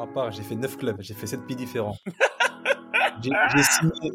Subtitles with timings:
[0.00, 1.96] Moi, à part, j'ai fait 9 clubs, j'ai fait 7 pays différents.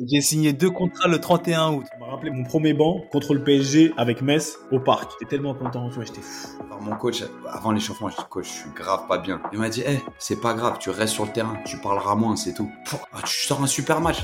[0.07, 1.85] J'ai signé, deux contrats le 31 août.
[1.91, 5.11] Ça m'a rappelé mon premier banc contre le PSG avec Metz au parc.
[5.11, 6.47] J'étais tellement content, tu vois, j'étais fou.
[6.65, 9.39] Alors mon coach, avant l'échauffement, je dis coach, je suis grave pas bien.
[9.53, 12.35] Il m'a dit, hé, c'est pas grave, tu restes sur le terrain, tu parleras moins,
[12.35, 12.71] c'est tout.
[13.13, 14.23] Ah, tu sors un super match.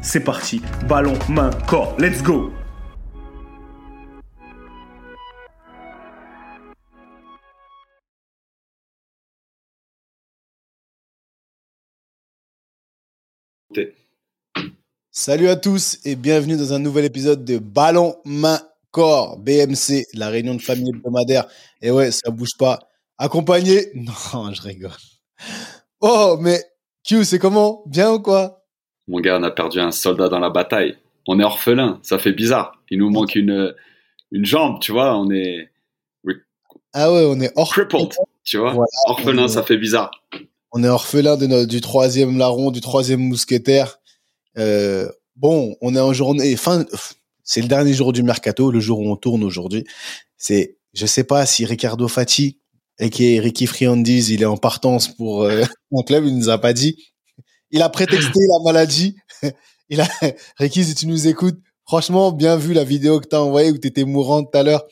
[0.01, 0.61] c'est parti.
[0.87, 1.95] Ballon, main, corps.
[1.99, 2.51] Let's go
[15.13, 18.59] Salut à tous et bienvenue dans un nouvel épisode de Ballon, main,
[18.91, 21.47] corps, BMC, la réunion de famille hebdomadaire.
[21.81, 22.79] Et ouais, ça bouge pas.
[23.17, 24.91] Accompagné Non, je rigole.
[25.99, 26.63] Oh, mais
[27.03, 27.83] Q, c'est comment?
[27.87, 28.60] Bien ou quoi?
[29.11, 30.95] Mon gars, on a perdu un soldat dans la bataille.
[31.27, 32.81] On est orphelin, ça fait bizarre.
[32.89, 33.75] Il nous manque une,
[34.31, 35.69] une jambe, tu vois, on est...
[36.93, 38.07] Ah ouais, on est orphelin.
[38.45, 38.73] tu vois.
[39.07, 40.11] orphelin, ça fait bizarre.
[40.71, 43.99] On est orphelin de notre, du troisième larron, du troisième mousquetaire.
[44.57, 46.85] Euh, bon, on est en journée, fin,
[47.43, 49.83] c'est le dernier jour du mercato, le jour où on tourne aujourd'hui.
[50.37, 52.61] C'est, je sais pas si Ricardo Fati,
[52.97, 56.49] et qui est Ricky Friandise, il est en partance pour euh, mon club, il nous
[56.49, 57.10] a pas dit.
[57.71, 59.15] Il a prétexté la maladie.
[59.89, 60.07] Il a,
[60.57, 63.77] Ricky, si tu nous écoutes, franchement, bien vu la vidéo que tu as envoyée où
[63.77, 64.85] tu étais mourante tout à l'heure.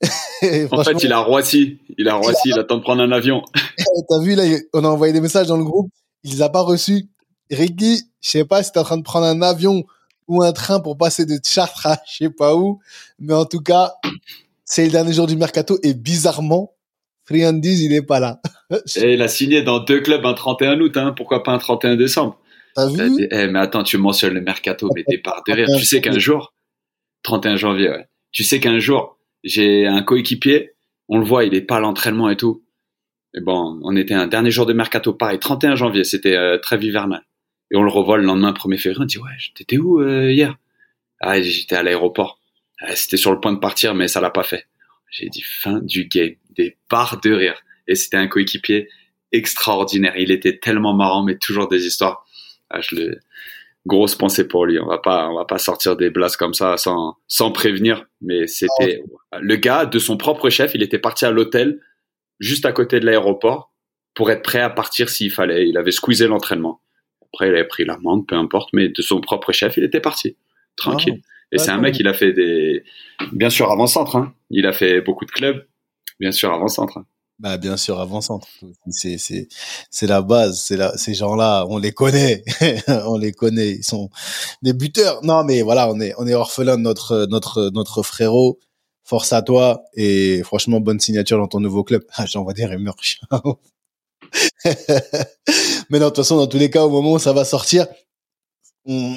[0.72, 1.78] en fait, il a Roissy.
[1.98, 3.42] Il a Roissy, il, attend de prendre un avion.
[4.08, 5.90] T'as vu, là, on a envoyé des messages dans le groupe.
[6.24, 7.08] Il les a pas reçus.
[7.50, 9.84] Ricky, je sais pas si t'es en train de prendre un avion
[10.28, 12.80] ou un train pour passer de Chartres à je sais pas où.
[13.18, 13.92] Mais en tout cas,
[14.64, 16.72] c'est le dernier jour du mercato et bizarrement,
[17.30, 18.40] Friandise, il est pas là.
[18.96, 21.12] et il a signé dans deux clubs un 31 août, hein.
[21.16, 22.40] Pourquoi pas un 31 décembre?
[22.74, 23.28] T'as vu?
[23.30, 25.68] Eh, mais attends, tu mentionnes le mercato, mais t'es par derrière.
[25.78, 26.52] Tu sais qu'un jour,
[27.22, 28.06] 31 janvier, ouais.
[28.32, 30.72] Tu sais qu'un jour, j'ai un coéquipier,
[31.08, 32.64] on le voit, il est pas à l'entraînement et tout.
[33.34, 36.78] Et bon, on était un dernier jour de mercato, pareil, 31 janvier, c'était euh, très
[36.80, 37.22] hivernal.
[37.70, 40.56] Et on le revoit le lendemain 1er février, on dit ouais, t'étais où euh, hier?
[41.20, 42.40] Ah, j'étais à l'aéroport.
[42.80, 44.66] Ah, c'était sur le point de partir, mais ça l'a pas fait.
[45.10, 47.62] J'ai dit fin du game, des barres de rire.
[47.86, 48.88] Et c'était un coéquipier
[49.32, 50.16] extraordinaire.
[50.16, 52.24] Il était tellement marrant, mais toujours des histoires.
[52.70, 53.20] Ah, je le
[53.86, 54.78] grosse pensée pour lui.
[54.78, 58.04] On va pas, on va pas sortir des blases comme ça sans, sans prévenir.
[58.20, 59.02] Mais c'était
[59.40, 60.74] le gars de son propre chef.
[60.74, 61.80] Il était parti à l'hôtel
[62.38, 63.72] juste à côté de l'aéroport
[64.14, 65.68] pour être prêt à partir s'il fallait.
[65.68, 66.80] Il avait squeezé l'entraînement.
[67.32, 68.70] Après, il avait pris l'amende, peu importe.
[68.72, 70.36] Mais de son propre chef, il était parti
[70.76, 71.20] tranquille.
[71.52, 72.84] Et c'est un mec, il a fait des,
[73.32, 74.16] bien sûr avant centre.
[74.16, 74.34] Hein.
[74.50, 75.64] Il a fait beaucoup de clubs,
[76.20, 76.98] bien sûr avant centre.
[76.98, 77.06] Hein.
[77.40, 78.46] Bah bien sûr avant centre.
[78.90, 79.48] C'est c'est
[79.90, 80.60] c'est la base.
[80.60, 82.44] C'est là ces gens-là, on les connaît,
[83.06, 83.70] on les connaît.
[83.76, 84.10] Ils sont
[84.62, 85.24] des buteurs.
[85.24, 88.58] Non mais voilà, on est on est orphelin de notre notre notre frérot.
[89.04, 92.04] Force à toi et franchement bonne signature dans ton nouveau club.
[92.14, 92.94] Ah, j'envoie des rumeurs.
[95.90, 97.88] mais non, de toute façon, dans tous les cas, au moment où ça va sortir,
[98.84, 99.16] on,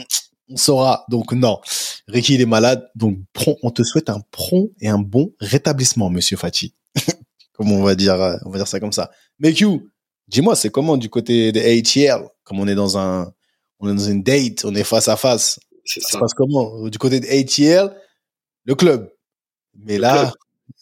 [0.49, 1.05] on saura.
[1.09, 1.59] Donc non,
[2.07, 2.89] Ricky il est malade.
[2.95, 3.19] Donc
[3.61, 6.73] on te souhaite un prompt et un bon rétablissement, Monsieur Fati.
[7.53, 8.15] comme on va dire,
[8.45, 9.11] on va dire ça comme ça.
[9.39, 9.65] Mais Q,
[10.27, 13.31] dis-moi, c'est comment du côté des ATL Comme on est dans un,
[13.79, 15.59] on est dans une date, on est face à face.
[15.85, 16.87] Ça, ça, se passe comment?
[16.87, 17.93] Du côté des ATL,
[18.65, 19.11] le club.
[19.75, 20.33] Mais là,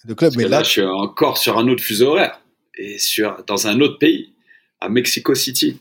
[0.05, 0.33] le club.
[0.35, 2.41] mais là, je suis encore sur un autre fuseau horaire
[2.77, 4.33] et sur dans un autre pays,
[4.79, 5.79] à Mexico City.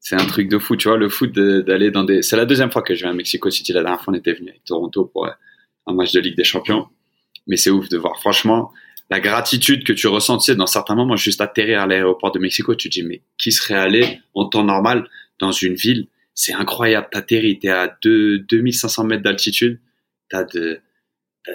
[0.00, 2.22] C'est un truc de fou, tu vois, le foot d'aller dans des.
[2.22, 3.72] C'est la deuxième fois que je vais à Mexico City.
[3.72, 5.28] La dernière fois, on était venu avec Toronto pour
[5.86, 6.86] un match de Ligue des Champions.
[7.46, 8.18] Mais c'est ouf de voir.
[8.20, 8.72] Franchement,
[9.10, 12.90] la gratitude que tu ressentais dans certains moments, juste atterrir à l'aéroport de Mexico, tu
[12.90, 15.08] te dis, mais qui serait allé en temps normal
[15.38, 16.08] dans une ville?
[16.34, 19.80] C'est incroyable, t'atterris, t'es à 2, 2500 mètres d'altitude,
[20.28, 20.80] t'as de,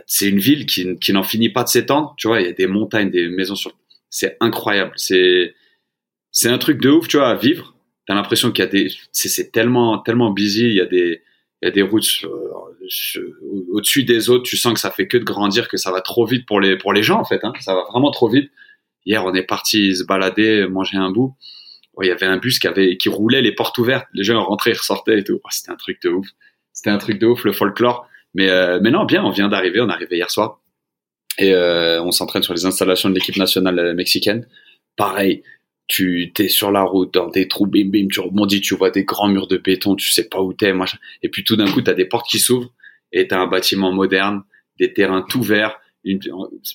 [0.07, 2.53] c'est une ville qui, qui n'en finit pas de s'étendre, tu vois, il y a
[2.53, 3.77] des montagnes, des maisons sur,
[4.09, 5.53] c'est incroyable, c'est,
[6.31, 7.75] c'est un truc de ouf, tu vois, à vivre.
[8.07, 11.21] T'as l'impression qu'il y a des, c'est tellement, tellement busy, il y a des,
[11.63, 12.05] il y a des routes
[13.71, 16.25] au-dessus des autres, tu sens que ça fait que de grandir, que ça va trop
[16.25, 17.39] vite pour les gens en fait.
[17.43, 17.53] Hein.
[17.61, 18.51] Ça va vraiment trop vite.
[19.05, 21.35] Hier, on est parti se balader, manger un bout.
[22.01, 24.07] Il y avait un bus qui roulait les portes ouvertes.
[24.13, 25.39] Les gens rentraient, ressortaient et tout.
[25.41, 26.27] Oh, c'était un truc de ouf.
[26.73, 28.07] C'était un truc de ouf, le folklore.
[28.33, 29.79] Mais, euh, mais non, bien, on vient d'arriver.
[29.79, 30.59] On est arrivé hier soir.
[31.37, 34.47] Et euh, on s'entraîne sur les installations de l'équipe nationale euh, mexicaine.
[34.97, 35.43] Pareil,
[35.93, 39.03] tu t'es sur la route dans des trous, bim bim, tu rebondis, tu vois des
[39.03, 40.97] grands murs de béton, tu sais pas où t'es, machin.
[41.21, 42.73] Et puis tout d'un coup, t'as des portes qui s'ouvrent
[43.11, 44.41] et t'as un bâtiment moderne,
[44.79, 46.19] des terrains tout verts, une,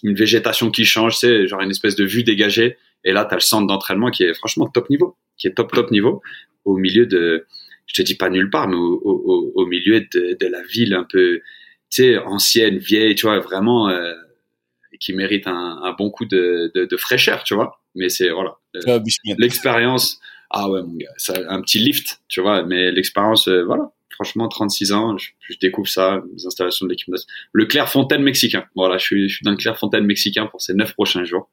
[0.05, 2.77] végétation qui change, c'est genre une espèce de vue dégagée.
[3.03, 5.91] Et là, t'as le centre d'entraînement qui est franchement top niveau, qui est top top
[5.91, 6.23] niveau,
[6.65, 7.45] au milieu de,
[7.87, 11.41] je te dis pas nulle part, mais au, milieu de, la ville un peu,
[11.91, 13.89] tu sais, ancienne, vieille, tu vois, vraiment.
[13.89, 14.15] Euh,
[15.01, 17.81] qui mérite un, bon coup de, fraîcheur, tu vois.
[17.99, 19.01] Mais c'est voilà, euh,
[19.39, 20.21] l'expérience.
[20.51, 22.63] Ah ouais, mon gars, ça, un petit lift, tu vois.
[22.63, 23.93] Mais l'expérience, euh, voilà.
[24.11, 27.13] Franchement, 36 ans, je, je découvre ça, les installations de l'équipe.
[27.53, 28.65] Le Clairefontaine mexicain.
[28.75, 31.51] Voilà, je suis, je suis dans le Clairefontaine mexicain pour ces neuf prochains jours.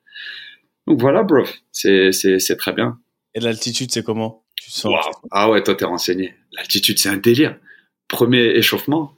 [0.88, 3.00] Donc voilà, bro, c'est c'est très bien.
[3.34, 4.44] Et l'altitude, c'est comment?
[4.56, 4.94] Tu sens
[5.32, 6.36] Ah ouais, toi t'es renseigné.
[6.54, 7.58] L'altitude, c'est un délire.
[8.08, 9.14] Premier échauffement,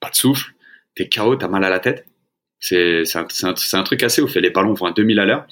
[0.00, 0.52] pas de souffle,
[0.94, 2.06] t'es KO, t'as mal à la tête.
[2.60, 4.36] C'est un, un, un, truc assez ouf.
[4.36, 5.46] Et les ballons vont à 2000 à l'heure.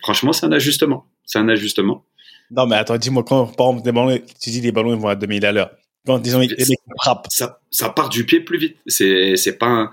[0.00, 1.06] Franchement, c'est un ajustement.
[1.24, 2.04] C'est un ajustement.
[2.50, 5.08] Non, mais attends, dis-moi, quand, par exemple, des ballons, tu dis les ballons ils vont
[5.08, 5.70] à 2000 à l'heure.
[6.06, 6.54] Quand, disons, ils
[7.02, 7.26] frappent.
[7.30, 8.76] Ça, ça part du pied plus vite.
[8.86, 9.92] C'est, c'est pas un,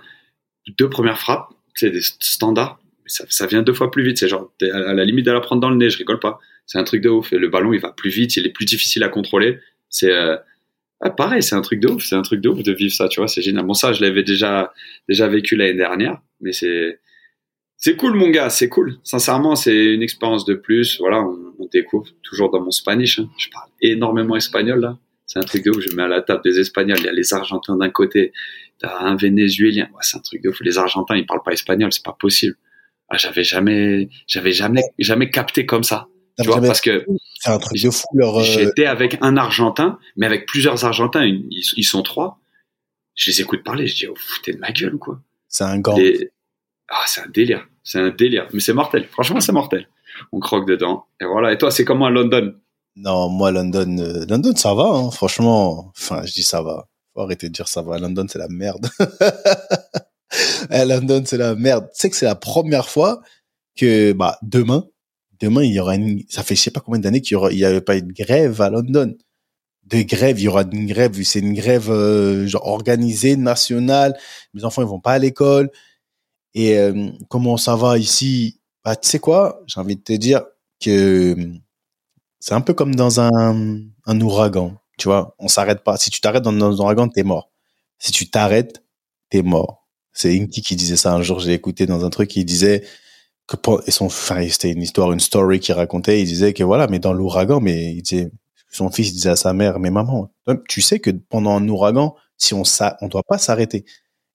[0.77, 2.79] deux premières frappes, c'est des standards.
[3.05, 4.17] Ça, ça vient deux fois plus vite.
[4.17, 6.39] C'est genre, à la limite de la prendre dans le nez, je rigole pas.
[6.65, 7.33] C'est un truc de ouf.
[7.33, 9.59] Et le ballon, il va plus vite, il est plus difficile à contrôler.
[9.89, 10.37] C'est, euh,
[11.07, 12.03] ah, pareil, c'est un truc de ouf.
[12.03, 13.27] C'est un truc de ouf de vivre ça, tu vois.
[13.27, 13.65] C'est génial.
[13.65, 14.73] Bon, ça, je l'avais déjà,
[15.07, 16.99] déjà vécu l'année dernière mais c'est
[17.77, 18.97] c'est cool mon gars, c'est cool.
[19.03, 20.97] Sincèrement, c'est une expérience de plus.
[20.99, 23.19] Voilà, on, découvre toujours dans mon Spanish.
[23.19, 23.29] Hein.
[23.37, 24.97] Je parle énormément espagnol là.
[25.25, 25.79] C'est un truc de ouf.
[25.81, 26.99] Je mets à la table des Espagnols.
[26.99, 28.31] Il y a les Argentins d'un côté,
[28.79, 29.89] t'as un Vénézuélien.
[30.01, 30.59] C'est un truc de ouf.
[30.61, 32.55] Les Argentins, ils parlent pas espagnol, c'est pas possible.
[33.09, 36.07] Ah, j'avais jamais, j'avais jamais, jamais capté comme ça.
[36.41, 37.05] Tu vois, parce que
[37.39, 38.07] c'est un truc de fou.
[38.13, 38.39] Leur...
[38.39, 41.23] Euh, j'étais avec un Argentin, mais avec plusieurs Argentins.
[41.23, 41.47] Ils,
[41.77, 42.39] ils, sont trois.
[43.15, 43.87] Je les écoute parler.
[43.87, 45.21] Je dis, oh, foutez de ma gueule, quoi.
[45.47, 45.97] C'est un gant.
[46.89, 47.65] Ah, c'est un délire.
[47.83, 48.47] C'est un délire.
[48.53, 49.07] Mais c'est mortel.
[49.09, 49.87] Franchement, c'est mortel.
[50.31, 51.05] On croque dedans.
[51.21, 51.53] Et voilà.
[51.53, 52.53] Et toi, c'est comment à London?
[52.97, 54.85] Non, moi, London, euh, London, ça va.
[54.85, 55.11] Hein.
[55.11, 56.87] Franchement, enfin, je dis ça va.
[57.13, 57.97] Faut arrêter de dire ça va.
[57.97, 58.89] London, c'est la merde.
[60.69, 61.85] London, c'est la merde.
[61.93, 63.21] Tu sais que c'est la première fois
[63.77, 64.85] que, bah, demain,
[65.39, 67.51] demain, il y aura une, ça fait je sais pas combien d'années qu'il y aura,
[67.51, 69.15] il y avait pas eu de grève à London.
[69.85, 74.17] De grève, il y aura une grève, c'est une grève, euh, organisée, nationale.
[74.53, 75.69] Mes enfants, ils vont pas à l'école.
[76.55, 78.59] Et euh, comment ça va ici?
[78.83, 79.61] Bah, tu sais quoi?
[79.67, 80.43] J'ai envie de te dire
[80.81, 81.35] que
[82.39, 84.77] c'est un peu comme dans un, un ouragan.
[84.97, 85.97] Tu vois, on s'arrête pas.
[85.97, 87.51] Si tu t'arrêtes dans, dans un ouragan, t'es mort.
[87.99, 88.83] Si tu t'arrêtes,
[89.29, 89.87] t'es mort.
[90.13, 91.39] C'est Inky qui disait ça un jour.
[91.39, 92.35] J'ai écouté dans un truc.
[92.35, 92.85] Il disait
[93.47, 93.57] que
[93.87, 96.21] et son, enfin, c'était une histoire, une story qu'il racontait.
[96.21, 98.31] Il disait que voilà, mais dans l'ouragan, mais il disait,
[98.71, 100.31] son fils disait à sa mère, mais maman,
[100.67, 103.85] tu sais que pendant un ouragan, si on ça, on doit pas s'arrêter.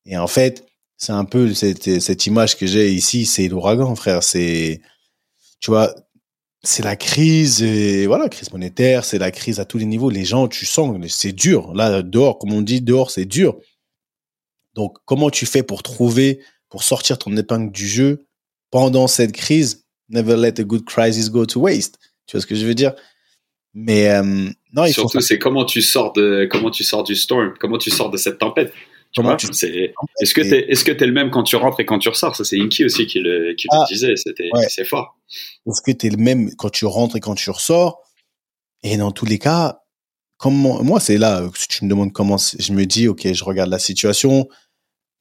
[0.07, 0.65] Et en fait,
[0.97, 4.23] c'est un peu cette, cette image que j'ai ici, c'est l'ouragan, frère.
[4.23, 4.81] C'est,
[5.61, 5.95] tu vois,
[6.63, 10.11] c'est la crise, et voilà, crise monétaire, c'est la crise à tous les niveaux.
[10.11, 11.75] Les gens, tu sens, c'est dur.
[11.75, 13.59] Là, dehors, comme on dit, dehors, c'est dur.
[14.75, 18.27] Donc, comment tu fais pour trouver, pour sortir ton épingle du jeu
[18.71, 19.85] pendant cette crise?
[20.09, 21.99] Never let a good crisis go to waste.
[22.27, 22.95] Tu vois ce que je veux dire?
[23.75, 27.79] Mais euh, non, surtout c'est comment tu sors de comment tu sors du storm, comment
[27.79, 28.73] tu sors de cette tempête.
[29.13, 29.23] Tu
[29.53, 32.09] c'est Est-ce que t'es est-ce que t'es le même quand tu rentres et quand tu
[32.09, 32.37] ressors?
[32.37, 34.15] Ça c'est Inky aussi qui le qui le ah, disait.
[34.17, 35.19] C'était c'est fort.
[35.67, 38.03] Est-ce que t'es le même quand tu rentres et quand tu ressors?
[38.85, 39.81] Et dans tous les cas,
[40.37, 43.71] comment moi c'est là si tu me demandes comment je me dis ok je regarde
[43.71, 44.49] la situation,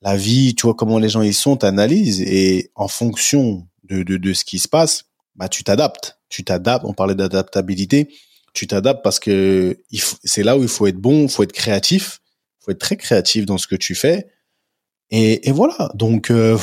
[0.01, 4.17] la vie, tu vois comment les gens ils sont, t'analyses et en fonction de, de
[4.17, 6.19] de ce qui se passe, bah tu t'adaptes.
[6.29, 6.85] Tu t'adaptes.
[6.85, 8.09] On parlait d'adaptabilité.
[8.53, 9.77] Tu t'adaptes parce que
[10.23, 12.21] c'est là où il faut être bon, il faut être créatif
[12.59, 14.27] faut être très créatif dans ce que tu fais.
[15.11, 15.89] Et, et voilà.
[15.95, 16.57] Donc, euh,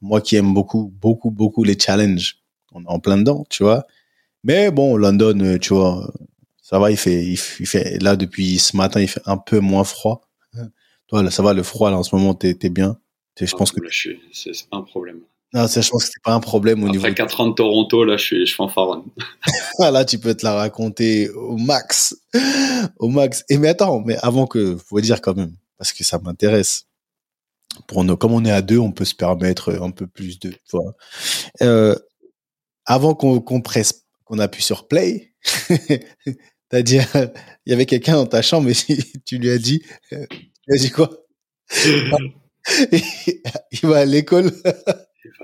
[0.00, 2.38] moi qui aime beaucoup, beaucoup, beaucoup les challenges,
[2.72, 3.86] on est en plein dedans, tu vois.
[4.44, 6.12] Mais bon, London, euh, tu vois,
[6.62, 9.84] ça va, il fait, il, fait, là, depuis ce matin, il fait un peu moins
[9.84, 10.22] froid.
[11.12, 12.96] Toi, là, ça va, le froid, là, en ce moment, t'es, bien.
[13.38, 13.80] je pense que.
[14.32, 15.20] C'est pas un problème.
[15.52, 17.04] Non, je pense que c'est pas un problème au Après niveau.
[17.04, 19.02] Après 4 ans de Toronto, là, je suis, je fanfaronne.
[19.78, 22.16] là, tu peux te la raconter au max.
[22.98, 23.44] Au max.
[23.50, 26.86] Et mais attends, mais avant que, faut dire quand même, parce que ça m'intéresse.
[27.86, 30.54] Pour nous, comme on est à deux, on peut se permettre un peu plus de,
[30.70, 30.94] vois.
[31.60, 31.94] Euh,
[32.86, 35.34] avant qu'on qu'on presse, qu'on appuie sur play,
[36.70, 37.00] t'as dit,
[37.66, 38.74] il y avait quelqu'un dans ta chambre et
[39.26, 39.82] tu lui as dit,
[40.70, 41.10] as dit quoi?
[42.92, 44.50] il va à l'école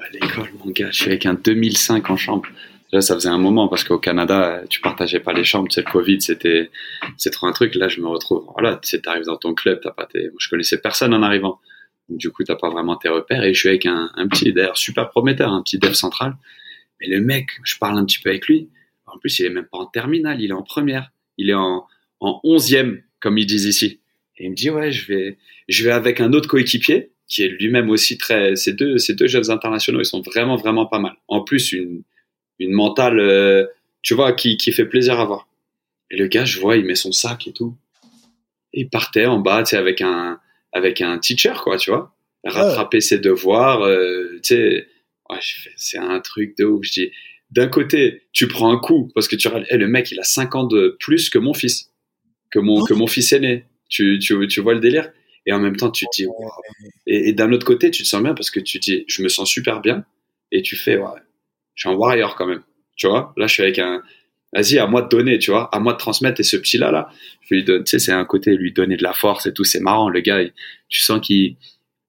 [0.02, 0.90] à l'école, mon gars.
[0.90, 2.48] Je suis avec un 2005 en chambre.
[2.92, 5.70] Là, ça faisait un moment parce qu'au Canada, tu partageais pas les chambres.
[5.70, 6.70] Sais, le Covid, c'était,
[7.16, 7.74] c'est trop un truc.
[7.74, 8.46] Là, je me retrouve.
[8.54, 11.22] Voilà, tu sais, t'arrives dans ton club, t'as pas tes, moi, je connaissais personne en
[11.22, 11.60] arrivant.
[12.08, 13.44] Du coup, t'as pas vraiment tes repères.
[13.44, 16.36] Et je suis avec un, un petit, d'ailleurs, super prometteur, un petit dev central.
[17.00, 18.70] Mais le mec, je parle un petit peu avec lui.
[19.06, 21.10] En plus, il est même pas en terminale, il est en première.
[21.36, 21.86] Il est en,
[22.20, 24.00] en onzième, comme ils disent ici.
[24.38, 27.48] Et il me dit, ouais, je vais, je vais avec un autre coéquipier qui est
[27.48, 31.14] lui-même aussi très, ces deux, ces deux jeunes internationaux, ils sont vraiment, vraiment pas mal.
[31.28, 32.02] En plus, une,
[32.58, 33.66] une mentale, euh,
[34.02, 35.48] tu vois, qui, qui fait plaisir à voir.
[36.10, 37.76] Et le gars, je vois, il met son sac et tout.
[38.72, 40.40] Et il partait en bas, tu sais, avec un,
[40.72, 42.14] avec un teacher, quoi, tu vois.
[42.44, 44.88] Rattraper ses devoirs, euh, tu sais.
[45.28, 45.38] Ouais,
[45.76, 46.82] c'est un truc de ouf.
[46.84, 47.10] Je dis,
[47.50, 50.54] d'un côté, tu prends un coup parce que tu hey, le mec, il a 5
[50.54, 51.92] ans de plus que mon fils,
[52.50, 53.66] que mon, que mon fils aîné.
[53.88, 55.10] Tu, tu, tu vois le délire
[55.46, 56.50] Et en même temps, tu te dis, wow.
[57.06, 59.22] Et, et d'un autre côté, tu te sens bien parce que tu te dis, je
[59.22, 60.04] me sens super bien.
[60.52, 61.20] Et tu fais, ouais,
[61.74, 62.62] je suis un warrior quand même.
[62.96, 64.02] Tu vois, là, je suis avec un,
[64.52, 66.40] vas-y, à moi de donner, tu vois, à moi de transmettre.
[66.40, 67.08] Et ce petit-là, là,
[67.42, 69.64] je lui donne, tu sais, c'est un côté, lui donner de la force et tout,
[69.64, 70.08] c'est marrant.
[70.08, 70.52] Le gars, il,
[70.88, 71.56] tu sens qu'il,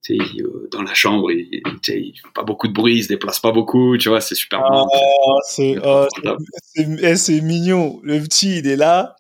[0.10, 3.52] euh, dans la chambre, il, il fait pas beaucoup de bruit, il se déplace pas
[3.52, 4.86] beaucoup, tu vois, c'est super Ah,
[5.48, 6.08] c'est oh,
[6.76, 8.00] eh, c'est mignon.
[8.04, 9.16] Le petit, il est là.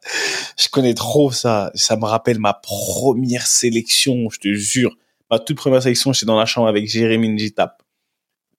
[0.57, 1.71] Je connais trop ça.
[1.75, 4.95] Ça me rappelle ma première sélection, je te jure.
[5.29, 7.83] Ma toute première sélection, j'étais dans la chambre avec Jérémy Njitap.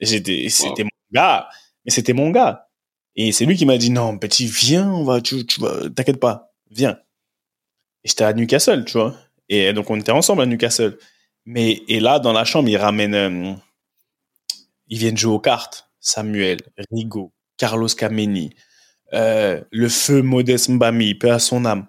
[0.00, 1.48] J'étais, c'était mon gars.
[1.84, 2.68] Mais c'était mon gars.
[3.16, 6.98] Et c'est lui qui m'a dit, non, petit, viens, on va, tu, t'inquiète pas, viens.
[8.04, 9.16] Et j'étais à Newcastle, tu vois.
[9.48, 10.96] Et donc, on était ensemble à Newcastle.
[11.52, 13.54] Mais, et là, dans la chambre, ils ramènent, euh,
[14.86, 15.90] ils viennent jouer aux cartes.
[15.98, 16.58] Samuel,
[16.92, 18.54] Rigo, Carlos Kameni,
[19.14, 21.88] euh, le feu Modeste Mbami, peu à son âme.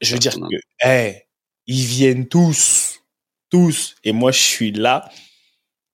[0.00, 1.24] Je veux dire que, hey,
[1.66, 3.02] ils viennent tous,
[3.50, 3.94] tous.
[4.04, 5.10] Et moi, je suis là,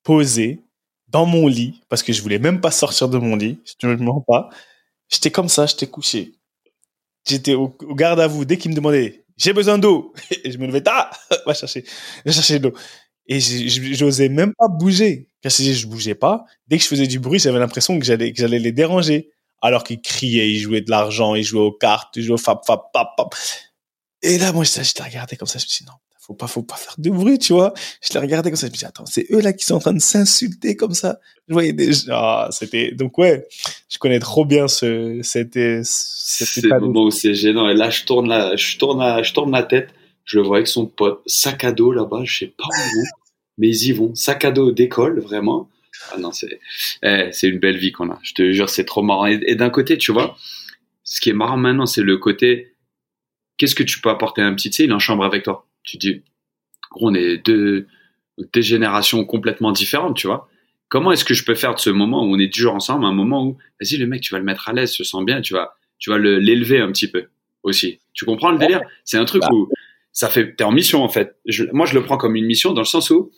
[0.03, 0.61] posé,
[1.09, 3.59] dans mon lit, parce que je voulais même pas sortir de mon lit.
[3.81, 4.49] Je ne me mens pas.
[5.09, 6.31] J'étais comme ça, j'étais couché.
[7.27, 8.45] J'étais au, au garde à vous.
[8.45, 10.13] Dès qu'ils me demandaient, j'ai besoin d'eau.
[10.43, 11.09] Et je me levais, ah,
[11.45, 11.83] va chercher,
[12.25, 12.75] va chercher de l'eau.
[13.27, 15.29] Et j'osais même pas bouger.
[15.43, 18.31] Je disais je bougeais pas, dès que je faisais du bruit, j'avais l'impression que j'allais,
[18.33, 19.29] que j'allais les déranger.
[19.61, 22.61] Alors qu'ils criaient, ils jouaient de l'argent, ils jouaient aux cartes, ils jouaient au fap,
[22.65, 23.35] fap, pap, pap.
[24.23, 25.97] Et là, moi, je j'étais regardé comme ça, je me suis dit, non,
[26.31, 27.73] faut pas, faut pas faire de bruit, tu vois.
[28.01, 29.79] Je les regardais comme ça, je me dit, attends, c'est eux là qui sont en
[29.79, 31.19] train de s'insulter comme ça.
[31.47, 33.47] Je voyais des, ah, c'était, donc ouais,
[33.89, 37.69] je connais trop bien ce, c'était, état le moment où c'est gênant.
[37.69, 39.89] Et là, je tourne la, je tourne la, je tourne la tête.
[40.23, 42.21] Je le vois avec son pote, sac à dos là-bas.
[42.23, 43.05] Je sais pas où vont,
[43.57, 44.15] mais ils y vont.
[44.15, 45.69] Sac à dos d'école, vraiment.
[46.13, 46.59] Ah non, c'est,
[47.03, 48.19] eh, c'est une belle vie qu'on a.
[48.23, 49.25] Je te jure, c'est trop marrant.
[49.27, 50.37] Et, et d'un côté, tu vois,
[51.03, 52.75] ce qui est marrant maintenant, c'est le côté,
[53.57, 55.43] qu'est-ce que tu peux apporter à un petit, tu sais, il est en chambre avec
[55.43, 55.67] toi.
[55.83, 56.21] Tu dis,
[56.91, 57.87] gros, on est deux,
[58.53, 60.47] deux générations complètement différentes, tu vois.
[60.89, 63.13] Comment est-ce que je peux faire de ce moment où on est toujours ensemble, un
[63.13, 65.53] moment où, vas-y, le mec, tu vas le mettre à l'aise, se sent bien, tu
[65.53, 67.27] vas, tu vas le- l'élever un petit peu
[67.63, 67.99] aussi.
[68.13, 68.81] Tu comprends le délire?
[69.05, 69.49] C'est un truc Bah.
[69.53, 69.69] où
[70.11, 71.35] ça fait, t'es en mission en fait.
[71.45, 73.31] Je- moi, je le prends comme une mission dans le sens où,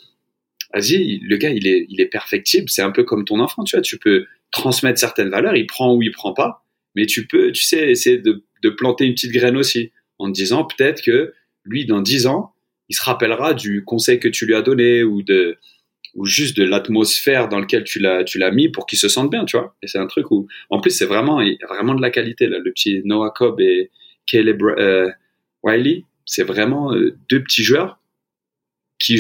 [0.73, 2.69] vas-y, le gars, il est, il est perfectible.
[2.69, 3.81] C'est un peu comme ton enfant, tu vois.
[3.83, 7.63] Tu peux transmettre certaines valeurs, il prend ou il prend pas, mais tu peux, tu
[7.63, 11.33] sais, essayer de, de planter une petite graine aussi en te disant peut-être que
[11.65, 12.53] lui, dans 10 ans,
[12.89, 15.58] il se rappellera du conseil que tu lui as donné ou de
[16.15, 19.32] ou juste de l'atmosphère dans laquelle tu l'as tu l'as mis pour qu'il se sente
[19.32, 19.75] bien, tu vois.
[19.82, 22.72] Et c'est un truc où en plus c'est vraiment vraiment de la qualité là, le
[22.72, 23.89] petit Noah Cobb et
[24.27, 25.10] Caleb euh,
[25.63, 28.00] Wiley, c'est vraiment euh, deux petits joueurs
[29.00, 29.20] qui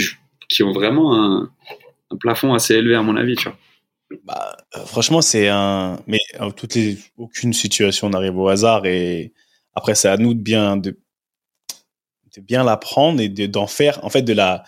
[0.49, 1.51] qui ont vraiment un,
[2.19, 3.57] plafond assez élevé à mon avis, tu vois.
[4.23, 5.99] Bah, euh, franchement, c'est un.
[6.05, 9.33] Mais euh, toutes les, aucune situation n'arrive au hasard et
[9.73, 10.95] après, c'est à nous de bien de,
[12.35, 14.63] de bien l'apprendre et de- d'en faire, en fait, de la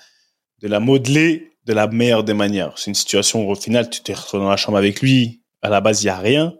[0.62, 2.74] de la modeler de la meilleure des manières.
[2.78, 5.42] C'est une situation où au final, tu t'es retrouvé dans la chambre avec lui.
[5.62, 6.54] À la base, il y a rien,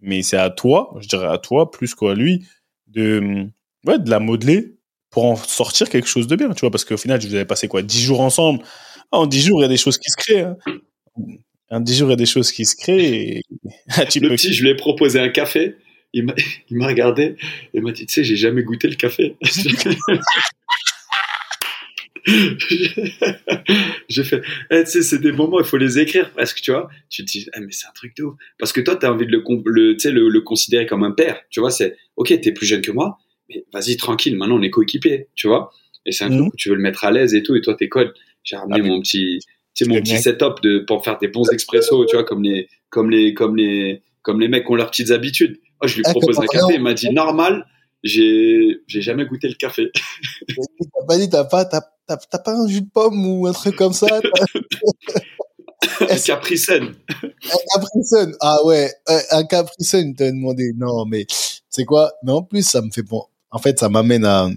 [0.00, 2.46] mais c'est à toi, je dirais à toi plus qu'à lui,
[2.88, 3.46] de
[3.86, 4.76] ouais, de la modeler
[5.10, 7.68] pour en sortir quelque chose de bien, tu vois, parce qu'au final, vous avez passé
[7.68, 8.62] quoi, dix jours ensemble?
[9.12, 10.42] Ah, en dix jours, il y a des choses qui se créent.
[10.42, 10.56] Hein.
[11.70, 13.38] En dix jours, il y a des choses qui se créent.
[13.38, 13.42] Et...
[14.10, 15.76] tu Le peux- petit, je lui ai proposé un café.
[16.14, 16.24] Il
[16.76, 17.36] m'a, regardé
[17.72, 19.34] et m'a dit, tu sais, j'ai jamais goûté le café.
[24.08, 26.70] j'ai fait, eh, tu sais, c'est des moments, il faut les écrire parce que tu
[26.70, 28.34] vois, tu te dis, ah, mais c'est un truc de ouf.
[28.58, 31.40] Parce que toi, tu as envie de le, le, le, le considérer comme un père.
[31.50, 34.70] Tu vois, c'est, ok, t'es plus jeune que moi, mais vas-y, tranquille, maintenant on est
[34.70, 35.72] coéquipiers, tu vois.
[36.06, 36.38] Et c'est un Mhm.
[36.38, 38.12] truc où tu veux le mettre à l'aise et tout, et toi, t'es code.
[38.44, 39.38] J'ai ramené Ah, mon petit,
[39.74, 43.10] sais, mon petit setup de, pour faire des bons expressos, tu vois, comme les, comme
[43.10, 45.58] les, comme les, comme les mecs ont leurs petites habitudes.
[45.82, 47.66] Oh, je lui Ah, propose un café, il m'a dit normal.
[48.04, 49.90] J'ai, jamais goûté le café.
[50.48, 51.80] T'as pas dit, t'as pas, t'as,
[52.16, 54.06] pas un jus de pomme ou un truc comme ça
[56.00, 56.94] Un Capri Sun.
[57.22, 58.34] Un Capri Sun.
[58.40, 60.72] Ah ouais, un- un Capri Sun, t'as demandé.
[60.76, 61.26] Non, mais
[61.68, 62.12] c'est quoi?
[62.22, 63.24] Mais en plus, ça me fait bon.
[63.50, 64.48] En fait, ça m'amène à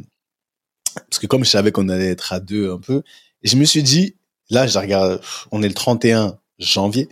[0.96, 3.04] parce que comme je savais qu'on allait être à deux un peu,
[3.44, 4.16] je me suis dit,
[4.50, 7.10] là, je regarde, on est le 31 janvier,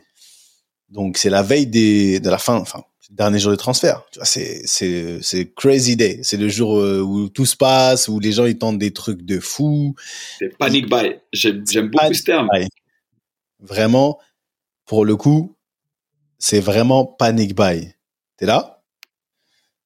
[0.89, 4.03] donc c'est la veille des de la fin, enfin dernier jour de transfert.
[4.23, 6.19] C'est c'est c'est crazy day.
[6.23, 9.21] C'est le jour euh, où tout se passe, où les gens ils tentent des trucs
[9.21, 9.95] de fou.
[10.39, 11.15] C'est panic buy.
[11.31, 12.49] J'aime beaucoup ce terme.
[12.51, 12.67] buy.
[13.59, 14.19] Vraiment,
[14.85, 15.55] pour le coup,
[16.37, 17.93] c'est vraiment panic buy.
[18.37, 18.81] T'es là?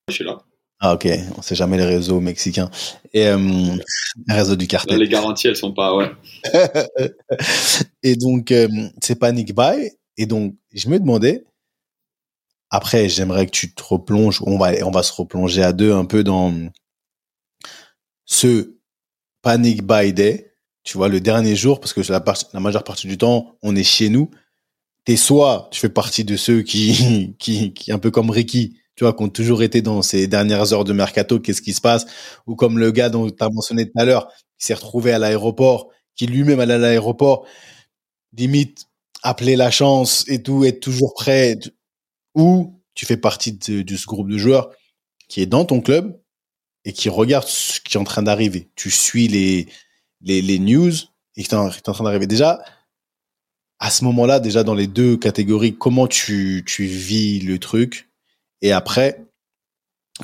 [0.10, 0.40] Je suis là.
[0.80, 2.70] Ah ok, on sait jamais les réseaux mexicains
[3.12, 3.38] et euh,
[4.28, 5.00] les réseaux du cartel.
[5.00, 6.12] les garanties, elles sont pas, ouais.
[8.04, 8.68] et donc euh,
[9.02, 11.44] c'est panic buy et donc je me demandais
[12.70, 16.06] après j'aimerais que tu te replonges on va on va se replonger à deux un
[16.06, 16.54] peu dans
[18.26, 18.76] ce
[19.42, 20.54] panic buy day.
[20.84, 23.76] Tu vois le dernier jour parce que la, par- la majeure partie du temps on
[23.76, 24.32] est chez nous.
[25.06, 29.04] T'es soit tu fais partie de ceux qui qui qui un peu comme Ricky tu
[29.06, 32.06] vois qui ont toujours été dans ces dernières heures de mercato qu'est-ce qui se passe?
[32.48, 35.20] Ou comme le gars dont tu as mentionné tout à l'heure qui s'est retrouvé à
[35.20, 37.46] l'aéroport qui lui-même allait à l'aéroport.
[38.38, 38.86] Limite
[39.24, 41.58] appeler la chance et tout, être toujours prêt,
[42.38, 44.70] ou tu fais partie de, ce groupe de joueurs
[45.28, 46.18] qui est dans ton club
[46.86, 48.70] et qui regarde ce qui est en train d'arriver.
[48.76, 49.68] Tu suis les,
[50.22, 50.94] les, les news
[51.36, 52.28] et qui est en, train d'arriver.
[52.28, 52.64] Déjà,
[53.80, 58.10] à ce moment-là, déjà dans les deux catégories, comment tu, tu vis le truc
[58.62, 59.26] et après,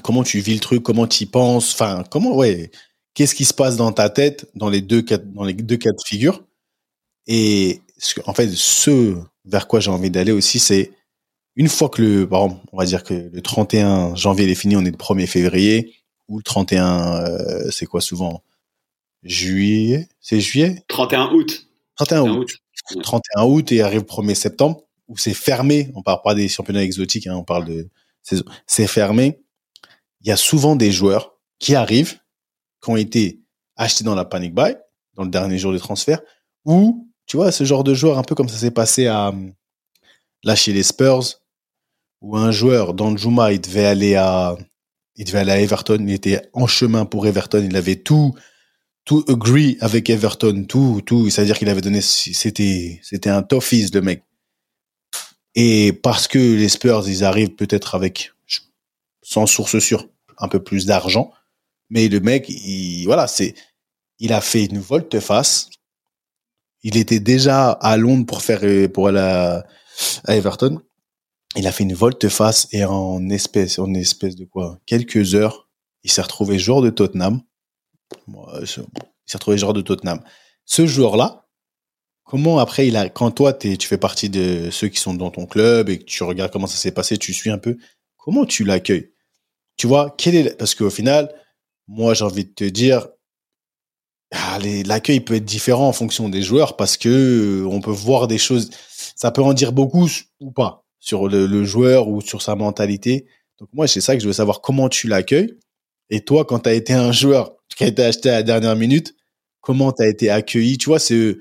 [0.03, 2.71] comment tu vis le truc, comment tu y penses, enfin, comment, ouais,
[3.13, 6.03] qu'est-ce qui se passe dans ta tête dans les deux dans les deux cas de
[6.05, 6.43] figure
[7.27, 7.81] et
[8.25, 9.15] en fait, ce
[9.45, 10.91] vers quoi j'ai envie d'aller aussi, c'est
[11.55, 14.55] une fois que le, par exemple, on va dire que le 31 janvier il est
[14.55, 15.95] fini, on est le 1er février,
[16.27, 18.43] ou le 31, euh, c'est quoi souvent?
[19.23, 20.07] Juillet?
[20.19, 20.83] C'est juillet?
[20.87, 21.67] 31 août.
[21.95, 22.55] 31 31 août.
[22.95, 23.03] août.
[23.03, 27.27] 31 août et arrive 1er septembre, où c'est fermé, on parle pas des championnats exotiques,
[27.27, 27.87] hein, on parle de
[28.23, 29.39] saison, c'est fermé.
[30.21, 32.19] Il y a souvent des joueurs qui arrivent,
[32.83, 33.41] qui ont été
[33.75, 34.75] achetés dans la panic buy,
[35.15, 36.21] dans le dernier jour de transfert,
[36.65, 39.33] ou, tu vois, ce genre de joueur, un peu comme ça s'est passé à,
[40.43, 41.23] là, chez les Spurs,
[42.23, 44.57] où un joueur, Danjuma, il devait aller à,
[45.17, 48.33] il devait aller à Everton, il était en chemin pour Everton, il avait tout,
[49.03, 54.01] tout agree avec Everton, tout, tout, c'est-à-dire qu'il avait donné, c'était, c'était un toughies, le
[54.01, 54.23] mec.
[55.53, 58.31] Et parce que les Spurs, ils arrivent peut-être avec,
[59.21, 60.07] sans source sûre,
[60.37, 61.33] un peu plus d'argent,
[61.89, 63.53] mais le mec, il, voilà, c'est,
[64.19, 65.69] il a fait une volte-face.
[66.83, 69.65] Il était déjà à Londres pour faire, pour aller à
[70.35, 70.81] Everton.
[71.55, 74.79] Il a fait une volte-face et en espèce, en espèce de quoi?
[74.85, 75.69] Quelques heures,
[76.03, 77.41] il s'est retrouvé joueur de Tottenham.
[78.27, 78.81] Il s'est
[79.33, 80.21] retrouvé joueur de Tottenham.
[80.65, 81.47] Ce joueur-là,
[82.23, 85.45] comment après il a, quand toi tu fais partie de ceux qui sont dans ton
[85.45, 87.77] club et que tu regardes comment ça s'est passé, tu suis un peu,
[88.17, 89.11] comment tu l'accueilles?
[89.77, 91.33] Tu vois, quel est, parce qu'au final,
[91.87, 93.07] moi j'ai envie de te dire,
[94.31, 98.27] ah, l'accueil peut être différent en fonction des joueurs parce que euh, on peut voir
[98.27, 98.71] des choses,
[99.15, 103.25] ça peut en dire beaucoup ou pas sur le, le joueur ou sur sa mentalité.
[103.59, 105.59] Donc moi c'est ça que je veux savoir comment tu l'accueilles?
[106.09, 108.77] Et toi, quand tu as été un joueur qui a été acheté à la dernière
[108.77, 109.13] minute,
[109.59, 110.77] comment tu as été accueilli?
[110.77, 111.37] Tu vois, c'est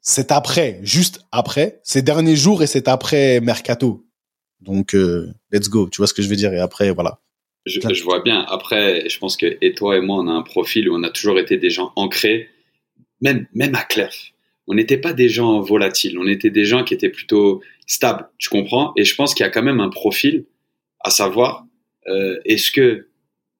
[0.00, 4.06] c'est après, juste après, ces derniers jours et c'est après mercato.
[4.60, 6.52] Donc euh, let's go, tu vois ce que je veux dire?
[6.52, 7.18] Et après voilà.
[7.66, 8.40] Je, je vois bien.
[8.48, 11.10] Après, je pense que et toi et moi, on a un profil où on a
[11.10, 12.48] toujours été des gens ancrés,
[13.20, 14.32] même, même à Clerf.
[14.72, 18.48] On n'était pas des gens volatiles, on était des gens qui étaient plutôt stables, tu
[18.50, 18.92] comprends?
[18.96, 20.44] Et je pense qu'il y a quand même un profil,
[21.00, 21.66] à savoir,
[22.06, 23.08] euh, est-ce que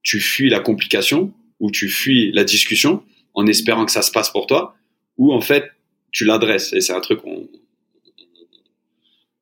[0.05, 3.03] tu fuis la complication ou tu fuis la discussion
[3.35, 4.77] en espérant que ça se passe pour toi,
[5.19, 5.73] ou en fait,
[6.13, 6.73] tu l'adresses?
[6.73, 7.49] Et c'est un truc qu'on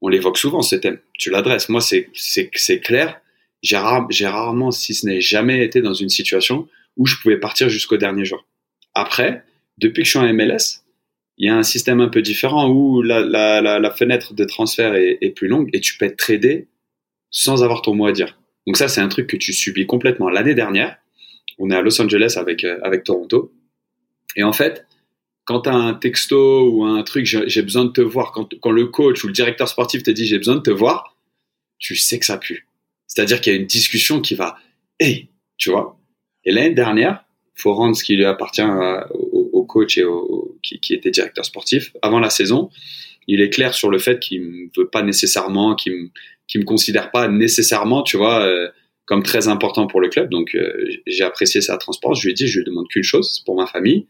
[0.01, 0.99] on l'évoque souvent, ce thème.
[1.19, 1.69] Tu l'adresses.
[1.69, 3.21] Moi, c'est c'est- clair
[3.63, 7.69] j'ai rare- rarement, si ce n'est jamais été dans une situation où je pouvais partir
[7.69, 8.47] jusqu'au dernier jour.
[8.95, 9.43] Après,
[9.79, 10.85] depuis que je suis en MLS,
[11.39, 15.47] il y a un système un peu différent où la, fenêtre de transfert est, plus
[15.47, 16.69] longue et tu peux être tradé
[17.31, 18.39] sans avoir ton mot à dire.
[18.67, 20.29] Donc ça, c'est un truc que tu subis complètement.
[20.29, 20.97] L'année dernière,
[21.59, 23.53] on est à Los Angeles avec, euh, avec Toronto.
[24.37, 24.87] Et en fait,
[25.45, 28.87] quand tu as un texto ou un truc, j'ai besoin de te voir, quand, le
[28.87, 31.17] coach ou le directeur sportif te dit j'ai besoin de te voir,
[31.79, 32.67] tu sais que ça pue.
[33.07, 34.59] C'est-à-dire qu'il y a une discussion qui va,
[35.01, 35.99] hey, tu vois.
[36.45, 37.25] Et l'année dernière,
[37.55, 40.38] faut rendre ce qui lui appartient à- au, au coach et au,
[40.77, 41.93] qui, était directeur sportif.
[42.03, 42.71] Avant la saison,
[43.27, 46.11] il est clair sur le fait qu'il ne veut pas nécessairement, qu'il
[46.49, 48.69] qu'il me considère pas nécessairement, tu vois, euh,
[49.05, 50.31] comme très important pour le club.
[50.31, 50.73] Donc, euh,
[51.07, 52.21] j'ai apprécié sa transparence.
[52.21, 54.07] Je lui ai dit, je lui demande qu'une chose, c'est pour ma famille.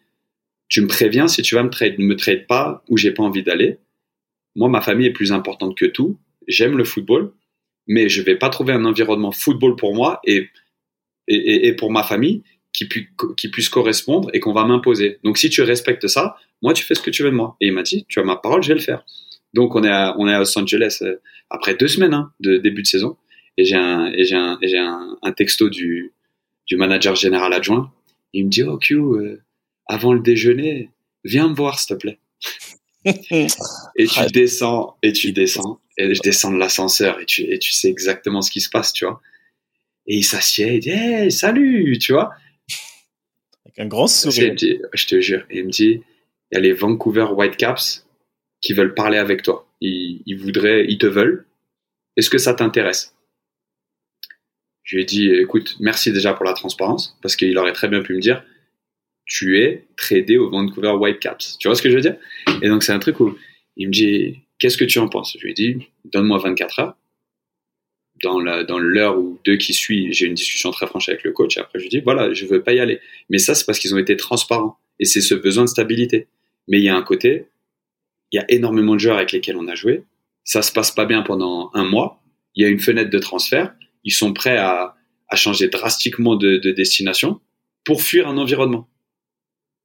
[0.68, 1.98] Tu me préviens si tu vas me trade.
[1.98, 3.78] Ne me trade pas où j'ai pas envie d'aller.
[4.54, 6.18] moi, ma famille est plus importante que tout.
[6.46, 7.32] J'aime le football,
[7.86, 10.48] mais je vais pas trouver un environnement football pour moi et,
[11.26, 12.42] et, et pour ma famille
[12.72, 15.18] qui, pu, qui puisse correspondre et qu'on va m'imposer.
[15.24, 17.56] Donc, si tu respectes ça, moi, tu fais ce que tu veux de moi.
[17.60, 19.04] Et il m'a dit, tu as ma parole, je vais le faire.
[19.54, 22.58] Donc, on est à, on est à Los Angeles euh, après deux semaines hein, de
[22.58, 23.16] début de saison.
[23.56, 26.12] Et j'ai un, et j'ai un, j'ai un, un, texto du,
[26.66, 27.92] du manager général adjoint.
[28.32, 29.42] Il me dit, oh, Q, euh,
[29.86, 30.90] avant le déjeuner,
[31.24, 32.18] viens me voir, s'il te plaît.
[33.04, 37.72] et tu descends, et tu descends, et je descends de l'ascenseur, et tu, et tu
[37.72, 39.20] sais exactement ce qui se passe, tu vois.
[40.06, 42.32] Et il s'assied, il dit, hey, salut, tu vois.
[43.64, 44.54] Avec un grand sourire.
[44.56, 45.44] Je te jure.
[45.50, 46.02] Et il me dit,
[46.50, 48.06] il y a les Vancouver Whitecaps
[48.60, 49.68] qui veulent parler avec toi.
[49.80, 51.46] Ils, voudraient, ils te veulent.
[52.16, 53.14] Est-ce que ça t'intéresse?
[54.82, 58.02] Je lui ai dit, écoute, merci déjà pour la transparence, parce qu'il aurait très bien
[58.02, 58.42] pu me dire,
[59.26, 61.58] tu es tradé au Vancouver Whitecaps.
[61.58, 62.16] Tu vois ce que je veux dire?
[62.62, 63.36] Et donc c'est un truc où
[63.76, 65.36] il me dit, qu'est-ce que tu en penses?
[65.38, 66.96] Je lui ai dit, donne-moi 24 heures.
[68.22, 71.56] Dans l'heure ou deux qui suit, j'ai une discussion très franche avec le coach.
[71.58, 73.00] Après, je lui dis, voilà, je veux pas y aller.
[73.28, 74.76] Mais ça, c'est parce qu'ils ont été transparents.
[74.98, 76.26] Et c'est ce besoin de stabilité.
[76.68, 77.46] Mais il y a un côté,
[78.32, 80.04] il y a énormément de joueurs avec lesquels on a joué.
[80.44, 82.22] Ça se passe pas bien pendant un mois.
[82.54, 83.74] Il y a une fenêtre de transfert.
[84.04, 84.94] Ils sont prêts à,
[85.34, 87.40] changer drastiquement de, de destination
[87.84, 88.88] pour fuir un environnement.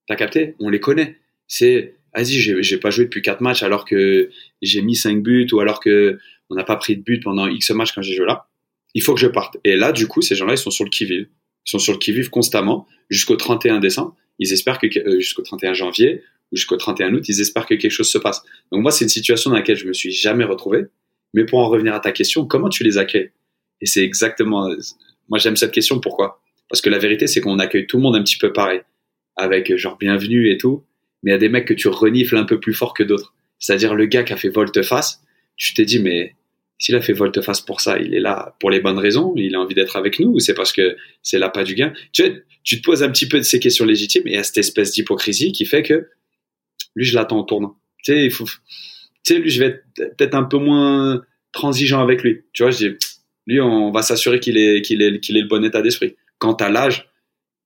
[0.07, 0.55] T'as capté?
[0.59, 1.17] On les connaît.
[1.47, 4.29] C'est, vas-y, j'ai pas joué depuis quatre matchs alors que
[4.61, 6.19] j'ai mis cinq buts ou alors que
[6.49, 8.47] on n'a pas pris de but pendant X matchs quand j'ai joué là.
[8.93, 9.57] Il faut que je parte.
[9.63, 11.27] Et là, du coup, ces gens-là, ils sont sur le qui-vive.
[11.65, 14.15] Ils sont sur le qui-vive constamment jusqu'au 31 décembre.
[14.39, 16.21] Ils espèrent que, euh, jusqu'au 31 janvier
[16.53, 18.41] jusqu'au 31 août, ils espèrent que quelque chose se passe.
[18.71, 20.85] Donc moi, c'est une situation dans laquelle je me suis jamais retrouvé.
[21.33, 23.31] Mais pour en revenir à ta question, comment tu les accueilles?
[23.81, 24.69] Et c'est exactement,
[25.29, 25.99] moi j'aime cette question.
[25.99, 26.41] Pourquoi?
[26.69, 28.81] Parce que la vérité, c'est qu'on accueille tout le monde un petit peu pareil
[29.35, 30.83] avec euh, genre bienvenue et tout,
[31.21, 33.33] mais il y a des mecs que tu renifles un peu plus fort que d'autres.
[33.59, 35.21] C'est-à-dire le gars qui a fait volte-face,
[35.55, 36.35] tu t'es dit mais
[36.77, 39.59] s'il a fait volte-face pour ça, il est là pour les bonnes raisons, il a
[39.59, 41.93] envie d'être avec nous ou c'est parce que c'est pas du gain?
[42.11, 44.91] Tu, tu te poses un petit peu de ces questions légitimes et a cette espèce
[44.91, 46.07] d'hypocrisie qui fait que
[46.95, 47.77] lui je l'attends en tournant.
[48.03, 52.41] Tu sais, lui je vais être peut-être un peu moins transigeant avec lui.
[52.53, 52.95] Tu vois, je dis,
[53.47, 56.15] lui on va s'assurer qu'il est qu'il est qu'il est le bon état d'esprit.
[56.39, 57.07] Quant à l'âge,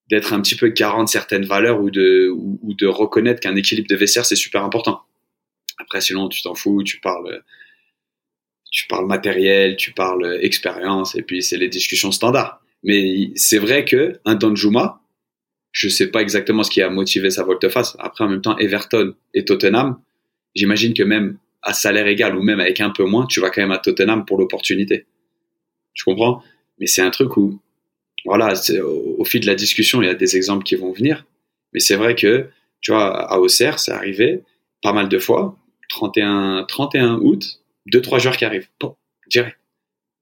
[0.09, 3.87] d'être un petit peu garant de certaines valeurs ou de, ou, de reconnaître qu'un équilibre
[3.89, 5.01] de vestiaire, c'est super important.
[5.79, 7.43] Après, sinon, tu t'en fous, tu parles,
[8.71, 12.61] tu parles matériel, tu parles expérience, et puis c'est les discussions standards.
[12.83, 15.01] Mais c'est vrai que un Danjuma,
[15.77, 17.95] je sais pas exactement ce qui a motivé sa volte-face.
[17.99, 19.99] Après, en même temps, Everton et Tottenham,
[20.55, 23.61] j'imagine que même à salaire égal ou même avec un peu moins, tu vas quand
[23.61, 25.05] même à Tottenham pour l'opportunité.
[25.93, 26.41] Tu comprends?
[26.79, 27.61] Mais c'est un truc où
[28.25, 31.27] voilà, au, au, fil de la discussion, il y a des exemples qui vont venir.
[31.73, 32.49] Mais c'est vrai que,
[32.81, 34.41] tu vois, à Auxerre, c'est arrivé
[34.81, 35.55] pas mal de fois.
[35.89, 38.67] 31, 31 août, deux, trois joueurs qui arrivent.
[38.79, 38.95] Bon,
[39.27, 39.59] direct.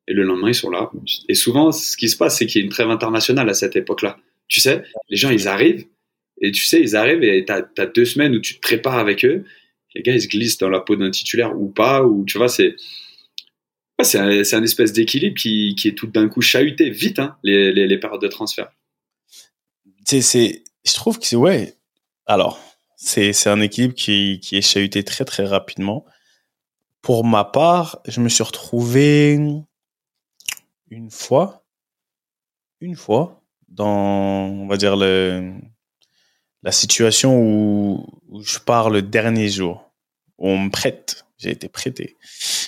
[0.09, 0.91] Et le lendemain, ils sont là.
[1.29, 3.77] Et souvent, ce qui se passe, c'est qu'il y a une trêve internationale à cette
[3.77, 4.17] époque-là.
[4.47, 5.85] Tu sais, les gens, ils arrivent.
[6.41, 9.23] Et tu sais, ils arrivent et t'as as deux semaines où tu te prépares avec
[9.25, 9.45] eux.
[9.93, 12.03] Les gars, ils se glissent dans la peau d'un titulaire ou pas.
[12.03, 12.75] Ou tu vois, c'est
[14.03, 17.87] c'est un, espèce d'équilibre qui, qui, est tout d'un coup chahuté vite, hein, les, les,
[17.87, 18.69] les, périodes de transfert.
[20.05, 21.75] C'est, je trouve que c'est, ouais.
[22.25, 22.59] Alors,
[22.97, 26.05] c'est, un équilibre qui, qui est chahuté très, très rapidement.
[27.01, 29.37] Pour ma part, je me suis retrouvé
[30.89, 31.65] une fois,
[32.81, 35.53] une fois, dans, on va dire, le,
[36.63, 38.05] la situation où,
[38.41, 39.91] je pars le dernier jour,
[40.37, 42.17] où on me prête, j'ai été prêté.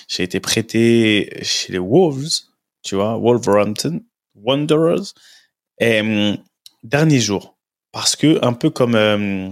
[0.08, 2.28] J'ai été prêté chez les Wolves,
[2.82, 4.00] tu vois, Wolverhampton,
[4.34, 5.14] Wanderers,
[5.80, 6.36] et, euh,
[6.82, 7.58] dernier jour.
[7.92, 9.50] Parce que, un peu comme, euh,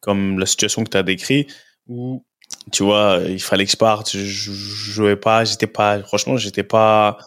[0.00, 1.46] comme la situation que tu as décrit,
[1.86, 2.24] où,
[2.72, 6.62] tu vois, il fallait que je parte, je, je jouais pas, j'étais pas, franchement, j'étais
[6.62, 7.18] pas,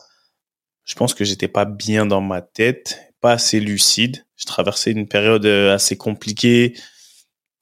[0.91, 4.25] je pense que j'étais pas bien dans ma tête, pas assez lucide.
[4.35, 6.75] Je traversais une période euh, assez compliquée.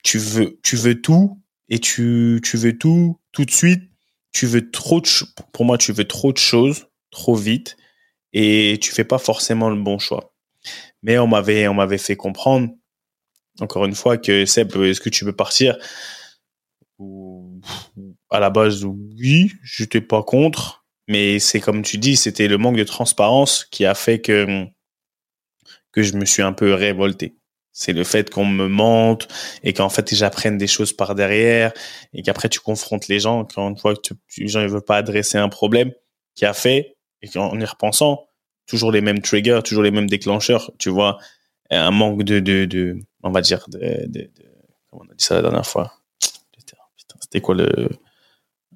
[0.02, 3.84] Tu veux, tu veux tout et tu, tu veux tout tout de suite
[4.32, 5.06] tu veux trop de
[5.52, 7.76] pour moi tu veux trop de choses trop vite
[8.32, 10.34] et tu fais pas forcément le bon choix.
[11.04, 12.68] Mais on m'avait on m'avait fait comprendre
[13.60, 15.78] encore une fois que Seb est-ce que tu veux partir?
[18.28, 20.79] À la base oui, j'étais pas contre,
[21.10, 24.64] mais c'est comme tu dis, c'était le manque de transparence qui a fait que
[25.90, 27.34] que je me suis un peu révolté.
[27.72, 29.26] C'est le fait qu'on me mente
[29.64, 31.72] et qu'en fait j'apprenne des choses par derrière
[32.12, 34.98] et qu'après tu confrontes les gens quand une fois que les gens ne veulent pas
[34.98, 35.92] adresser un problème
[36.36, 38.28] qui a fait et qu'en y repensant
[38.66, 41.18] toujours les mêmes triggers, toujours les mêmes déclencheurs, tu vois,
[41.70, 44.30] un manque de de, de on va dire de, de,
[44.88, 45.92] comment on a dit ça la dernière fois?
[47.20, 47.88] C'était quoi le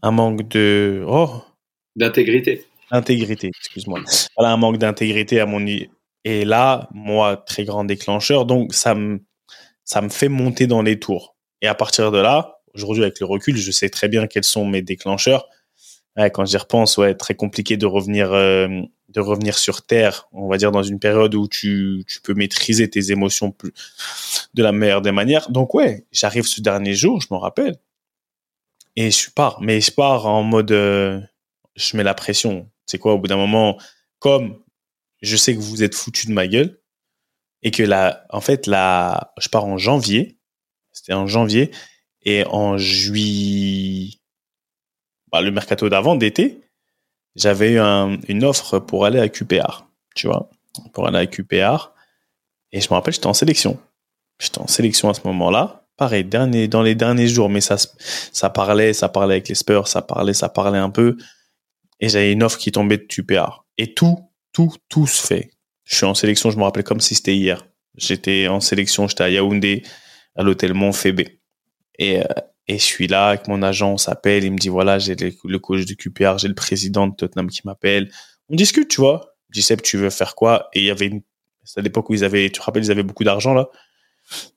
[0.03, 1.44] un manque de oh
[1.96, 2.64] D'intégrité.
[2.90, 4.00] d'intégrité, excuse-moi.
[4.37, 5.61] Voilà un manque d'intégrité à mon
[6.24, 9.20] et là, moi très grand déclencheur, donc ça me
[9.85, 11.37] ça me fait monter dans les tours.
[11.61, 14.66] Et à partir de là, aujourd'hui avec le recul, je sais très bien quels sont
[14.66, 15.48] mes déclencheurs.
[16.16, 18.68] Ouais, quand j'y repense, ouais, très compliqué de revenir euh,
[19.11, 22.88] de revenir sur terre, on va dire dans une période où tu tu peux maîtriser
[22.88, 23.72] tes émotions plus
[24.54, 25.50] de la meilleure des manières.
[25.50, 27.76] Donc ouais, j'arrive ce dernier jour, je m'en rappelle.
[28.96, 31.20] Et je pars, mais je pars en mode euh,
[31.76, 32.70] je mets la pression.
[32.87, 33.78] C'est quoi au bout d'un moment
[34.18, 34.58] comme
[35.22, 36.80] je sais que vous êtes foutu de ma gueule
[37.62, 40.38] et que là en fait là je pars en janvier,
[40.92, 41.70] c'était en janvier
[42.22, 44.18] et en juillet
[45.32, 46.60] bah, le mercato d'avant d'été,
[47.34, 50.48] j'avais eu un- une offre pour aller à QPR, tu vois,
[50.92, 51.92] pour aller à QPR
[52.72, 53.78] et je me rappelle j'étais en sélection.
[54.40, 55.87] J'étais en sélection à ce moment-là.
[55.96, 60.02] Pareil, dans les derniers jours, mais ça, ça parlait, ça parlait avec les Spurs, ça
[60.02, 61.16] parlait, ça parlait un peu.
[62.05, 63.64] Et j'avais une offre qui tombait de QPR.
[63.79, 64.19] Et tout,
[64.53, 65.53] tout, tout se fait.
[65.85, 67.67] Je suis en sélection, je me rappelle comme si c'était hier.
[67.97, 69.85] J'étais en sélection, j'étais à Yaoundé,
[70.37, 71.40] à l'hôtel Montfébé.
[71.99, 72.25] Et, euh,
[72.69, 75.33] et je suis là avec mon agent, on s'appelle, il me dit voilà, j'ai le
[75.45, 78.11] le coach de QPR, j'ai le président de Tottenham qui m'appelle.
[78.51, 79.37] On discute, tu vois.
[79.49, 80.69] Je dis Seb, tu veux faire quoi?
[80.75, 81.23] Et il y avait une,
[81.62, 83.71] c'est à l'époque où ils avaient, tu te rappelles, ils avaient beaucoup d'argent là.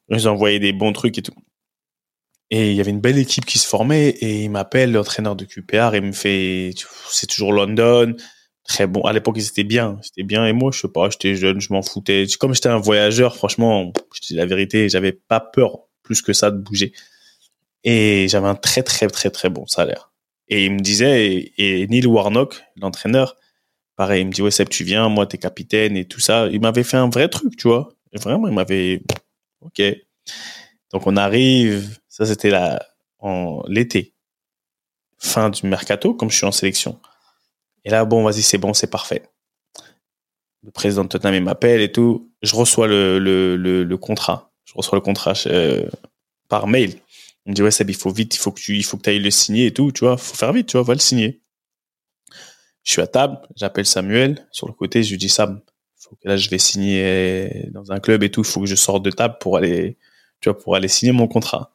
[0.10, 1.32] Ils envoyaient des bons trucs et tout.
[2.50, 5.44] Et il y avait une belle équipe qui se formait et il m'appelle, l'entraîneur de
[5.44, 6.74] QPR, et il me fait,
[7.10, 8.16] c'est toujours London,
[8.68, 9.02] très bon.
[9.02, 10.46] À l'époque, ils étaient bien, c'était bien.
[10.46, 12.26] Et moi, je sais pas, j'étais jeune, je m'en foutais.
[12.40, 16.52] Comme j'étais un voyageur, franchement, je dis la vérité, j'avais pas peur plus que ça
[16.52, 16.94] de bouger.
[17.84, 20.12] Et j'avais un très, très, très, très bon salaire.
[20.50, 23.36] Et il me disait, et, Neil Warnock, l'entraîneur,
[23.96, 26.48] pareil, il me dit, ouais, Seb, tu viens, moi, t'es capitaine et tout ça.
[26.48, 27.90] Il m'avait fait un vrai truc, tu vois.
[28.14, 29.02] Vraiment, il m'avait,
[29.62, 29.82] ok.
[30.91, 32.86] Donc, on arrive, ça, c'était la,
[33.19, 34.13] en, l'été.
[35.19, 37.00] Fin du mercato, comme je suis en sélection.
[37.84, 39.23] Et là, bon, vas-y, c'est bon, c'est parfait.
[40.63, 42.32] Le président de Tottenham, il m'appelle et tout.
[42.41, 44.52] Je reçois le, contrat.
[44.65, 45.88] Je reçois le contrat euh,
[46.50, 46.95] par mail.
[47.45, 49.10] On me dit, ouais, Seb, il faut vite, il faut que tu il faut que
[49.10, 50.17] ailles le signer et tout, tu vois.
[50.17, 51.41] faut faire vite, tu vois, va le signer.
[52.84, 54.47] Je suis à table, j'appelle Samuel.
[54.52, 55.62] Sur le côté, je lui dis, Sam,
[55.95, 58.41] faut que là, je vais signer dans un club et tout.
[58.41, 59.97] Il faut que je sorte de table pour aller,
[60.41, 61.71] tu vois, pour aller signer mon contrat.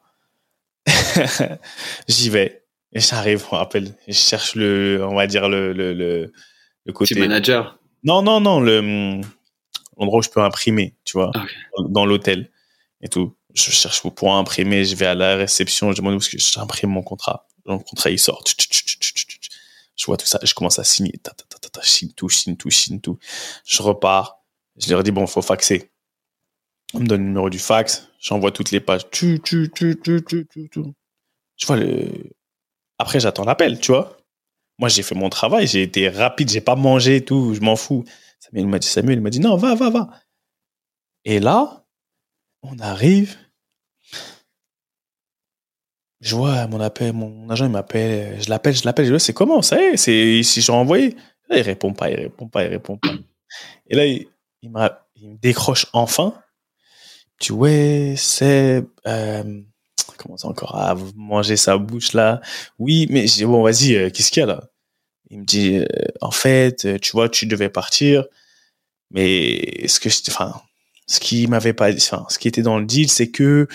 [2.07, 2.63] J'y vais.
[2.93, 6.31] Et j'arrive, on rappelle, je cherche le, on va dire le, le, le,
[6.85, 7.15] le côté.
[7.19, 7.79] Manager.
[8.03, 9.21] Non, non, non, le, hum,
[9.97, 11.31] l'endroit où je peux imprimer, tu vois,
[11.89, 12.51] dans- l'hôtel
[13.01, 13.35] et tout.
[13.55, 16.89] Je cherche pour imprimer, je vais à la réception, je demande où est-ce que j'imprime
[16.91, 17.47] mon contrat.
[17.65, 18.43] Le contrat, il sort.
[19.95, 21.13] Je vois tout ça, je commence à signer.
[21.81, 23.17] Je signe tout, je signe tout, je signe tout.
[23.65, 24.39] Je repars.
[24.77, 25.91] Je leur dis, bon, faut faxer.
[26.93, 28.09] On me donne le numéro du fax.
[28.19, 29.09] J'envoie toutes les pages.
[29.09, 30.81] Tu, tu, tu, tu, tu, tu, tu.
[31.65, 32.07] Vois le.
[32.97, 34.17] Après, j'attends l'appel, tu vois.
[34.79, 38.03] Moi, j'ai fait mon travail, j'ai été rapide, j'ai pas mangé tout, je m'en fous.
[38.39, 40.09] Samuel m'a dit, Samuel, il m'a dit, non, va, va, va.
[41.25, 41.85] Et là,
[42.61, 43.37] on arrive.
[46.21, 49.19] Je vois mon appel, mon agent, il m'appelle, je l'appelle, je l'appelle, je dis, ouais,
[49.19, 51.15] c'est comment, ça y est, c'est, si j'ai envoyé.
[51.49, 53.09] Là, il répond pas, il répond pas, il répond pas.
[53.87, 54.27] Et là, il,
[54.61, 56.33] il me décroche enfin.
[57.43, 59.61] Tu ouais, c'est, euh,
[60.17, 62.39] comment ça encore à manger sa bouche là.
[62.79, 64.69] Oui, mais je dis, bon, vas-y, euh, qu'est-ce qu'il y a là?
[65.29, 65.85] Il me dit, euh,
[66.21, 68.23] en fait, euh, tu vois, tu devais partir,
[69.11, 70.53] mais ce que, je- enfin,
[71.05, 73.67] ce qui m'avait pas, enfin, ce qui était dans le deal, c'est que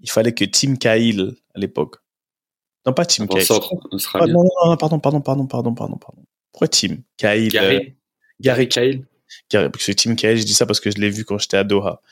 [0.00, 1.98] il fallait que Tim Cahill à l'époque,
[2.86, 3.46] non pas Tim En Cahill,
[4.14, 6.24] ah, non, non, non, pardon, pardon, pardon, pardon, pardon, pardon.
[6.50, 7.94] Pourquoi Tim Cahill Gary.
[8.40, 9.06] Gary Cahill.
[9.50, 11.64] Parce que Tim Cahill, je dis ça parce que je l'ai vu quand j'étais à
[11.64, 12.02] Doha.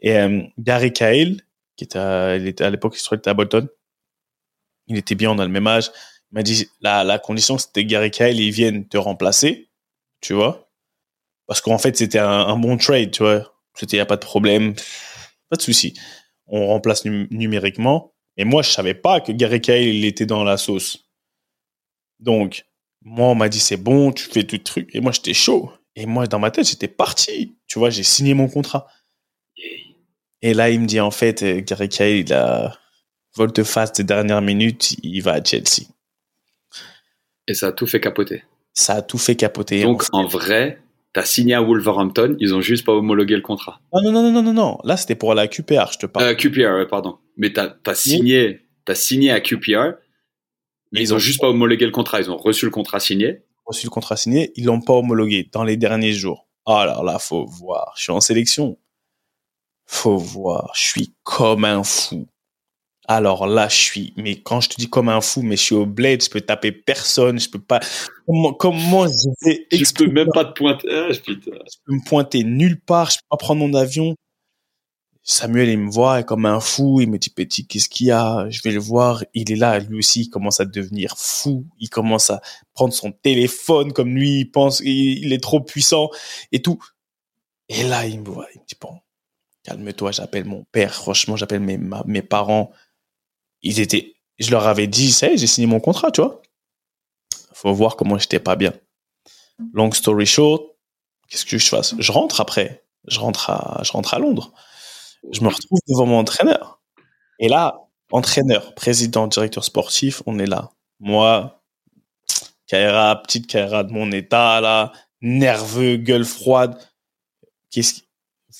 [0.00, 1.42] Et euh, Gary Cahill,
[1.76, 3.68] qui était à, il l'époque, crois qu'il était à Bolton,
[4.86, 5.90] il était bien, on a le même âge.
[6.32, 9.68] Il m'a dit, la, condition, c'était Gary Cahill, il vienne te remplacer,
[10.20, 10.70] tu vois.
[11.46, 13.54] Parce qu'en fait, c'était un, bon trade, tu vois.
[13.74, 14.74] C'était, y a pas de problème,
[15.50, 15.94] pas de souci.
[16.46, 18.14] On remplace num- numériquement.
[18.36, 21.06] Et moi, je savais pas que Gary Cahill, il était dans la sauce.
[22.18, 22.64] Donc,
[23.02, 24.90] moi, on m'a dit, c'est bon, tu fais tout le truc.
[24.94, 25.70] Et moi, j'étais chaud.
[25.96, 27.56] Et moi, dans ma tête, j'étais parti.
[27.66, 28.86] Tu vois, j'ai signé mon contrat.
[30.42, 32.78] Et là, il me dit, en fait, euh, Gary Cahill, il a
[33.34, 35.88] volte-face des dernières minutes, il va à Chelsea.
[37.48, 38.44] Et ça a tout fait capoter.
[38.74, 39.82] Ça a tout fait capoter.
[39.82, 40.80] Donc, en vrai,
[41.14, 43.80] t'as signé à Wolverhampton, ils ont juste pas homologué le contrat.
[43.92, 44.78] Non, non, non, non, non, non.
[44.84, 46.26] Là, c'était pour la QPR, je te parle.
[46.26, 47.18] Euh, QPR, pardon.
[47.38, 49.94] Mais t'as as signé, t'as signé à QPR,
[50.92, 52.20] mais ils ont juste pas homologué le contrat.
[52.20, 53.40] Ils ont reçu le contrat signé.
[53.66, 56.46] Reçu le contrat signé, ils l'ont pas homologué dans les derniers jours.
[56.66, 57.94] Alors là, faut voir.
[57.96, 58.78] Je suis en sélection.
[59.86, 60.72] Faut voir.
[60.74, 62.26] Je suis comme un fou.
[63.08, 65.74] Alors là, je suis, mais quand je te dis comme un fou, mais je suis
[65.76, 67.78] au bled, je peux taper personne, je peux pas.
[68.26, 70.88] Comment, comment je vais Je peux même pas te pointer.
[70.90, 71.52] Ah, putain.
[71.52, 74.16] je peux me pointer nulle part, je peux pas prendre mon avion.
[75.28, 78.48] Samuel, il me voit comme un fou, il me dit petit, qu'est-ce qu'il y a?
[78.48, 81.90] Je vais le voir, il est là, lui aussi, il commence à devenir fou, il
[81.90, 82.40] commence à
[82.74, 86.10] prendre son téléphone comme lui, il pense, il, est trop puissant
[86.52, 86.78] et tout.
[87.68, 89.00] Et là, il me voit, il me dit bon,
[89.64, 92.70] calme-toi, j'appelle mon père, franchement, j'appelle mes, mes parents.
[93.62, 96.40] Ils étaient, je leur avais dit, ça j'ai signé mon contrat, tu vois.
[97.52, 98.72] Faut voir comment j'étais pas bien.
[99.72, 100.62] Long story short,
[101.28, 101.96] qu'est-ce que je fasse?
[101.98, 102.84] Je rentre après.
[103.08, 104.52] Je rentre à, je rentre à Londres.
[105.32, 106.80] Je me retrouve devant mon entraîneur.
[107.38, 107.80] Et là,
[108.12, 110.70] entraîneur, président, directeur sportif, on est là.
[111.00, 111.62] Moi,
[112.66, 116.78] Kaira, petite Kaira de mon état, là, nerveux, gueule froide.
[117.70, 118.00] Qu'est-ce.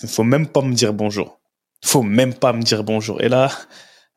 [0.07, 1.40] Faut même pas me dire bonjour.
[1.85, 3.20] Faut même pas me dire bonjour.
[3.22, 3.50] Et là,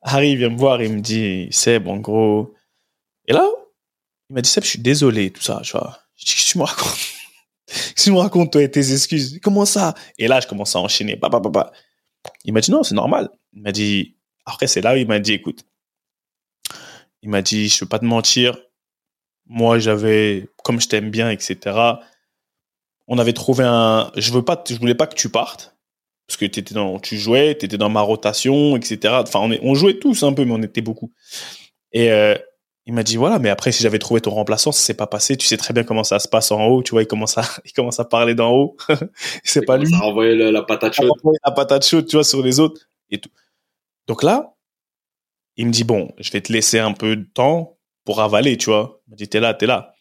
[0.01, 2.53] Harry vient me voir, il me dit, Seb, en gros.
[3.27, 3.47] Et là,
[4.29, 5.99] il m'a dit, Seb, je suis désolé, tout ça, tu vois.
[6.15, 6.97] Je dis, qu'est-ce que tu me racontes?
[7.67, 9.39] Qu'est-ce que tu me racontes, toi, et tes excuses?
[9.41, 9.93] Comment ça?
[10.17, 11.15] Et là, je commence à enchaîner.
[11.15, 11.71] Papa, papa.
[12.49, 13.29] Il m'a dit, non, c'est normal.
[13.53, 15.65] Il m'a dit, après, c'est là où il m'a dit, écoute.
[17.21, 18.57] Il m'a dit, je veux pas te mentir.
[19.45, 21.77] Moi, j'avais, comme je t'aime bien, etc.
[23.07, 25.75] On avait trouvé un, je veux pas, je voulais pas que tu partes.
[26.25, 29.13] Parce que dans, tu jouais, t'étais dans ma rotation, etc.
[29.21, 31.13] Enfin, on, on jouait tous un peu, mais on était beaucoup.
[31.91, 32.35] Et, euh,
[32.89, 35.38] il m'a dit voilà, mais après si j'avais trouvé ton remplaçant, ça s'est pas passé.
[35.38, 36.82] Tu sais très bien comment ça se passe en haut.
[36.82, 38.78] Tu vois, il commence à, il commence à parler d'en haut.
[39.43, 39.91] c'est pas lui.
[39.91, 41.17] Ça a envoyé la, la patate Il a chaude.
[41.19, 43.30] envoyé la patate chaude, tu vois, sur les autres et tout.
[44.08, 44.56] Donc là,
[45.56, 48.71] il me dit bon, je vais te laisser un peu de temps pour avaler, tu
[48.71, 49.04] vois.
[49.06, 49.93] Il m'a dit t'es là, t'es là.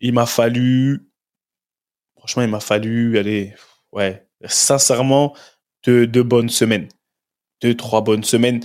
[0.00, 1.10] Il m'a fallu,
[2.16, 3.52] franchement, il m'a fallu, allez,
[3.92, 5.36] ouais, sincèrement,
[5.84, 6.88] deux, deux bonnes semaines,
[7.60, 8.62] deux, trois bonnes semaines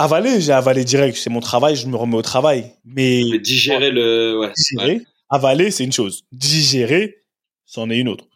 [0.00, 0.40] avaler.
[0.40, 1.16] J'ai avalé direct.
[1.16, 2.72] C'est mon travail, je me remets au travail.
[2.84, 4.40] Mais Mais digérer le.
[4.40, 4.52] Ouais.
[4.56, 5.04] digérer, ouais.
[5.28, 6.24] avaler, c'est une chose.
[6.32, 7.24] Digérer,
[7.66, 8.26] c'en est une autre.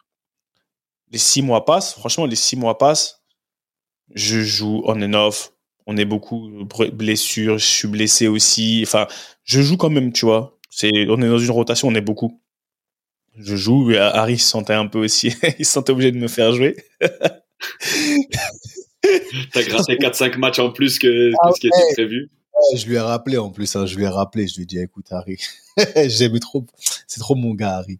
[1.11, 3.23] Les six mois passent, franchement, les six mois passent.
[4.13, 5.51] Je joue on and off.
[5.87, 6.49] On est beaucoup
[6.93, 7.57] blessures.
[7.57, 8.81] Je suis blessé aussi.
[8.85, 9.07] Enfin,
[9.43, 10.57] je joue quand même, tu vois.
[10.69, 12.41] C'est, on est dans une rotation, on est beaucoup.
[13.37, 13.91] Je joue.
[13.95, 15.33] Harry se sentait un peu aussi.
[15.59, 16.75] il se sentait obligé de me faire jouer.
[19.53, 22.29] T'as gratté 4-5 matchs en plus que, que Ah ce qui était prévu.
[22.53, 24.65] Ouais, Je lui ai rappelé en plus, hein, je lui ai rappelé, je lui ai
[24.65, 25.37] dit écoute Harry,
[26.07, 26.65] j'aime trop,
[27.07, 27.99] c'est trop mon gars Harry.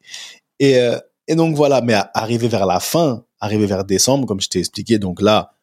[0.59, 4.39] Et, euh, et donc voilà, mais à- arrivé vers la fin, arrivé vers décembre, comme
[4.39, 5.55] je t'ai expliqué, donc là,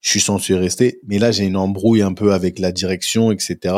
[0.00, 3.74] je suis censé rester, mais là j'ai une embrouille un peu avec la direction, etc.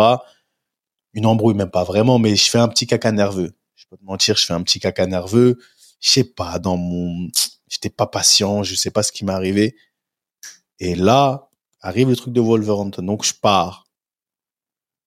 [1.14, 3.52] Une embrouille même pas vraiment, mais je fais un petit caca nerveux.
[3.74, 5.58] Je peux te mentir, je fais un petit caca nerveux.
[6.00, 7.28] Je sais pas, dans mon,
[7.68, 9.74] j'étais pas patient, je sais pas ce qui m'est arrivé.
[10.80, 13.86] Et là, arrive le truc de Wolverhampton, donc je pars.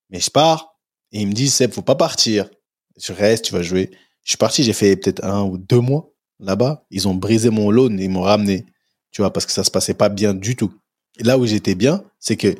[0.10, 0.76] Mais je pars
[1.12, 2.50] et ils me disent Seb, faut pas partir.
[2.98, 3.92] Je reste, tu vas jouer.
[4.24, 6.86] Je suis parti, j'ai fait peut-être un ou deux mois là-bas.
[6.92, 8.66] Ils ont brisé mon loan ils m'ont ramené.
[9.12, 10.74] Tu vois, parce que ça se passait pas bien du tout.
[11.20, 12.56] Là où j'étais bien, c'est que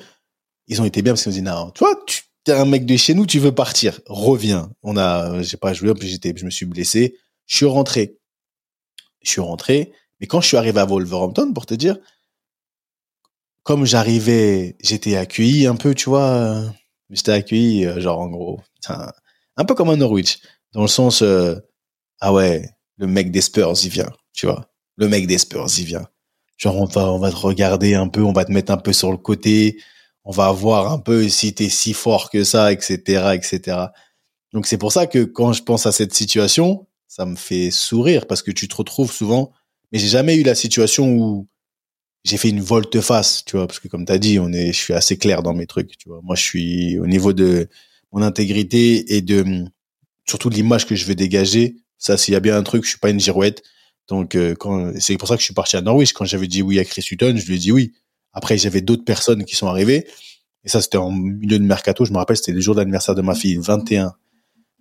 [0.68, 2.86] ils ont été bien parce qu'ils m'ont dit non, tu vois, tu es un mec
[2.86, 4.72] de chez nous, tu veux partir, reviens.
[4.82, 7.18] On a, j'ai pas joué, j'étais, je me suis blessé.
[7.46, 8.18] Je suis rentré.
[9.22, 9.92] Je suis rentré.
[10.20, 11.98] Mais quand je suis arrivé à Wolverhampton, pour te dire,
[13.64, 16.70] comme j'arrivais, j'étais accueilli un peu, tu vois, euh,
[17.10, 20.40] j'étais accueilli, euh, genre en gros, un, peu comme un Norwich,
[20.74, 21.56] dans le sens, euh,
[22.20, 25.86] ah ouais, le mec des Spurs, il vient, tu vois, le mec des Spurs, il
[25.86, 26.08] vient.
[26.58, 28.94] Genre on va, on va te regarder un peu, on va te mettre un peu
[28.94, 29.80] sur le côté,
[30.24, 33.88] on va voir un peu si t'es si fort que ça, etc., etc.
[34.54, 38.28] Donc c'est pour ça que quand je pense à cette situation, ça me fait sourire
[38.28, 39.52] parce que tu te retrouves souvent,
[39.92, 41.48] mais j'ai jamais eu la situation où
[42.24, 44.78] j'ai fait une volte-face, tu vois, parce que comme tu as dit, on est, je
[44.78, 46.22] suis assez clair dans mes trucs, tu vois.
[46.24, 47.68] Moi, je suis au niveau de
[48.12, 49.66] mon intégrité et de
[50.26, 51.76] surtout de l'image que je veux dégager.
[51.98, 53.64] Ça, s'il y a bien un truc, je suis pas une girouette.
[54.08, 56.14] Donc, euh, quand c'est pour ça que je suis parti à Norwich.
[56.14, 57.94] Quand j'avais dit oui à Chris Hutton, je lui ai dit oui.
[58.32, 60.08] Après, j'avais d'autres personnes qui sont arrivées.
[60.64, 62.06] Et ça, c'était en milieu de mercato.
[62.06, 64.14] Je me rappelle, c'était le jour d'anniversaire de ma fille, 21,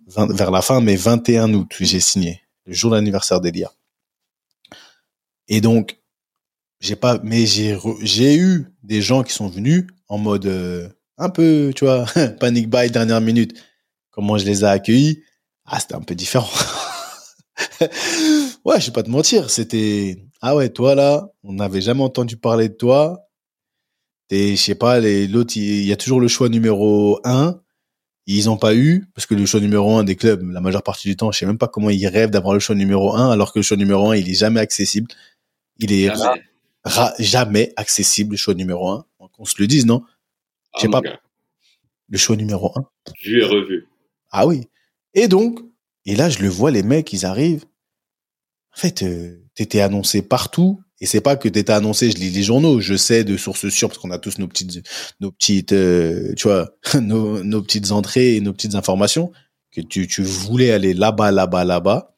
[0.07, 2.41] 20 vers la fin, mais 21 août, j'ai signé.
[2.65, 3.71] Le jour d'anniversaire d'Elia.
[5.49, 5.97] Et donc,
[6.83, 11.29] j'ai pas mais j'ai j'ai eu des gens qui sont venus en mode euh, un
[11.29, 12.05] peu tu vois
[12.39, 13.57] panic buy dernière minute.
[14.11, 15.23] Comment je les ai accueillis?
[15.65, 16.49] Ah c'était un peu différent.
[18.65, 22.37] Ouais je vais pas te mentir c'était ah ouais toi là on n'avait jamais entendu
[22.37, 23.27] parler de toi.
[24.27, 27.61] T'es je sais pas les l'autre il y a toujours le choix numéro un.
[28.25, 31.07] Ils ont pas eu parce que le choix numéro un des clubs la majeure partie
[31.09, 33.53] du temps je sais même pas comment ils rêvent d'avoir le choix numéro un alors
[33.53, 35.07] que le choix numéro un il est jamais accessible.
[35.79, 36.09] Il est
[37.19, 39.05] jamais accessible, le choix numéro un.
[39.31, 40.03] Qu'on se le dise, non?
[40.73, 41.01] Ah, sais mon pas.
[41.01, 41.19] gars.
[42.09, 42.85] Le choix numéro un.
[43.23, 43.87] Vu et revu.
[44.31, 44.67] Ah oui.
[45.13, 45.59] Et donc,
[46.05, 47.65] et là, je le vois, les mecs, ils arrivent.
[48.75, 50.81] En fait, euh, t'étais annoncé partout.
[50.99, 53.89] Et c'est pas que t'étais annoncé, je lis les journaux, je sais de sources sûres,
[53.89, 54.87] parce qu'on a tous nos petites,
[55.19, 56.69] nos petites, euh, tu vois,
[57.01, 59.31] nos, nos petites entrées et nos petites informations,
[59.71, 62.15] que tu, tu voulais aller là-bas, là-bas, là-bas.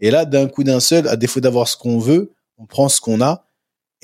[0.00, 3.00] Et là, d'un coup d'un seul, à défaut d'avoir ce qu'on veut, on prend ce
[3.00, 3.43] qu'on a,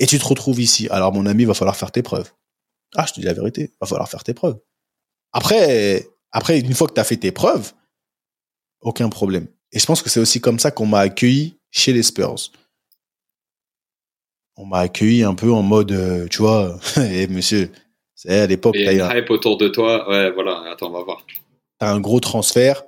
[0.01, 0.87] et tu te retrouves ici.
[0.89, 2.31] Alors, mon ami, il va falloir faire tes preuves.
[2.95, 4.59] Ah, je te dis la vérité, va falloir faire tes preuves.
[5.31, 7.71] Après, après, une fois que tu as fait tes preuves,
[8.81, 9.47] aucun problème.
[9.71, 12.35] Et je pense que c'est aussi comme ça qu'on m'a accueilli chez les Spurs.
[14.57, 17.71] On m'a accueilli un peu en mode, euh, tu vois, et monsieur,
[18.15, 20.07] c'est à l'époque, t'as eu un- une hype autour de toi.
[20.09, 20.63] Ouais, voilà.
[20.71, 21.25] Attends, on va voir.
[21.79, 22.83] t'as un gros transfert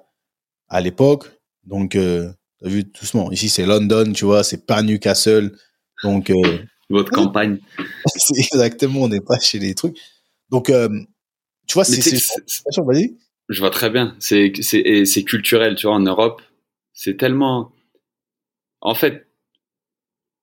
[0.68, 1.32] à l'époque.
[1.64, 3.32] Donc, euh, t'as vu doucement.
[3.32, 5.58] Ici, c'est London, tu vois, c'est pas Newcastle.
[6.04, 6.60] Donc, euh,
[6.94, 7.58] Votre campagne.
[8.06, 9.98] c'est exactement, on n'est pas chez les trucs.
[10.52, 10.90] Donc, euh,
[11.68, 12.00] tu vois, c'est.
[12.78, 13.18] Vas-y.
[13.50, 14.16] Je vois très bien.
[14.20, 14.52] C'est
[15.26, 16.44] culturel, tu vois, en Europe.
[16.94, 17.72] C'est tellement.
[18.80, 19.28] En fait,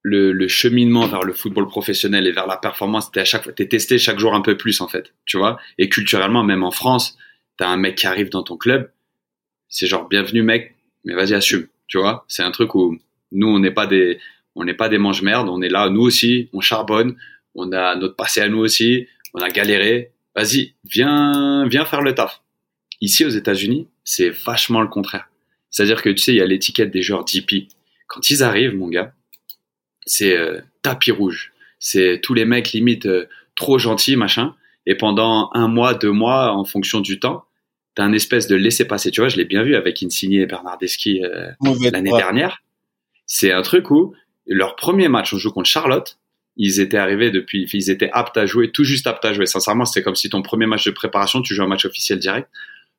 [0.02, 3.52] le, le cheminement vers le football professionnel et vers la performance, t'es à chaque fois,
[3.52, 5.56] t'es testé chaque jour un peu plus, en fait, tu vois.
[5.78, 7.16] Et culturellement, même en France,
[7.58, 8.90] t'as un mec qui arrive dans ton club,
[9.68, 10.74] c'est genre bienvenue mec,
[11.04, 12.24] mais vas-y assume, tu vois.
[12.26, 12.98] C'est un truc où
[13.30, 14.18] nous on n'est pas des,
[14.54, 17.16] on n'est pas des mange merdes, on est là, nous aussi, on charbonne,
[17.54, 20.12] on a notre passé à nous aussi, on a galéré.
[20.34, 22.42] Vas-y, viens, viens faire le taf.
[23.00, 25.28] Ici aux États-Unis, c'est vachement le contraire.
[25.70, 27.68] C'est-à-dire que tu sais, il y a l'étiquette des joueurs DP.
[28.06, 29.12] Quand ils arrivent, mon gars,
[30.04, 31.52] c'est euh, tapis rouge.
[31.78, 34.54] C'est tous les mecs limite euh, trop gentils, machin.
[34.86, 37.44] Et pendant un mois, deux mois, en fonction du temps,
[37.94, 39.10] t'as un espèce de laisser passer.
[39.10, 41.50] Tu vois, je l'ai bien vu avec Insigne et Bernardeschi euh,
[41.92, 42.62] l'année dernière.
[43.26, 44.14] C'est un truc où
[44.46, 46.18] leur premier match, on joue contre Charlotte.
[46.56, 49.46] Ils étaient arrivés depuis, ils étaient aptes à jouer, tout juste aptes à jouer.
[49.46, 52.48] Sincèrement, c'était comme si ton premier match de préparation, tu joues un match officiel direct.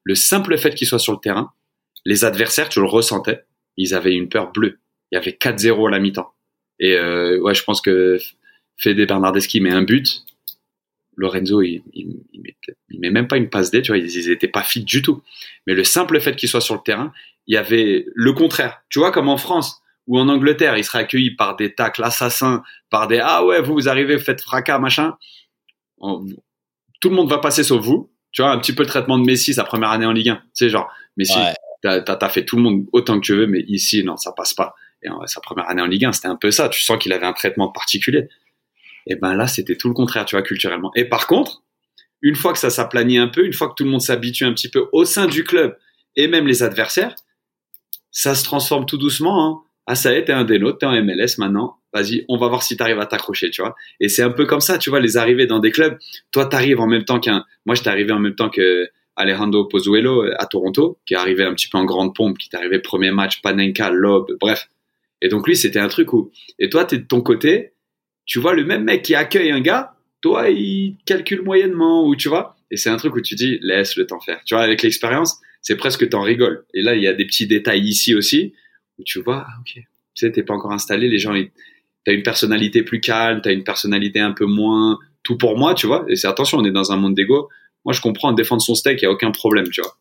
[0.03, 1.51] Le simple fait qu'ils soient sur le terrain,
[2.05, 3.43] les adversaires, tu le ressentais,
[3.77, 4.79] ils avaient une peur bleue.
[5.11, 6.33] Il y avait 4-0 à la mi-temps.
[6.79, 8.17] Et euh, ouais, je pense que
[8.77, 10.23] Fede Bernardeschi met un but.
[11.17, 12.17] Lorenzo, il, il,
[12.99, 15.21] met, même pas une passe D, tu vois, ils, ils étaient pas fit du tout.
[15.67, 17.13] Mais le simple fait qu'ils soient sur le terrain,
[17.45, 18.81] il y avait le contraire.
[18.89, 22.63] Tu vois, comme en France ou en Angleterre, ils seraient accueillis par des tacles assassins,
[22.89, 25.15] par des ah ouais, vous, vous arrivez, vous faites fracas, machin.
[25.99, 26.25] On-
[26.99, 28.11] tout le monde va passer sauf vous.
[28.31, 30.35] Tu vois, un petit peu le traitement de Messi sa première année en Ligue 1.
[30.35, 31.53] Tu sais, genre, Messi, Ouais.
[31.81, 34.31] t'as t'as- t'as fait tout le monde autant que tu veux, mais ici, non, ça
[34.31, 34.73] passe pas.
[35.03, 36.69] Et en- sa première année en Ligue 1, c'était un peu ça.
[36.69, 38.27] Tu sens qu'il avait un traitement particulier.
[39.07, 40.91] Et ben là, c'était tout le contraire, tu vois, culturellement.
[40.95, 41.63] Et par contre,
[42.21, 44.53] une fois que ça s'aplanit un peu, une fois que tout le monde s'habitue un
[44.53, 45.75] petit peu au sein du club
[46.15, 47.15] et même les adversaires,
[48.11, 49.43] ça se transforme tout doucement.
[49.45, 49.61] Hein.
[49.87, 51.77] Ah, ça y est, t'es un des nôtres, t'es en MLS maintenant.
[51.93, 53.75] Vas-y, on va voir si t'arrives à t'accrocher, tu vois.
[53.99, 55.97] Et c'est un peu comme ça, tu vois, les arrivées dans des clubs.
[56.31, 57.45] Toi, t'arrives en même temps qu'un.
[57.65, 61.53] Moi, j'étais arrivé en même temps que Alejandro Pozuelo à Toronto, qui est arrivé un
[61.53, 64.69] petit peu en grande pompe, qui est arrivé premier match, Panenka, Lob, bref.
[65.21, 66.31] Et donc lui, c'était un truc où.
[66.59, 67.73] Et toi, t'es de ton côté,
[68.25, 72.29] tu vois le même mec qui accueille un gars, toi, il calcule moyennement, ou tu
[72.29, 72.55] vois.
[72.69, 74.41] Et c'est un truc où tu dis, laisse le temps faire.
[74.45, 76.63] Tu vois, avec l'expérience, c'est presque t'en rigoles.
[76.73, 78.53] Et là, il y a des petits détails ici aussi,
[79.05, 79.85] tu vois, ah, ok, tu
[80.15, 81.51] sais, t'es pas encore installé, les gens, ils-
[82.05, 85.87] t'as une personnalité plus calme, t'as une personnalité un peu moins tout pour moi, tu
[85.87, 86.05] vois.
[86.09, 87.49] Et c'est attention, on est dans un monde d'ego.
[87.85, 89.97] Moi, je comprends défendre son steak, il y a aucun problème, tu vois.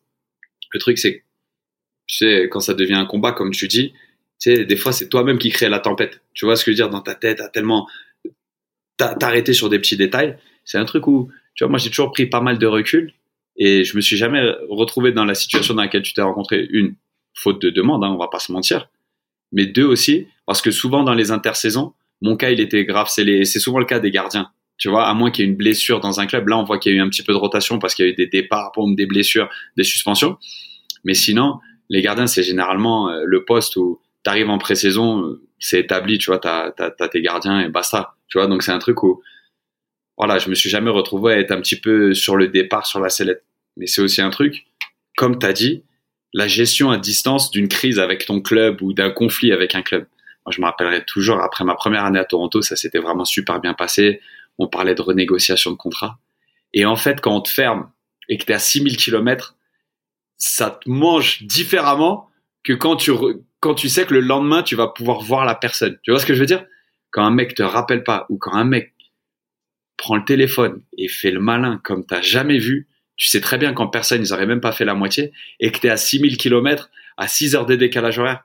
[0.73, 1.23] Le truc, c'est
[2.07, 3.93] tu sais, quand ça devient un combat, comme tu dis,
[4.39, 6.21] tu sais, des fois, c'est toi-même qui crée la tempête.
[6.33, 6.89] Tu vois ce que je veux dire?
[6.89, 7.87] Dans ta tête, t'as tellement
[8.97, 10.37] t'arrêter sur des petits détails.
[10.63, 13.13] C'est un truc où, tu vois, moi, j'ai toujours pris pas mal de recul
[13.57, 16.67] et je me suis jamais retrouvé dans la situation dans laquelle tu t'es rencontré.
[16.71, 16.95] Une,
[17.33, 18.89] faute de demande, hein, on va pas se mentir.
[19.51, 23.07] Mais deux aussi, parce que souvent dans les intersaisons, mon cas, il était grave.
[23.09, 24.51] C'est souvent le cas des gardiens.
[24.77, 26.47] Tu vois, à moins qu'il y ait une blessure dans un club.
[26.47, 28.07] Là, on voit qu'il y a eu un petit peu de rotation parce qu'il y
[28.07, 30.37] a eu des départs, des blessures, des suspensions.
[31.03, 31.59] Mais sinon,
[31.89, 36.17] les gardiens, c'est généralement euh, le poste où tu arrives en pré-saison, euh, c'est établi,
[36.17, 38.15] tu vois, t'as, t'as, t'as tes gardiens et basta.
[38.27, 39.21] Tu vois, donc c'est un truc où,
[40.17, 42.99] voilà, je me suis jamais retrouvé à être un petit peu sur le départ, sur
[42.99, 43.43] la sellette.
[43.77, 44.65] Mais c'est aussi un truc,
[45.15, 45.83] comme tu as dit,
[46.33, 50.07] la gestion à distance d'une crise avec ton club ou d'un conflit avec un club.
[50.45, 53.59] Moi, je me rappellerai toujours, après ma première année à Toronto, ça s'était vraiment super
[53.59, 54.21] bien passé.
[54.57, 56.19] On parlait de renégociation de contrat.
[56.73, 57.91] Et en fait, quand on te ferme
[58.29, 59.55] et que tu es à 6000 km,
[60.37, 62.29] ça te mange différemment
[62.63, 63.11] que quand tu,
[63.59, 65.97] quand tu sais que le lendemain, tu vas pouvoir voir la personne.
[66.03, 66.65] Tu vois ce que je veux dire?
[67.11, 68.93] Quand un mec te rappelle pas ou quand un mec
[69.97, 72.87] prend le téléphone et fait le malin comme t'as jamais vu,
[73.21, 75.77] tu sais très bien qu'en personne, ils auraient même pas fait la moitié et que
[75.77, 78.43] tu es à 6000 km, à 6 heures de décalage horaire.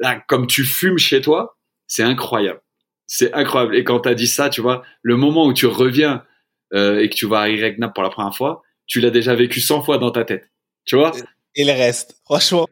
[0.00, 1.58] Là, comme tu fumes chez toi,
[1.88, 2.60] c'est incroyable.
[3.08, 3.74] C'est incroyable.
[3.74, 6.24] Et quand tu as dit ça, tu vois, le moment où tu reviens
[6.74, 9.60] euh, et que tu vois Harry Regna pour la première fois, tu l'as déjà vécu
[9.60, 10.48] 100 fois dans ta tête.
[10.84, 11.10] Tu vois?
[11.56, 12.68] Et le reste, franchement.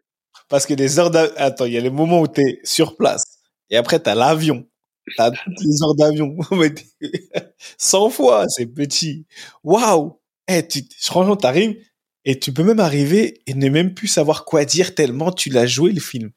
[0.49, 1.35] Parce que des heures d'avion.
[1.39, 3.25] Attends, il y a les moments où tu es sur place.
[3.69, 4.65] Et après, tu as l'avion.
[5.09, 6.37] Tu as toutes les heures d'avion.
[7.79, 9.27] 100 fois, c'est petit.
[9.65, 11.77] Waouh Eh, tu, franchement, tu arrives
[12.25, 15.67] et tu peux même arriver et ne même plus savoir quoi dire tellement tu l'as
[15.67, 16.31] joué le film.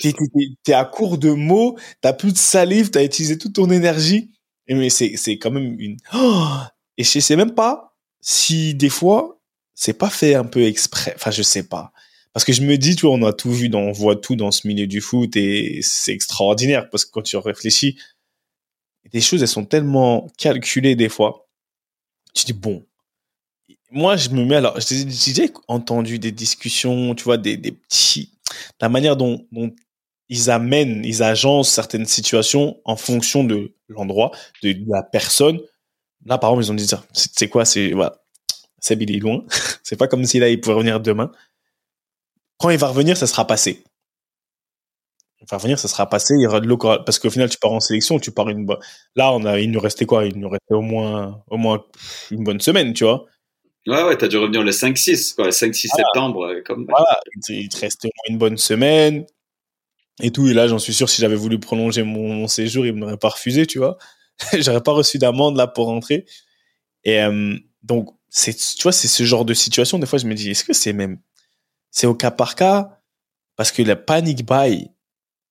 [0.00, 0.14] T'es,
[0.64, 4.30] t'es- à court de mots, t'as plus de salive, t'as utilisé toute ton énergie.
[4.66, 5.96] Et mais c'est, c'est quand même une.
[6.14, 6.46] Oh
[6.98, 9.40] et je sais même pas si des fois
[9.74, 11.12] c'est pas fait un peu exprès.
[11.16, 11.92] Enfin, je sais pas.
[12.32, 14.36] Parce que je me dis, tu vois, on a tout vu, dans, on voit tout
[14.36, 17.98] dans ce milieu du foot et c'est extraordinaire parce que quand tu réfléchis,
[19.12, 21.48] des choses elles sont tellement calculées des fois.
[22.34, 22.86] Tu dis bon.
[23.94, 24.78] Moi, je me mets alors.
[24.80, 28.32] J'ai déjà entendu des discussions, tu vois, des, petits
[28.80, 29.46] la manière dont,
[30.28, 34.32] ils amènent, ils agencent certaines situations en fonction de l'endroit,
[34.62, 35.60] de, la personne.
[36.26, 38.16] Là, par exemple, ils ont dit, c'est quoi, c'est, voilà,
[38.80, 39.44] Seb, il est loin.
[39.84, 41.30] c'est pas comme si là, il pouvait revenir demain.
[42.58, 43.84] Quand il va revenir, ça sera passé.
[45.40, 47.58] Il va revenir, ça sera passé, il y aura de l'eau, parce qu'au final, tu
[47.58, 48.66] pars en sélection, tu pars une
[49.14, 50.24] là, on a, il nous restait quoi?
[50.24, 51.84] Il nous restait au moins, au moins
[52.32, 53.26] une bonne semaine, tu vois?
[53.86, 56.86] Ouais, ouais, t'as dû revenir le 5-6, quoi, le 5-6 septembre, euh, comme.
[56.88, 59.26] Voilà, il te restait une bonne semaine
[60.22, 60.46] et tout.
[60.48, 63.28] Et là, j'en suis sûr, si j'avais voulu prolonger mon, mon séjour, il m'aurait pas
[63.28, 63.98] refusé, tu vois.
[64.58, 66.24] J'aurais pas reçu d'amende là pour rentrer.
[67.04, 69.98] Et euh, donc, c'est, tu vois, c'est ce genre de situation.
[69.98, 71.20] Des fois, je me dis, est-ce que c'est même,
[71.90, 73.00] c'est au cas par cas?
[73.56, 74.90] Parce que la panic buy,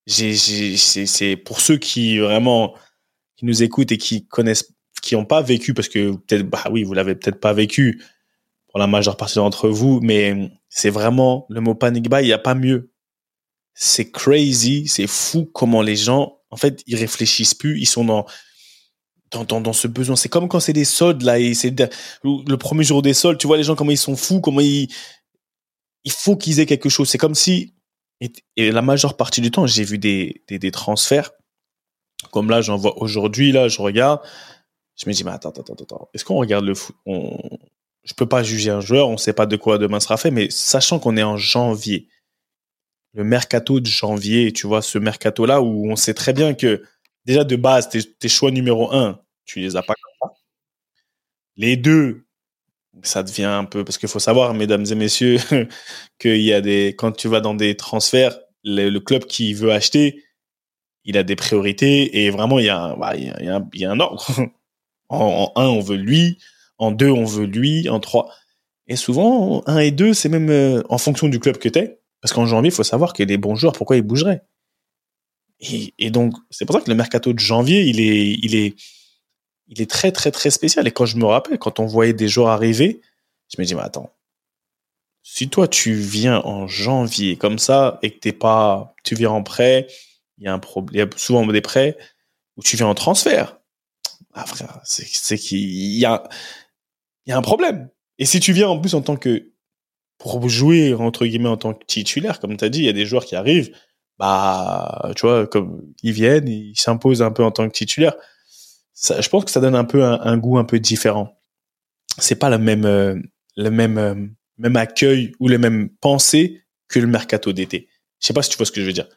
[0.07, 2.75] j'ai, j'ai, c'est, c'est pour ceux qui vraiment
[3.37, 6.83] qui nous écoutent et qui connaissent, qui ont pas vécu, parce que peut-être, bah oui,
[6.83, 8.01] vous l'avez peut-être pas vécu
[8.73, 12.33] pour la majeure partie d'entre vous, mais c'est vraiment le mot panic buy, il n'y
[12.33, 12.91] a pas mieux.
[13.75, 18.25] C'est crazy, c'est fou comment les gens, en fait, ils réfléchissent plus, ils sont dans,
[19.29, 20.15] dans, dans, ce besoin.
[20.15, 21.79] C'est comme quand c'est des soldes, là, et c'est
[22.23, 24.87] le premier jour des soldes, tu vois les gens comment ils sont fous, comment ils,
[26.03, 27.07] il faut qu'ils aient quelque chose.
[27.07, 27.75] C'est comme si,
[28.21, 31.29] et, et la majeure partie du temps, j'ai vu des, des, des transferts,
[32.31, 34.19] comme là, j'en vois aujourd'hui, là, je regarde,
[34.95, 37.37] je me dis, mais attends, attends, attends, attends, est-ce qu'on regarde le foot, on,
[38.03, 40.49] je peux pas juger un joueur, on sait pas de quoi demain sera fait, mais
[40.49, 42.07] sachant qu'on est en janvier,
[43.13, 46.83] le mercato de janvier, tu vois, ce mercato-là où on sait très bien que
[47.25, 49.93] déjà de base, tes, choix numéro un, tu les as pas.
[51.55, 52.25] Les deux,
[53.03, 55.37] ça devient un peu, parce qu'il faut savoir, mesdames et messieurs,
[56.19, 60.23] qu'il y a des, quand tu vas dans des transferts, le, club qui veut acheter,
[61.05, 63.99] il a des priorités et vraiment, il y a un, bah, il y a, un,
[63.99, 64.25] ordre.
[65.09, 66.39] En un, on veut lui,
[66.77, 68.29] en deux, on veut lui, en trois.
[68.87, 71.99] Et souvent, un et deux, c'est même euh, en fonction du club que t'es.
[72.21, 74.43] Parce qu'en janvier, il faut savoir que les bons joueurs, pourquoi ils bougeraient.
[75.97, 78.75] Et, donc, c'est pour ça que le mercato de janvier, il est, il est,
[79.67, 80.87] il est très, très, très spécial.
[80.87, 83.01] Et quand je me rappelle, quand on voyait des joueurs arriver,
[83.49, 84.13] je me dis, mais attends,
[85.21, 89.43] si toi, tu viens en janvier comme ça et que t'es pas, tu viens en
[89.43, 89.87] prêt,
[90.37, 91.97] il y a un problème, souvent des prêts
[92.57, 93.57] où tu viens en transfert.
[94.33, 96.23] Ah, frère, c'est qu'il y a,
[97.25, 97.89] il y a un problème.
[98.19, 99.51] Et si tu viens en plus en tant que,
[100.17, 102.93] pour jouer, entre guillemets, en tant que titulaire, comme tu as dit, il y a
[102.93, 103.75] des joueurs qui arrivent,
[104.19, 108.13] bah, tu vois, comme ils viennent, ils s'imposent un peu en tant que titulaire.
[108.93, 111.41] Ça, je pense que ça donne un peu un, goût un peu différent.
[112.19, 113.15] C'est pas le même, euh,
[113.57, 114.15] le même, euh,
[114.57, 117.89] même accueil ou les mêmes pensées que le mercato d'été.
[118.19, 119.07] Je sais pas si tu vois ce que je veux dire.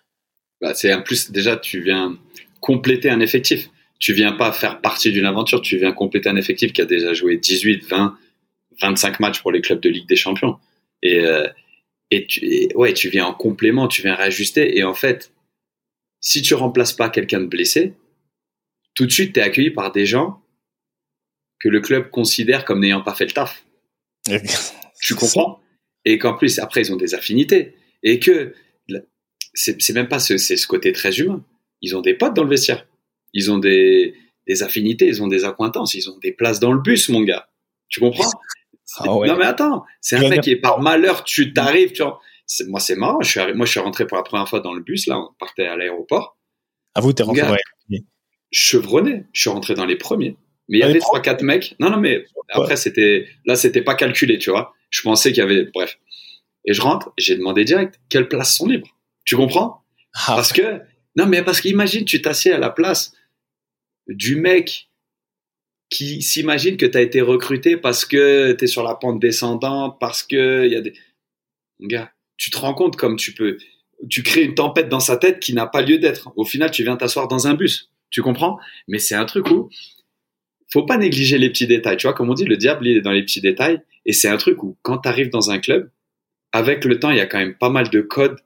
[0.60, 2.16] Bah, c'est en plus, déjà, tu viens
[2.60, 3.68] compléter un effectif.
[3.98, 7.14] Tu viens pas faire partie d'une aventure, tu viens compléter un effectif qui a déjà
[7.14, 8.18] joué 18, 20,
[8.80, 10.58] 25 matchs pour les clubs de Ligue des Champions.
[11.02, 11.46] Et, euh,
[12.10, 14.76] et, tu, et ouais, tu viens en complément, tu viens réajuster.
[14.78, 15.32] Et en fait,
[16.20, 17.94] si tu remplaces pas quelqu'un de blessé,
[18.94, 20.42] tout de suite, tu es accueilli par des gens
[21.60, 23.64] que le club considère comme n'ayant pas fait le taf.
[25.02, 25.60] Tu comprends?
[26.06, 27.74] Et qu'en plus, après, ils ont des affinités.
[28.02, 28.54] Et que
[29.52, 31.44] c'est même pas ce, ce côté très humain.
[31.82, 32.86] Ils ont des potes dans le vestiaire.
[33.38, 34.14] Ils ont des,
[34.46, 37.48] des affinités, ils ont des accointances, ils ont des places dans le bus, mon gars.
[37.88, 38.30] Tu comprends?
[38.98, 39.28] Ah ouais.
[39.28, 42.20] Non mais attends, c'est un mec a- qui est par malheur, tu t'arrives, tu vois.
[42.68, 44.72] Moi c'est marrant, je suis, arri- moi je suis rentré pour la première fois dans
[44.72, 46.38] le bus, là, on partait à l'aéroport.
[46.94, 47.48] À vous, t'es rentré Gars.
[47.48, 47.54] dans
[47.90, 48.04] les-
[48.50, 49.24] chevronné.
[49.32, 50.36] Je suis rentré dans les premiers.
[50.68, 51.76] Mais il y avait trois, quatre mecs.
[51.78, 54.72] Non, non, mais après, c'était, là, c'était pas calculé, tu vois.
[54.90, 55.98] Je pensais qu'il y avait, bref.
[56.64, 58.88] Et je rentre, j'ai demandé direct, quelles places sont libres?
[59.24, 59.82] Tu comprends?
[60.14, 60.80] Ah, Parce que,
[61.16, 63.12] non, mais parce qu'imagine, tu t'assieds à la place
[64.08, 64.88] du mec
[65.90, 69.98] qui s'imagine que tu as été recruté parce que tu es sur la pente descendante,
[70.00, 70.94] parce que il y a des.
[71.80, 73.58] Gars, tu te rends compte comme tu peux.
[74.10, 76.32] Tu crées une tempête dans sa tête qui n'a pas lieu d'être.
[76.36, 77.90] Au final, tu viens t'asseoir dans un bus.
[78.10, 78.58] Tu comprends?
[78.88, 79.70] Mais c'est un truc où
[80.68, 81.96] faut pas négliger les petits détails.
[81.96, 83.80] Tu vois, comme on dit, le diable, il est dans les petits détails.
[84.04, 85.90] Et c'est un truc où, quand tu arrives dans un club,
[86.52, 88.38] avec le temps, il y a quand même pas mal de codes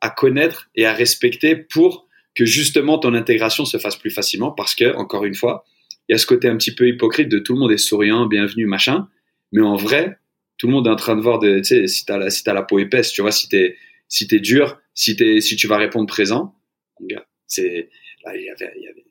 [0.00, 2.07] à connaître et à respecter pour
[2.38, 5.64] que justement ton intégration se fasse plus facilement parce que, encore une fois,
[6.08, 8.26] il y a ce côté un petit peu hypocrite de tout le monde est souriant,
[8.26, 9.08] bienvenu, machin.
[9.50, 10.18] Mais en vrai,
[10.56, 12.44] tout le monde est en train de voir de, tu sais, si t'as la, si
[12.44, 13.76] t'as la peau épaisse, tu vois, si t'es,
[14.06, 16.54] si t'es dur, si t'es, si tu vas répondre présent,
[17.48, 17.90] c'est,
[18.24, 19.04] là, il y avait, il y avait,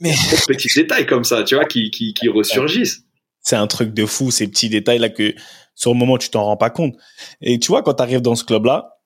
[0.00, 0.10] mais...
[0.10, 3.04] de petits détails comme ça, tu vois, qui, qui, qui ressurgissent.
[3.38, 5.32] C'est un truc de fou, ces petits détails-là que,
[5.76, 6.96] sur le moment, tu t'en rends pas compte.
[7.40, 8.98] Et tu vois, quand tu arrives dans ce club-là,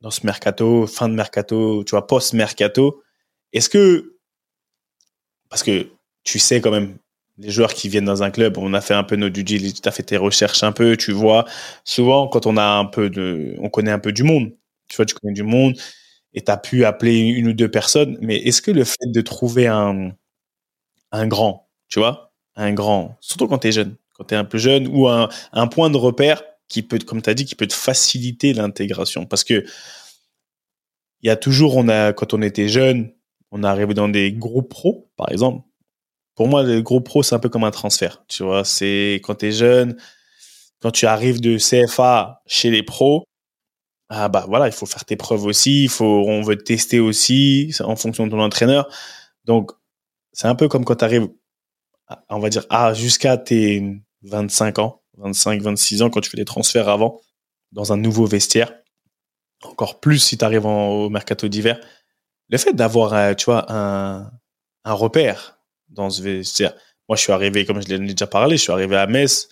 [0.00, 3.02] dans ce mercato, fin de mercato, tu vois, post-mercato,
[3.52, 4.16] est-ce que,
[5.48, 5.86] parce que
[6.24, 6.96] tu sais quand même,
[7.38, 9.80] les joueurs qui viennent dans un club, on a fait un peu nos due diligence,
[9.80, 11.44] tu as fait tes recherches un peu, tu vois,
[11.84, 14.52] souvent quand on a un peu de, on connaît un peu du monde,
[14.88, 15.74] tu vois, tu connais du monde,
[16.34, 19.20] et tu as pu appeler une ou deux personnes, mais est-ce que le fait de
[19.22, 20.12] trouver un,
[21.12, 24.44] un grand, tu vois, un grand, surtout quand tu es jeune, quand tu es un
[24.44, 27.54] peu jeune, ou un, un point de repère qui peut, comme tu as dit, qui
[27.54, 29.26] peut te faciliter l'intégration.
[29.26, 29.64] Parce que
[31.22, 33.12] il y a toujours, on a, quand on était jeune,
[33.50, 35.66] on arrivé dans des groupes pros, par exemple.
[36.34, 38.24] Pour moi, le groupe pro, c'est un peu comme un transfert.
[38.28, 39.96] Tu vois, c'est quand tu es jeune,
[40.80, 43.24] quand tu arrives de CFA chez les pros,
[44.10, 47.00] ah bah voilà, il faut faire tes preuves aussi, il faut, on veut te tester
[47.00, 48.88] aussi en fonction de ton entraîneur.
[49.44, 49.72] Donc,
[50.32, 51.28] c'est un peu comme quand tu arrives,
[52.30, 56.44] on va dire, ah, jusqu'à tes 25 ans, 25, 26 ans, quand tu fais des
[56.44, 57.20] transferts avant,
[57.72, 58.72] dans un nouveau vestiaire.
[59.62, 61.80] Encore plus si tu arrives au mercato d'hiver.
[62.48, 64.30] Le fait d'avoir, euh, tu vois, un,
[64.84, 65.58] repère
[65.90, 66.74] dans ce vestiaire.
[67.08, 69.48] Moi, je suis arrivé, comme je l'ai déjà parlé, je suis arrivé à Metz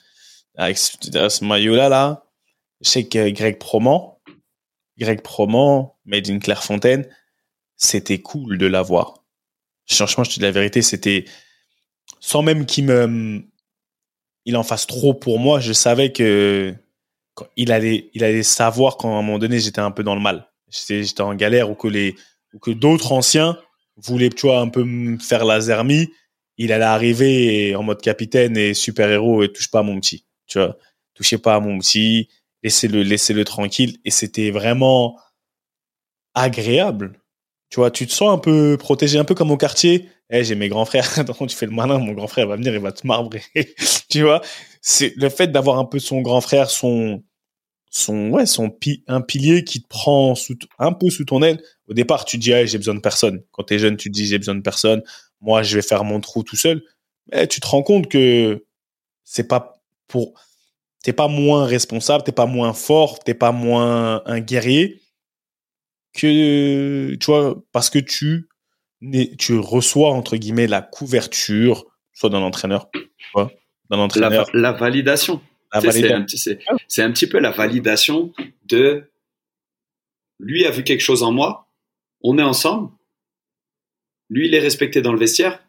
[0.57, 2.25] avec ce maillot-là, là.
[2.81, 4.19] Je sais que Greg Proman,
[4.99, 7.07] Greg Proman, made in Clairefontaine,
[7.77, 9.25] c'était cool de l'avoir.
[9.87, 11.27] Franchement, je te dis la vérité, c'était
[12.21, 13.47] sans même qu'il me
[14.47, 16.75] il en fasse trop pour moi, je savais que
[17.57, 20.23] il allait il allait savoir quand à un moment donné j'étais un peu dans le
[20.23, 20.49] mal.
[20.71, 22.15] J'étais en galère ou que les
[22.63, 23.59] que d'autres anciens
[23.97, 26.09] voulaient tu vois un peu me faire la zermie,
[26.57, 30.59] il allait arriver en mode capitaine et super-héros et touche pas à mon petit, tu
[30.59, 30.79] vois.
[31.15, 32.29] Touchez pas à mon petit,
[32.63, 35.19] laissez-le laissez-le tranquille et c'était vraiment
[36.35, 37.21] agréable.
[37.71, 40.09] Tu vois, tu te sens un peu protégé, un peu comme au quartier.
[40.31, 41.09] Eh, j'ai mes grands frères.
[41.49, 43.43] tu fais le malin, mon grand frère va venir, il va te marbrer.
[44.09, 44.41] tu vois,
[44.81, 47.23] c'est le fait d'avoir un peu son grand frère, son,
[47.91, 51.63] son, ouais, son un pilier qui te prend sous, un peu sous ton aile.
[51.89, 53.43] Au départ, tu dis, j'ai besoin de personne.
[53.53, 55.03] Quand t'es jeune, tu te dis, j'ai besoin de personne.
[55.41, 56.83] Moi, je vais faire mon trou tout seul.
[57.33, 58.65] Mais tu te rends compte que
[59.25, 60.35] c'est pas pour,
[61.03, 65.01] t'es pas moins responsable, t'es pas moins fort, t'es pas moins un guerrier
[66.13, 68.49] que, tu vois, parce que tu,
[69.39, 72.89] tu reçois, entre guillemets, la couverture, soit d'un entraîneur,
[73.35, 74.49] d'un entraîneur.
[74.55, 75.41] La, validation.
[75.81, 76.13] C'est
[77.03, 78.33] un, un, petit peu la validation
[78.65, 79.11] de
[80.39, 81.69] lui a vu quelque chose en moi,
[82.23, 82.91] on est ensemble,
[84.31, 85.63] lui il est respecté dans le vestiaire,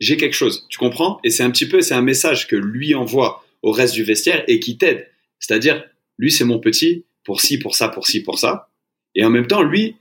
[0.00, 1.20] j'ai quelque chose, tu comprends?
[1.24, 4.44] Et c'est un petit peu, c'est un message que lui envoie au reste du vestiaire
[4.48, 5.10] et qui t'aide.
[5.38, 5.84] C'est-à-dire,
[6.18, 8.70] lui c'est mon petit, pour ci, pour ça, pour ci, pour ça.
[9.14, 9.96] Et en même temps, lui,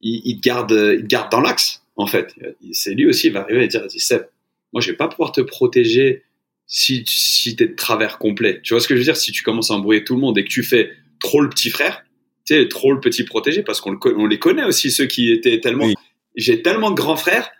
[0.00, 2.34] il, te garde, il garde dans l'axe, en fait.
[2.72, 4.26] C'est lui aussi, il va arriver et dire, Seb,
[4.72, 6.24] moi, je vais pas pouvoir te protéger
[6.66, 8.60] si, si es de travers complet.
[8.62, 9.16] Tu vois ce que je veux dire?
[9.16, 11.70] Si tu commences à embrouiller tout le monde et que tu fais trop le petit
[11.70, 12.04] frère,
[12.44, 15.60] tu sais, trop le petit protégé, parce qu'on on les connaît aussi, ceux qui étaient
[15.60, 15.88] tellement,
[16.34, 17.50] j'ai tellement de grands frères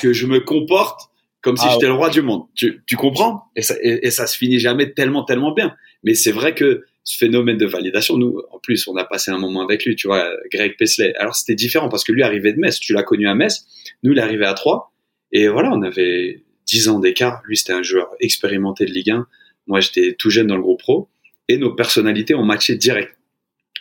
[0.00, 1.10] que je me comporte
[1.42, 2.44] comme si ah j'étais le roi du monde.
[2.54, 3.44] Tu, tu comprends?
[3.56, 5.74] Et ça, et ça se finit jamais tellement, tellement bien.
[6.04, 9.38] Mais c'est vrai que ce phénomène de validation, nous, en plus, on a passé un
[9.38, 11.12] moment avec lui, tu vois, Greg Pesley.
[11.16, 12.78] Alors, c'était différent parce que lui arrivait de Metz.
[12.78, 13.66] Tu l'as connu à Metz.
[14.02, 14.90] Nous, il arrivait à Troyes.
[15.32, 17.42] Et voilà, on avait 10 ans d'écart.
[17.46, 19.26] Lui, c'était un joueur expérimenté de Ligue 1.
[19.66, 21.08] Moi, j'étais tout jeune dans le groupe pro.
[21.48, 23.16] Et nos personnalités ont matché direct.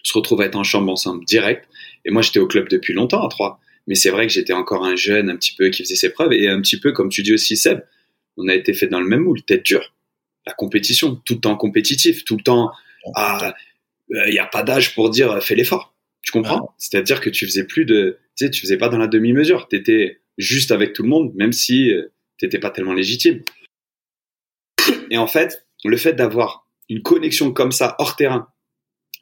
[0.04, 1.68] On se retrouve à être en chambre ensemble direct.
[2.06, 3.60] Et moi, j'étais au club depuis longtemps à Troyes.
[3.86, 6.34] Mais c'est vrai que j'étais encore un jeune, un petit peu, qui faisait ses preuves.
[6.34, 7.82] Et un petit peu, comme tu dis aussi, Seb,
[8.38, 9.94] on a été fait dans le même moule, tête dure.
[10.48, 12.72] La compétition, tout le temps compétitif, tout le temps
[13.06, 13.56] il ah,
[14.10, 15.94] n'y euh, a pas d'âge pour dire euh, fais l'effort.
[16.22, 16.74] Tu comprends?
[16.78, 19.68] C'est-à-dire que tu faisais plus de, tu sais, tu faisais pas dans la demi-mesure.
[19.68, 23.42] Tu étais juste avec tout le monde, même si euh, tu n'étais pas tellement légitime.
[25.10, 28.48] Et en fait, le fait d'avoir une connexion comme ça hors terrain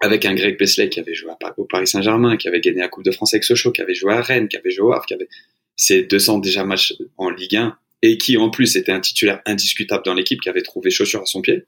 [0.02, 3.04] avec un Greg Pesley qui avait joué au Paris Saint-Germain, qui avait gagné la Coupe
[3.04, 5.14] de France avec Sochaux, qui avait joué à Rennes, qui avait joué au Havre, qui
[5.14, 5.28] avait
[5.76, 10.04] ses 200 déjà matchs en Ligue 1 et qui en plus était un titulaire indiscutable
[10.06, 11.66] dans l'équipe, qui avait trouvé chaussure à son pied.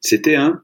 [0.00, 0.62] C'était un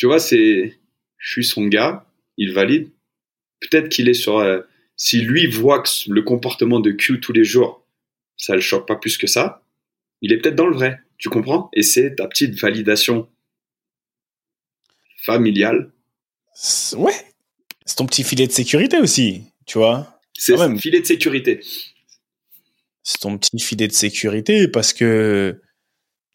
[0.00, 0.78] tu vois, c'est,
[1.18, 2.06] je suis son gars,
[2.38, 2.90] il valide.
[3.60, 4.62] Peut-être qu'il est sur, euh,
[4.96, 7.86] si lui voit que le comportement de Q tous les jours,
[8.38, 9.62] ça le choque pas plus que ça,
[10.22, 11.00] il est peut-être dans le vrai.
[11.18, 11.68] Tu comprends?
[11.74, 13.28] Et c'est ta petite validation
[15.18, 15.92] familiale.
[16.96, 17.12] Ouais.
[17.84, 20.18] C'est ton petit filet de sécurité aussi, tu vois.
[20.32, 21.60] C'est un filet de sécurité.
[23.02, 25.60] C'est ton petit filet de sécurité parce que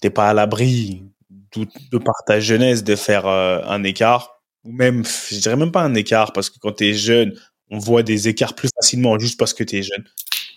[0.02, 1.02] t'es pas à l'abri
[1.60, 5.84] de, par ta jeunesse de faire euh, un écart ou même, je dirais même pas
[5.84, 7.34] un écart parce que quand t'es jeune,
[7.70, 10.04] on voit des écarts plus facilement juste parce que t'es jeune.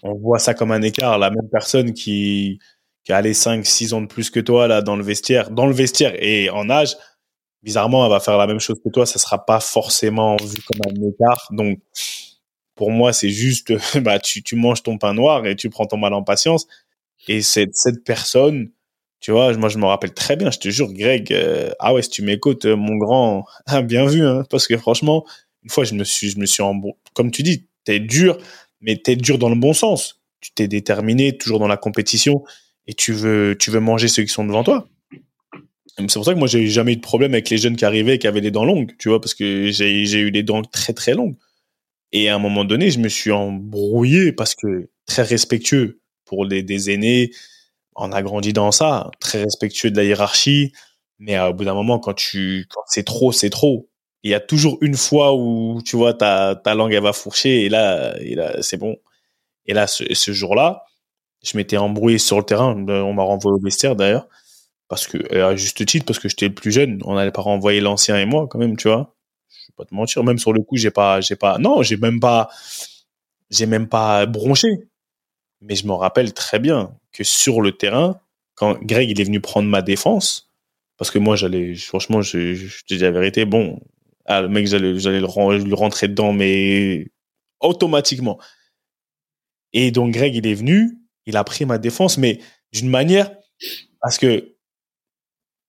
[0.03, 1.19] On voit ça comme un écart.
[1.19, 2.59] La même personne qui,
[3.05, 5.67] qui a les 5, 6 ans de plus que toi là dans le vestiaire, dans
[5.67, 6.97] le vestiaire et en âge,
[7.63, 9.07] bizarrement, elle va faire la même chose que toi.
[9.07, 11.49] Ça sera pas forcément vu comme un écart.
[11.51, 11.81] Donc,
[12.75, 15.99] pour moi, c'est juste, bah, tu, tu manges ton pain noir et tu prends ton
[15.99, 16.67] mal en patience.
[17.27, 18.71] Et cette, cette personne,
[19.21, 22.03] tu vois, moi, je me rappelle très bien, je te jure, Greg, euh, ah ouais,
[22.03, 23.45] si tu m'écoutes, euh, mon grand,
[23.85, 25.25] bien vu, hein, parce que franchement,
[25.65, 26.63] une fois, je me suis, je me suis
[27.15, 28.39] comme tu dis, t'es dur,
[28.81, 30.21] mais t'es dur dans le bon sens.
[30.41, 32.45] Tu t'es déterminé, toujours dans la compétition,
[32.87, 34.89] et tu veux, tu veux manger ceux qui sont devant toi.
[35.97, 38.15] C'est pour ça que moi, j'ai jamais eu de problème avec les jeunes qui arrivaient
[38.15, 40.63] et qui avaient des dents longues, tu vois, parce que j'ai j'ai eu des dents
[40.63, 41.35] très très longues.
[42.13, 46.63] Et à un moment donné, je me suis embrouillé parce que très respectueux pour les,
[46.63, 47.33] des aînés,
[47.99, 50.73] on a grandi dans ça, très respectueux de la hiérarchie,
[51.19, 53.91] mais euh, au bout d'un moment, quand tu, quand c'est trop, c'est trop.
[54.23, 57.65] Il y a toujours une fois où, tu vois, ta, ta langue, elle va fourcher,
[57.65, 58.97] et là, et là c'est bon.
[59.67, 60.85] Et là, ce, jour-là,
[61.45, 64.27] je m'étais embrouillé sur le terrain, on m'a renvoyé au vestiaire d'ailleurs,
[64.89, 67.43] parce que, et à juste titre, parce que j'étais le plus jeune, on n'allait pas
[67.43, 69.15] renvoyer l'ancien et moi, quand même, tu vois.
[69.51, 71.97] Je vais pas te mentir, même sur le coup, j'ai pas, j'ai pas, non, j'ai
[71.97, 72.49] même pas,
[73.51, 74.69] j'ai même pas bronché.
[75.61, 78.21] Mais je me rappelle très bien que sur le terrain,
[78.55, 80.51] quand Greg il est venu prendre ma défense,
[80.97, 83.81] parce que moi j'allais, franchement, je, je, te dis la vérité, bon,
[84.27, 87.07] ah, le mec j'allais, j'allais le, rentrer dedans, mais
[87.61, 88.39] automatiquement.
[89.73, 92.41] Et donc Greg il est venu, il a pris ma défense, mais
[92.73, 93.31] d'une manière,
[94.01, 94.57] parce que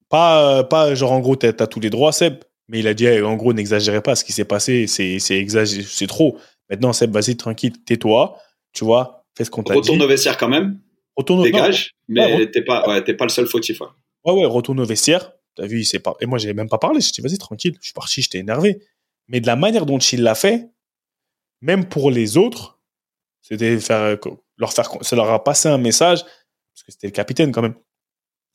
[0.10, 3.08] pas, pas genre en gros t'as, t'as tous les droits Seb, mais il a dit
[3.22, 6.38] en gros n'exagérez pas, ce qui s'est passé c'est, c'est exagéré, c'est trop.
[6.70, 8.38] Maintenant Seb vas-y tranquille, tais-toi,
[8.74, 9.80] tu vois, fais ce qu'on t'a dit.
[9.80, 10.80] Retourne au vestiaire quand même,
[11.16, 13.82] Retourne au dégage, mais Ouais, t'es pas, ouais, t'es pas le seul fautif.
[13.82, 13.88] ouais.
[14.26, 15.32] Ouais, ouais, retourne au vestiaire.
[15.56, 16.16] T'as vu, il s'est pas.
[16.22, 17.02] Et moi, j'ai même pas parlé.
[17.02, 17.76] J'ai dit, vas-y, tranquille.
[17.82, 18.80] Je suis parti, j'étais énervé.
[19.28, 20.70] Mais de la manière dont il l'a fait,
[21.62, 22.80] même pour les autres,
[23.42, 24.18] c'était faire,
[24.58, 27.76] leur faire, ça leur a passé un message, parce que c'était le capitaine quand même.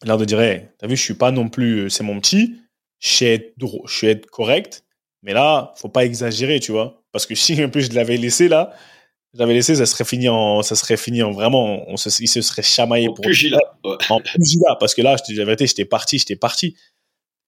[0.05, 2.57] L'air de dire, hey, t'as vu, je suis pas non plus, euh, c'est mon petit,
[2.99, 3.55] je sais être,
[3.87, 4.85] je sais être correct,
[5.23, 7.03] mais là, faut pas exagérer, tu vois.
[7.13, 8.75] Parce que si un peu je l'avais laissé là,
[9.35, 12.29] je l'avais laissé, ça serait fini en, ça serait fini en vraiment, on se, il
[12.29, 13.59] se serait chamaillé Au pour pugilat.
[13.85, 13.97] Ouais.
[14.09, 16.77] en pugilat parce que là, je te dis la vérité, j'étais parti, j'étais parti.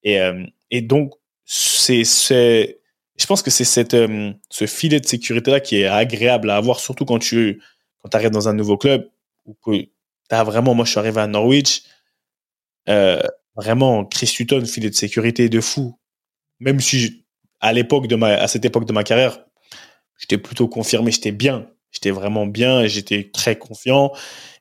[0.03, 1.15] Et, euh, et donc,
[1.45, 2.81] c'est, c'est,
[3.17, 6.57] je pense que c'est cette, euh, ce filet de sécurité là qui est agréable à
[6.57, 7.63] avoir, surtout quand tu,
[8.03, 9.09] quand arrives dans un nouveau club
[9.45, 9.87] ou que
[10.29, 11.85] t'as vraiment, moi, je suis arrivé à Norwich,
[12.89, 13.23] euh,
[13.55, 15.97] vraiment, Chris Hutton, filet de sécurité de fou.
[16.59, 17.25] Même si,
[17.61, 19.39] à l'époque de ma, à cette époque de ma carrière,
[20.19, 24.13] j'étais plutôt confirmé, j'étais bien, j'étais vraiment bien, et j'étais très confiant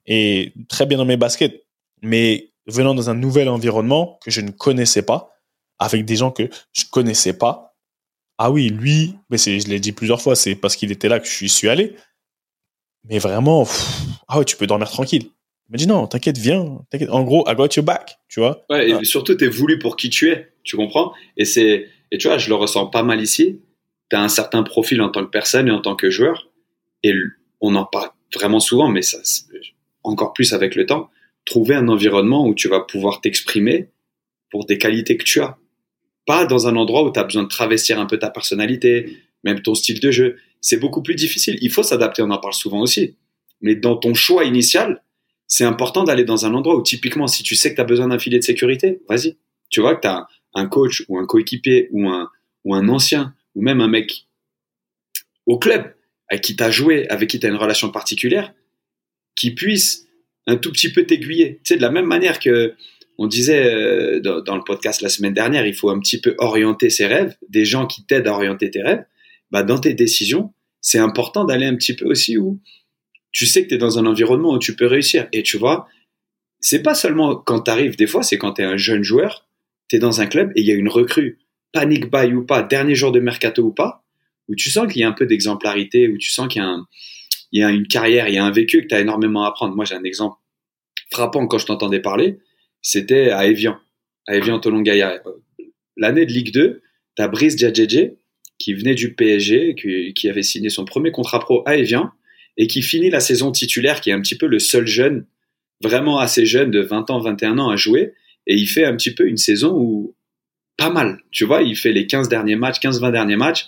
[0.07, 1.65] et très bien dans mes baskets.
[2.01, 5.31] Mais venant dans un nouvel environnement que je ne connaissais pas,
[5.79, 7.75] avec des gens que je connaissais pas,
[8.37, 11.19] ah oui, lui, mais c'est, je l'ai dit plusieurs fois, c'est parce qu'il était là
[11.19, 11.95] que je suis, suis allé.
[13.09, 13.85] Mais vraiment, pff,
[14.27, 15.23] ah ouais, tu peux dormir tranquille.
[15.67, 17.09] Il m'a dit non, t'inquiète, viens, t'inquiète.
[17.09, 18.65] En gros, I got your back, tu vois.
[18.69, 19.03] Ouais, et Ah.
[19.03, 21.13] surtout, t'es voulu pour qui tu es, tu comprends?
[21.37, 23.61] Et c'est, et tu vois, je le ressens pas mal ici.
[24.09, 26.47] T'as un certain profil en tant que personne et en tant que joueur,
[27.05, 27.13] et
[27.61, 29.19] on en parle vraiment souvent, mais ça,
[30.03, 31.11] encore plus avec le temps.
[31.45, 33.91] Trouver un environnement où tu vas pouvoir t'exprimer
[34.49, 35.57] pour des qualités que tu as,
[36.25, 39.61] pas dans un endroit où tu as besoin de travestir un peu ta personnalité, même
[39.61, 40.37] ton style de jeu.
[40.61, 41.59] C'est beaucoup plus difficile.
[41.61, 43.15] Il faut s'adapter, on en parle souvent aussi.
[43.61, 45.03] Mais dans ton choix initial,
[45.45, 48.07] c'est important d'aller dans un endroit où typiquement, si tu sais que tu as besoin
[48.07, 49.37] d'un filet de sécurité, vas-y.
[49.69, 52.29] Tu vois que tu as un coach ou un coéquipier ou un,
[52.63, 54.27] ou un ancien ou même un mec
[55.45, 55.93] au club
[56.29, 58.53] avec qui tu as joué, avec qui tu as une relation particulière,
[59.35, 60.07] qui puisse
[60.47, 61.59] un tout petit peu t'aiguiller.
[61.63, 62.75] Tu sais, de la même manière que
[63.17, 66.89] on disait euh, dans, le podcast la semaine dernière, il faut un petit peu orienter
[66.89, 69.05] ses rêves, des gens qui t'aident à orienter tes rêves.
[69.51, 72.59] Bah, dans tes décisions, c'est important d'aller un petit peu aussi où
[73.31, 75.27] tu sais que tu es dans un environnement où tu peux réussir.
[75.31, 75.87] Et tu vois,
[76.59, 79.47] c'est pas seulement quand tu arrives, des fois, c'est quand tu es un jeune joueur,
[79.89, 81.39] tu es dans un club et il y a une recrue,
[81.71, 84.04] panic buy ou pas, dernier jour de mercato ou pas,
[84.47, 86.63] où tu sens qu'il y a un peu d'exemplarité, où tu sens qu'il
[87.51, 89.75] y a, une carrière, il y a un vécu que tu as énormément à apprendre.
[89.75, 90.37] Moi, j'ai un exemple
[91.11, 92.39] frappant quand je t'entendais parler,
[92.81, 93.77] c'était à Evian,
[94.27, 95.21] à Evian Tolongaya.
[95.97, 96.81] L'année de Ligue 2,
[97.15, 98.11] tu as Brice Djadjedje
[98.57, 102.11] qui venait du PSG, qui avait signé son premier contrat pro à Evian,
[102.57, 105.25] et qui finit la saison titulaire, qui est un petit peu le seul jeune,
[105.81, 108.13] vraiment assez jeune, de 20 ans, 21 ans à jouer,
[108.47, 110.15] et il fait un petit peu une saison où
[110.77, 113.67] pas mal, tu vois, il fait les 15 derniers matchs, 15-20 derniers matchs,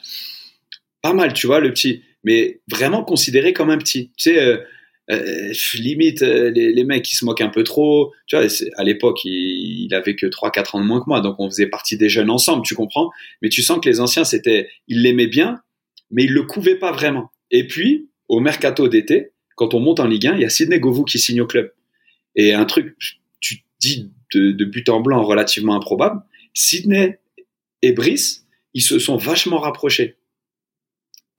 [1.02, 4.12] pas mal, tu vois, le petit, mais vraiment considéré comme un petit.
[4.18, 4.58] Tu sais, euh,
[5.10, 8.46] euh, limite, euh, les, mecs qui se moquent un peu trop, tu vois,
[8.76, 11.68] à l'époque, il, il, avait que 3-4 ans de moins que moi, donc on faisait
[11.68, 13.10] partie des jeunes ensemble, tu comprends,
[13.42, 15.62] mais tu sens que les anciens, c'était, ils l'aimaient bien,
[16.12, 17.32] mais ils le couvaient pas vraiment.
[17.52, 20.80] Et puis, au mercato d'été, quand on monte en Ligue 1, il y a Sidney
[20.80, 21.72] Govou qui signe au club.
[22.36, 22.98] Et un truc,
[23.40, 26.22] tu dis de, de but en blanc relativement improbable,
[26.54, 27.18] Sidney
[27.82, 30.18] et Brice, ils se sont vachement rapprochés.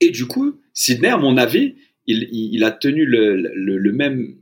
[0.01, 1.77] Et du coup, Sidney, à mon avis,
[2.07, 4.37] il, a tenu le, même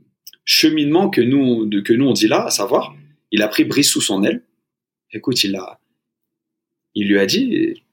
[0.45, 2.95] cheminement que nous, que nous on dit là, à savoir,
[3.31, 4.43] il a pris Brice sous son aile.
[5.11, 5.79] Écoute, il a,
[6.93, 7.83] il lui a dit,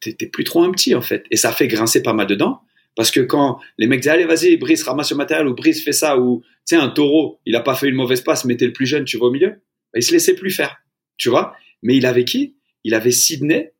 [0.00, 1.24] t'es plus trop un petit en fait.
[1.30, 2.60] Et ça fait grincer pas mal dedans.
[2.94, 5.92] Parce que quand les mecs disent allez vas-y Brice ramasse le matériel ou Brice fait
[5.92, 8.66] ça ou tu sais un taureau il a pas fait une mauvaise passe mais t'es
[8.66, 10.76] le plus jeune tu vas au milieu bah, il se laissait plus faire
[11.16, 12.56] tu vois mais il avait qui?
[12.84, 13.72] Il avait Sydney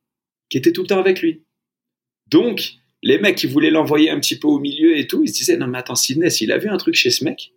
[0.49, 1.43] qui était tout le temps avec lui
[2.25, 2.73] donc
[3.03, 5.21] les mecs qui voulaient l'envoyer un petit peu au milieu et tout.
[5.23, 7.53] Ils se disaient non mais attends Sydney s'il a vu un truc chez ce mec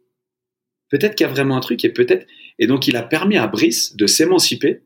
[0.91, 2.27] peut-être qu'il y a vraiment un truc et peut-être
[2.59, 4.83] et donc il a permis à Brice de s'émanciper.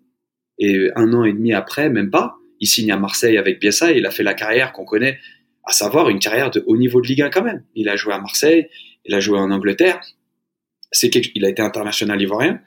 [0.63, 3.99] Et un an et demi après même pas il signe à Marseille avec Biessa et
[3.99, 5.19] il a fait la carrière qu'on connaît
[5.65, 7.65] à savoir une carrière de haut niveau de Ligue 1 quand même.
[7.75, 8.69] Il a joué à Marseille,
[9.05, 10.01] il a joué en Angleterre,
[10.93, 12.61] c'est il a été international ivoirien,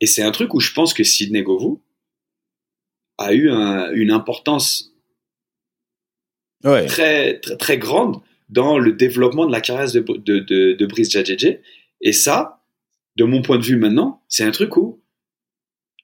[0.00, 1.82] et c'est un truc où je pense que Sidney Govou
[3.18, 4.93] a eu un, une importance
[6.86, 11.58] très, très, grande dans le développement de la carrière de, de, de, Brice Djadjedje.
[12.00, 12.62] Et ça,
[13.16, 15.00] de mon point de vue maintenant, c'est un truc où,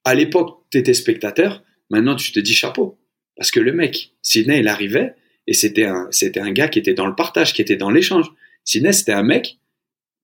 [0.04, 2.98] à l'époque, tu étais spectateur, maintenant tu te dis chapeau.
[3.36, 5.14] Parce que le mec, Sidney, il arrivait,
[5.46, 8.26] et c'était un, c'était un gars qui était dans le partage, qui était dans l'échange.
[8.64, 9.58] Sidney, c'était un mec,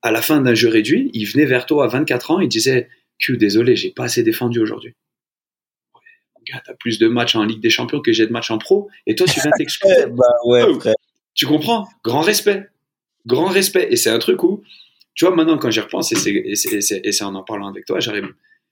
[0.02, 2.88] à la fin d'un jeu réduit, il venait vers toi à 24 ans, il disait
[3.18, 4.94] Q, désolé, j'ai pas assez défendu aujourd'hui.
[6.50, 8.88] Gars, t'as plus de matchs en Ligue des Champions que j'ai de matchs en pro,
[9.06, 10.06] et toi, tu viens t'excuser.
[10.06, 10.78] bah ouais, oh,
[11.34, 11.86] tu comprends?
[12.04, 12.68] Grand respect.
[13.26, 13.88] Grand respect.
[13.90, 14.62] Et c'est un truc où,
[15.14, 18.28] tu vois, maintenant, quand j'y repense, et c'est, en en parlant avec toi, j'arrive.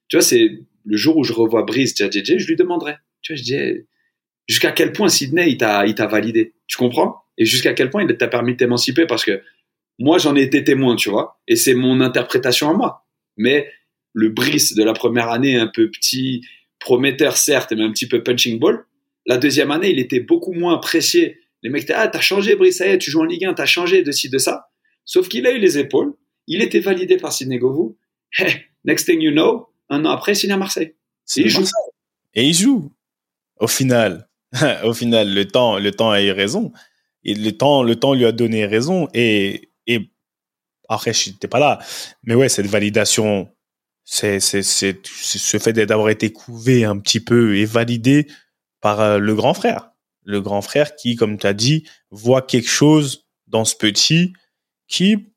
[0.08, 2.96] Tu vois, c'est le jour où je revois Brice Djadjedje, je lui demanderai.
[3.22, 3.86] Tu vois, je dis,
[4.46, 6.54] jusqu'à quel point Sydney il t'a validé?
[6.66, 7.22] Tu comprends?
[7.36, 9.06] Et jusqu'à quel point il t'a permis de t'émanciper?
[9.06, 9.42] Parce que
[9.98, 13.06] moi j'en ai été témoin tu vois et c'est mon interprétation à moi
[13.36, 13.70] mais
[14.12, 16.42] le Brice de la première année un peu petit
[16.84, 18.84] prometteur certes mais un petit peu punching ball.
[19.26, 21.38] La deuxième année il était beaucoup moins apprécié.
[21.62, 23.54] Les mecs étaient ah t'as changé Brice ça y est, tu joues en Ligue 1
[23.54, 24.68] t'as changé de ci de ça.
[25.04, 26.14] Sauf qu'il a eu les épaules.
[26.46, 27.96] Il était validé par Sidney Govou
[28.38, 30.94] hey, next thing you know un an après il signe à Marseille.
[31.36, 31.64] Et il joue.
[32.34, 32.92] Et il joue.
[33.58, 34.28] Au final.
[34.84, 36.72] Au final, le temps, le temps a eu raison.
[37.24, 39.08] Et le temps, le temps lui a donné raison.
[39.14, 40.10] Et, et
[40.88, 41.78] après, je n'étais pas là.
[42.22, 43.48] Mais ouais, cette validation,
[44.04, 48.26] c'est, ce fait d'avoir été couvé un petit peu et validé
[48.80, 49.90] par euh, le grand frère.
[50.24, 54.32] Le grand frère qui, comme tu as dit, voit quelque chose dans ce petit
[54.88, 55.32] qui,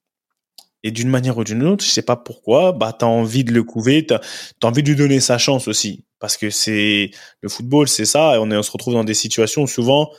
[0.83, 3.51] et d'une manière ou d'une autre, je sais pas pourquoi, bah, tu as envie de
[3.51, 4.21] le couver, tu as
[4.63, 7.11] envie de lui donner sa chance aussi parce que c'est
[7.41, 8.35] le football, c'est ça.
[8.35, 10.11] Et on, se retrouve dans des situations souvent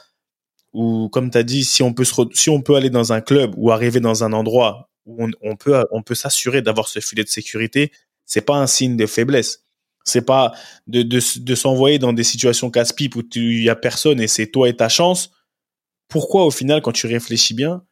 [0.72, 3.54] où, comme tu as dit, si on peut si on peut aller dans un club
[3.56, 7.28] ou arriver dans un endroit où on peut on peut s'assurer d'avoir ce filet de
[7.28, 7.92] sécurité,
[8.28, 9.64] c'est pas un signe de faiblesse.
[10.04, 10.52] C'est pas
[10.86, 14.68] de, de, s'envoyer dans des situations casse-pipe où il y a personne et c'est toi
[14.68, 15.32] et ta chance.
[16.08, 17.84] Pourquoi au final, quand tu réfléchis bien,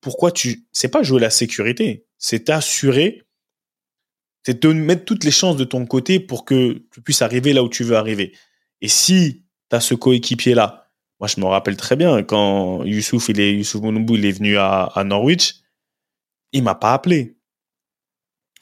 [0.00, 3.22] pourquoi tu c'est pas jouer la sécurité, c'est t'assurer
[4.44, 7.62] c'est de mettre toutes les chances de ton côté pour que tu puisses arriver là
[7.62, 8.36] où tu veux arriver.
[8.80, 10.90] Et si tu as ce coéquipier-là,
[11.20, 14.84] moi je me rappelle très bien quand Youssouf, il est, Youssouf il est venu à,
[14.84, 15.60] à Norwich,
[16.50, 17.36] il m'a pas appelé.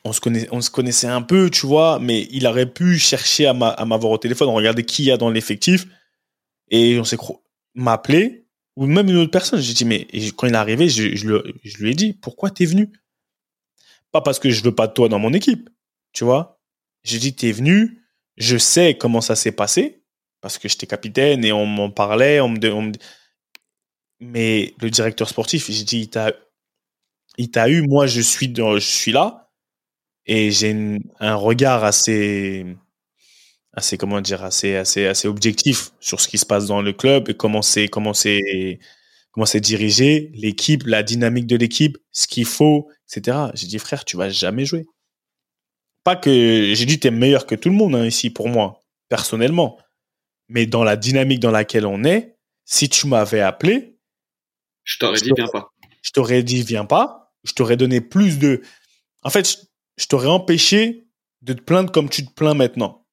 [0.04, 4.18] On se, connaissait, un peu, tu vois, mais il aurait pu chercher à m'avoir au
[4.18, 5.86] téléphone, regarder qui il y a dans l'effectif,
[6.70, 7.18] et on s'est
[7.74, 8.46] m'appeler,
[8.76, 9.60] ou même une autre personne.
[9.60, 12.90] J'ai dit, mais quand il est arrivé, je, lui ai dit, pourquoi t'es venu?
[14.10, 15.68] Pas parce que je veux pas de toi dans mon équipe,
[16.12, 16.60] tu vois.
[17.02, 18.02] J'ai dit, t'es venu,
[18.36, 20.02] je sais comment ça s'est passé,
[20.40, 22.92] parce que j'étais capitaine et on m'en parlait, on me,
[24.20, 26.10] mais le directeur sportif, j'ai dit,
[27.38, 29.49] il t'a, eu, moi je suis là,
[30.32, 32.64] et j'ai un regard assez,
[33.72, 37.28] assez, comment dire, assez, assez, assez objectif sur ce qui se passe dans le club
[37.28, 38.78] et comment c'est, comment c'est,
[39.32, 43.38] comment c'est dirigé, l'équipe, la dynamique de l'équipe, ce qu'il faut, etc.
[43.54, 44.86] J'ai dit, frère, tu vas jamais jouer.
[46.04, 46.30] Pas que
[46.74, 49.78] j'ai dit, tu es meilleur que tout le monde hein, ici pour moi, personnellement.
[50.48, 53.98] Mais dans la dynamique dans laquelle on est, si tu m'avais appelé,
[54.84, 55.72] je t'aurais dit, viens pas.
[56.02, 57.32] Je t'aurais dit, viens pas.
[57.42, 58.62] je t'aurais donné plus de.
[59.24, 61.06] En fait, je, t'aurais empêché
[61.42, 63.06] de te plaindre comme tu te plains maintenant.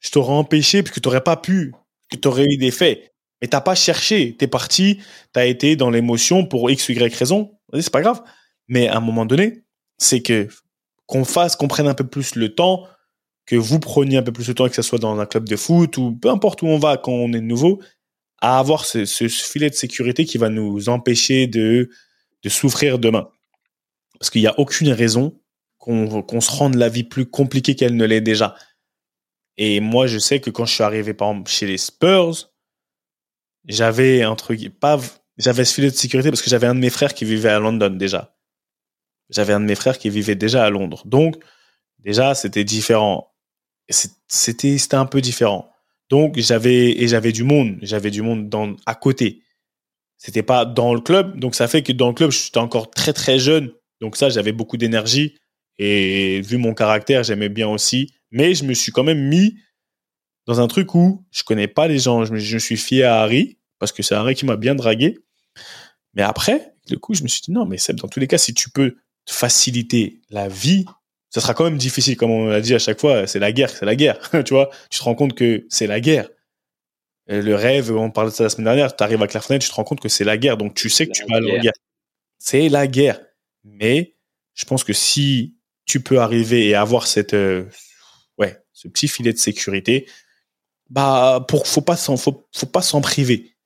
[0.00, 1.72] Je t'aurais empêché parce que tu n'aurais pas pu,
[2.10, 3.12] que tu aurais eu des faits.
[3.40, 4.36] Mais t'as pas cherché.
[4.36, 5.00] T'es parti,
[5.32, 7.58] t'as été dans l'émotion pour X Y raison.
[7.74, 8.22] C'est pas grave.
[8.68, 9.64] Mais à un moment donné,
[9.98, 10.48] c'est que
[11.06, 12.86] qu'on fasse, qu'on prenne un peu plus le temps,
[13.44, 15.56] que vous preniez un peu plus de temps, que ce soit dans un club de
[15.56, 17.82] foot ou peu importe où on va quand on est nouveau,
[18.40, 21.90] à avoir ce, ce filet de sécurité qui va nous empêcher de,
[22.44, 23.28] de souffrir demain.
[24.18, 25.39] Parce qu'il n'y a aucune raison
[25.80, 28.54] qu'on se rende la vie plus compliquée qu'elle ne l'est déjà.
[29.56, 32.50] Et moi, je sais que quand je suis arrivé, par exemple, chez les Spurs,
[33.66, 34.36] j'avais un
[34.78, 35.00] pas,
[35.38, 37.58] j'avais ce filet de sécurité parce que j'avais un de mes frères qui vivait à
[37.58, 38.36] London déjà.
[39.30, 41.02] J'avais un de mes frères qui vivait déjà à Londres.
[41.06, 41.36] Donc,
[41.98, 43.32] déjà, c'était différent.
[43.88, 45.70] C'était un peu différent.
[46.10, 47.78] Donc, j'avais, et j'avais du monde.
[47.80, 49.42] J'avais du monde dans, à côté.
[50.18, 51.38] C'était pas dans le club.
[51.38, 53.72] Donc, ça fait que dans le club, j'étais encore très, très jeune.
[54.00, 55.38] Donc, ça, j'avais beaucoup d'énergie.
[55.78, 58.12] Et vu mon caractère, j'aimais bien aussi.
[58.30, 59.56] Mais je me suis quand même mis
[60.46, 62.24] dans un truc où je connais pas les gens.
[62.24, 65.18] Je me, je suis fié à Harry parce que c'est Harry qui m'a bien dragué.
[66.14, 68.38] Mais après, du coup, je me suis dit non, mais Seb, dans tous les cas,
[68.38, 70.84] si tu peux te faciliter la vie,
[71.30, 73.26] ça sera quand même difficile, comme on l'a dit à chaque fois.
[73.26, 74.18] C'est la guerre, c'est la guerre.
[74.44, 76.28] tu vois, tu te rends compte que c'est la guerre.
[77.28, 78.94] Le rêve, on parlait de ça la semaine dernière.
[78.94, 80.56] Tu arrives à Clairefontaine, tu te rends compte que c'est la guerre.
[80.56, 81.72] Donc tu sais que La tu vas aller en guerre.
[82.38, 83.20] C'est la guerre.
[83.62, 84.16] Mais
[84.54, 85.56] je pense que si
[85.90, 87.64] tu peux arriver et avoir cette, euh,
[88.38, 90.06] ouais, ce petit filet de sécurité,
[90.88, 93.56] bah, pour, faut pas s'en, faut, faut pas s'en priver.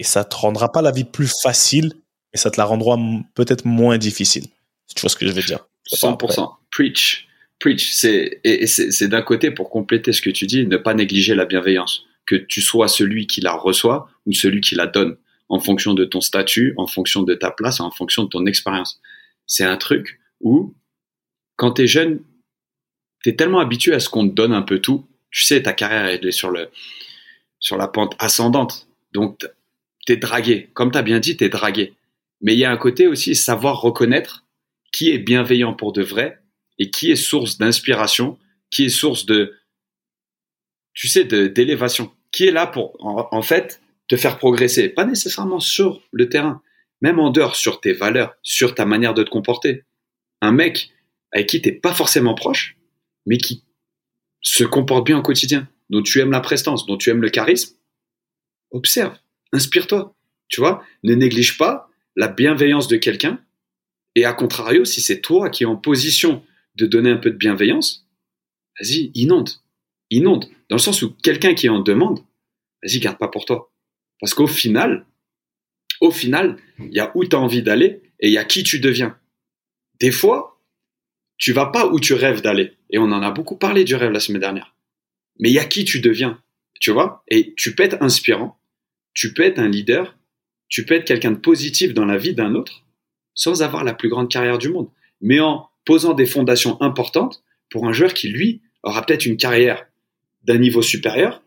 [0.00, 1.92] Et ça te rendra pas la vie plus facile,
[2.32, 2.98] mais ça te la rendra
[3.36, 4.46] peut-être moins difficile.
[4.88, 5.68] Si tu vois ce que je veux dire?
[5.92, 6.50] 100%.
[6.72, 7.28] Preach.
[7.60, 7.92] Preach.
[7.92, 10.94] C'est, et et c'est, c'est d'un côté, pour compléter ce que tu dis, ne pas
[10.94, 12.06] négliger la bienveillance.
[12.26, 15.16] Que tu sois celui qui la reçoit ou celui qui la donne,
[15.48, 19.00] en fonction de ton statut, en fonction de ta place, en fonction de ton expérience.
[19.46, 20.74] C'est un truc où,
[21.56, 22.20] quand t'es jeune,
[23.22, 25.06] t'es tellement habitué à ce qu'on te donne un peu tout.
[25.30, 28.88] Tu sais, ta carrière, est sur la pente ascendante.
[29.12, 29.46] Donc,
[30.06, 30.70] t'es dragué.
[30.74, 31.94] Comme t'as bien dit, t'es dragué.
[32.40, 34.44] Mais il y a un côté aussi, savoir reconnaître
[34.92, 36.40] qui est bienveillant pour de vrai
[36.78, 38.38] et qui est source d'inspiration,
[38.70, 39.54] qui est source de,
[40.92, 44.88] tu sais, d'élévation, qui est là pour, en fait, te faire progresser.
[44.88, 46.60] Pas nécessairement sur le terrain,
[47.00, 49.84] même en dehors, sur tes valeurs, sur ta manière de te comporter.
[50.40, 50.90] Un mec
[51.32, 52.76] avec qui t'es pas forcément proche,
[53.26, 53.64] mais qui
[54.40, 57.76] se comporte bien au quotidien, dont tu aimes la prestance, dont tu aimes le charisme,
[58.70, 59.16] observe,
[59.52, 60.14] inspire-toi.
[60.48, 63.42] Tu vois, ne néglige pas la bienveillance de quelqu'un
[64.14, 67.36] et à contrario, si c'est toi qui es en position de donner un peu de
[67.36, 68.06] bienveillance,
[68.78, 69.50] vas-y, inonde.
[70.10, 70.46] Inonde.
[70.68, 72.20] Dans le sens où quelqu'un qui en demande,
[72.82, 73.72] vas-y, garde pas pour toi.
[74.20, 75.06] Parce qu'au final,
[76.00, 78.80] au final, il y a où tu envie d'aller et il y a qui tu
[78.80, 79.18] deviens.
[80.00, 80.51] Des fois,
[81.42, 82.76] tu vas pas où tu rêves d'aller.
[82.90, 84.76] Et on en a beaucoup parlé du rêve la semaine dernière.
[85.40, 86.40] Mais il y a qui tu deviens.
[86.80, 87.24] Tu vois?
[87.26, 88.60] Et tu peux être inspirant,
[89.12, 90.16] tu peux être un leader,
[90.68, 92.84] tu peux être quelqu'un de positif dans la vie d'un autre
[93.34, 94.88] sans avoir la plus grande carrière du monde,
[95.20, 99.84] mais en posant des fondations importantes pour un joueur qui, lui, aura peut-être une carrière
[100.44, 101.42] d'un niveau supérieur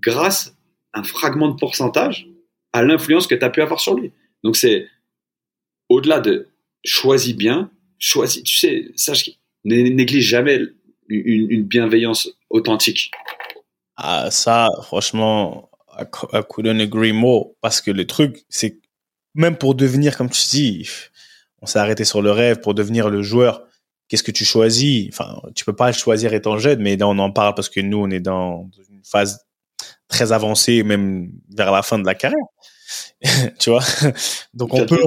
[0.00, 0.56] grâce
[0.92, 2.26] à un fragment de pourcentage
[2.72, 4.10] à l'influence que tu as pu avoir sur lui.
[4.42, 4.88] Donc c'est
[5.88, 6.48] au-delà de
[6.84, 9.30] choisis bien, choisis, tu sais, sache,
[9.64, 10.60] ne néglige jamais
[11.08, 13.10] une, une bienveillance authentique.
[13.96, 17.52] Ah, ça, franchement, I cou- I couldn't agree more.
[17.60, 18.78] Parce que le truc, c'est
[19.34, 20.88] même pour devenir, comme tu dis,
[21.60, 23.64] on s'est arrêté sur le rêve, pour devenir le joueur,
[24.08, 25.08] qu'est-ce que tu choisis?
[25.08, 27.80] Enfin, tu peux pas le choisir étant jeune, mais là, on en parle parce que
[27.80, 29.46] nous, on est dans une phase
[30.08, 32.46] très avancée, même vers la fin de la carrière.
[33.58, 33.82] tu vois?
[34.52, 35.02] Donc, on peut.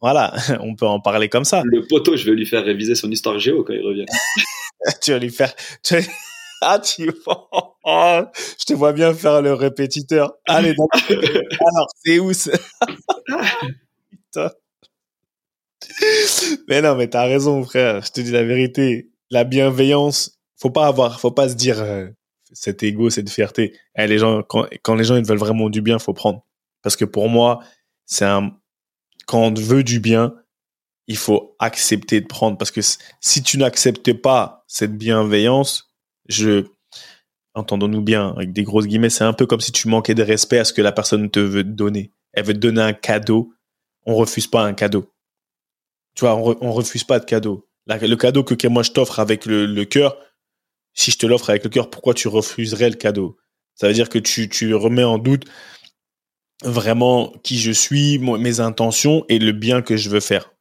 [0.00, 1.62] Voilà, on peut en parler comme ça.
[1.64, 4.06] Le poteau, je vais lui faire réviser son histoire géo quand il revient.
[5.02, 5.54] tu vas lui faire.
[5.82, 5.96] tu
[6.60, 7.08] Ah, tu
[7.84, 8.20] Oh,
[8.58, 10.32] je te vois bien faire le répétiteur.
[10.44, 12.32] Allez, donc, alors, c'est où
[14.10, 14.50] Putain.
[16.66, 18.02] Mais non, mais t'as raison, frère.
[18.04, 19.08] Je te dis la vérité.
[19.30, 22.08] La bienveillance, faut pas avoir, faut pas se dire euh,
[22.52, 23.74] cet ego, cette fierté.
[23.96, 26.44] Eh, les gens, quand, quand les gens ils veulent vraiment du bien, faut prendre.
[26.82, 27.60] Parce que pour moi,
[28.04, 28.57] c'est un.
[29.28, 30.34] Quand on veut du bien,
[31.06, 32.56] il faut accepter de prendre.
[32.56, 32.80] Parce que
[33.20, 35.92] si tu n'acceptes pas cette bienveillance,
[36.28, 36.64] je.
[37.54, 40.58] Entendons-nous bien, avec des grosses guillemets, c'est un peu comme si tu manquais de respect
[40.58, 42.12] à ce que la personne te veut donner.
[42.32, 43.52] Elle veut te donner un cadeau.
[44.06, 45.12] On refuse pas un cadeau.
[46.14, 47.68] Tu vois, on, re- on refuse pas de cadeau.
[47.86, 50.16] Le cadeau que, moi je t'offre avec le, cœur,
[50.94, 53.36] si je te l'offre avec le cœur, pourquoi tu refuserais le cadeau?
[53.74, 55.44] Ça veut dire que tu remets en doute
[56.62, 60.52] vraiment qui je suis, mes intentions et le bien que je veux faire.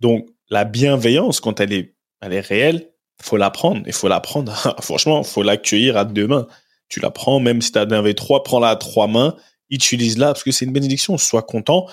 [0.00, 3.82] Donc, la bienveillance, quand elle est, elle est réelle, faut l'apprendre.
[3.86, 4.52] Il faut l'apprendre.
[4.80, 6.46] Franchement, faut l'accueillir à deux mains.
[6.88, 9.36] Tu la prends, même si tu as un V3, prends-la à trois mains,
[9.70, 11.16] utilise-la parce que c'est une bénédiction.
[11.16, 11.86] Sois content.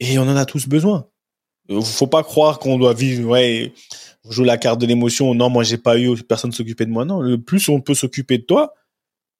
[0.00, 1.08] Et on en a tous besoin.
[1.82, 3.72] Faut pas croire qu'on doit vivre, ouais,
[4.28, 5.34] joue la carte de l'émotion.
[5.34, 7.04] Non, moi, j'ai pas eu, personne s'occuper de moi.
[7.04, 8.74] Non, le plus on peut s'occuper de toi,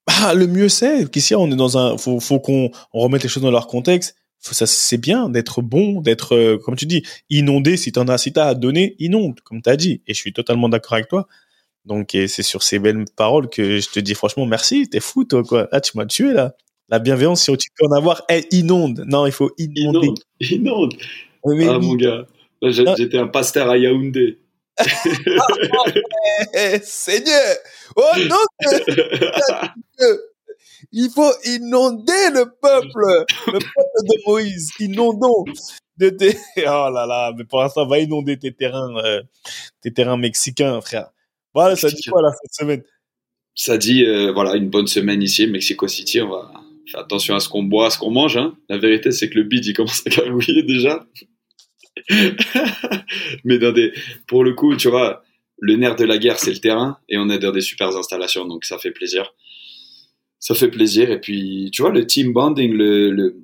[0.06, 1.10] bah, le mieux c'est.
[1.10, 4.16] Qu'ici, on est dans un, faut, faut qu'on remette les choses dans leur contexte.
[4.38, 7.76] Ça, c'est bien d'être bon, d'être, euh, comme tu dis, inondé.
[7.76, 10.02] Si t'en as, si t'as à donner, inonde, comme t'as dit.
[10.06, 11.26] Et je suis totalement d'accord avec toi.
[11.84, 14.88] Donc, c'est sur ces belles paroles que je te dis franchement merci.
[14.88, 15.68] T'es fou, toi, quoi.
[15.72, 16.54] Ah, tu m'as tué, là.
[16.88, 19.04] La bienveillance, si tu peux en avoir, elle inonde.
[19.06, 20.08] Non, il faut inonder.
[20.40, 20.94] Inonde.
[21.44, 21.68] inonde.
[21.68, 22.26] ah, mon gars.
[22.62, 24.38] J'étais un pasteur à Yaoundé.
[26.82, 27.56] Seigneur,
[27.96, 28.44] oh non,
[30.92, 35.44] il faut inonder le peuple, le peuple de Moïse, inondons
[36.00, 39.22] oh là là, mais pour l'instant, va inonder tes terrains, euh,
[39.80, 41.10] tes terrains mexicains, frère.
[41.54, 42.82] Voilà, ça dit quoi là cette semaine?
[43.54, 46.20] Ça dit, euh, voilà, une bonne semaine ici, Mexico City.
[46.20, 46.52] On va
[46.90, 48.36] faire attention à ce qu'on boit, à ce qu'on mange.
[48.36, 48.54] Hein.
[48.68, 51.06] La vérité, c'est que le bid, il commence à carouiller déjà.
[53.44, 53.92] mais dans des,
[54.26, 55.24] pour le coup, tu vois,
[55.58, 58.46] le nerf de la guerre, c'est le terrain, et on est dans des super installations,
[58.46, 59.34] donc ça fait plaisir.
[60.38, 61.10] Ça fait plaisir.
[61.10, 63.36] Et puis, tu vois, le team bonding, le,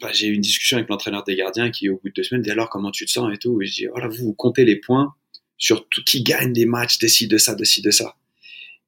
[0.00, 2.42] pas, j'ai eu une discussion avec l'entraîneur des gardiens qui, au bout de deux semaines,
[2.42, 3.32] dit alors comment tu te sens?
[3.32, 3.60] et tout.
[3.60, 5.14] Et je dis, voilà, vous, vous comptez les points
[5.58, 8.16] sur tout, qui gagne des matchs, de ci, de ça, de ci, de ça.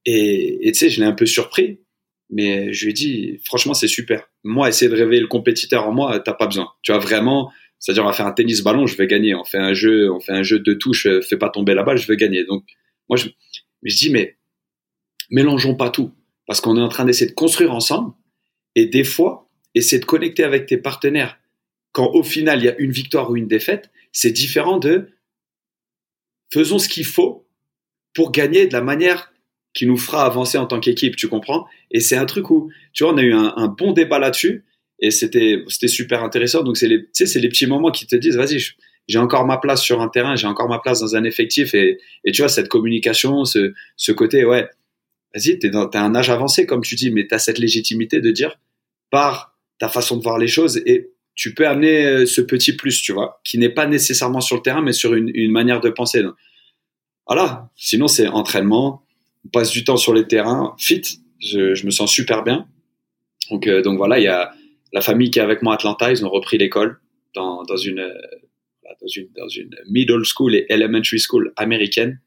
[0.07, 1.79] Et tu sais, je l'ai un peu surpris,
[2.31, 4.29] mais je lui ai dit, franchement, c'est super.
[4.43, 6.69] Moi, essayer de réveiller le compétiteur en moi, t'as pas besoin.
[6.83, 7.53] Tu vois, vraiment,
[7.85, 9.35] c'est-à-dire, on va faire un tennis ballon, je vais gagner.
[9.35, 11.83] On fait un jeu, on fait un jeu de touche, euh, fais pas tomber la
[11.83, 12.43] balle, je vais gagner.
[12.43, 12.65] Donc,
[13.11, 13.29] moi, je,
[13.83, 14.39] dis, mais
[15.29, 16.11] mélangeons pas tout,
[16.47, 18.15] parce qu'on est en train d'essayer de construire ensemble.
[18.75, 21.39] Et des fois, essayer de connecter avec tes partenaires.
[21.93, 25.11] Quand au final il y a une victoire ou une défaite, c'est différent de
[26.51, 27.47] faisons ce qu'il faut
[28.15, 29.31] pour gagner de la manière
[29.75, 31.67] qui nous fera avancer en tant qu'équipe, tu comprends?
[31.91, 34.65] Et c'est un truc où, tu vois, on a eu un bon débat là-dessus
[35.05, 36.63] et c'était c'était super intéressant.
[36.63, 38.59] Donc c'est les c'est les petits moments qui te disent vas-y
[39.07, 41.99] j'ai encore ma place sur un terrain, j'ai encore ma place dans un effectif et,
[42.25, 44.67] et tu vois cette communication, ce, ce côté ouais
[45.35, 48.31] vas-y t'es dans t'as un âge avancé comme tu dis, mais t'as cette légitimité de
[48.31, 48.59] dire
[49.11, 53.03] par ta façon de voir les choses et tu peux amener euh, ce petit plus,
[53.03, 56.23] tu vois, qui n'est pas nécessairement sur le terrain, mais sur une, manière de penser.
[57.27, 57.71] voilà.
[57.75, 59.05] Sinon, c'est entraînement,
[59.45, 61.03] on passe du temps sur les terrains, fit.
[61.41, 62.69] Je, je me sens super bien.
[63.51, 64.55] Donc, euh, donc voilà, il y a,
[64.95, 67.01] la famille qui est avec moi à Atlanta, ils ont repris l'école
[67.35, 68.09] dans, dans, une,
[69.91, 72.21] middle school et elementary school américaine.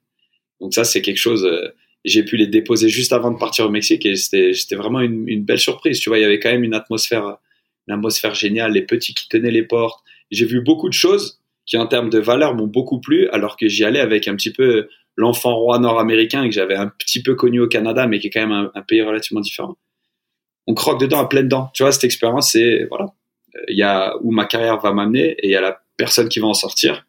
[0.59, 1.45] Donc ça, c'est quelque chose.
[1.45, 1.69] Euh,
[2.03, 5.59] j'ai pu les déposer juste avant de partir au Mexique et c'était vraiment une, belle
[5.59, 5.99] surprise.
[6.01, 7.37] Tu vois, il y avait quand même une atmosphère,
[7.87, 8.73] une atmosphère géniale.
[8.73, 10.03] Les petits qui tenaient les portes.
[10.29, 13.69] J'ai vu beaucoup de choses qui, en termes de valeur, m'ont beaucoup plu, alors que
[13.69, 17.61] j'y allais avec un petit peu l'enfant roi nord-américain que j'avais un petit peu connu
[17.61, 19.77] au Canada, mais qui est quand même un pays relativement différent
[20.67, 21.71] on croque dedans à pleines dents.
[21.73, 23.13] Tu vois, cette expérience, c'est voilà,
[23.67, 26.39] il y a où ma carrière va m'amener et il y a la personne qui
[26.39, 27.05] va en sortir.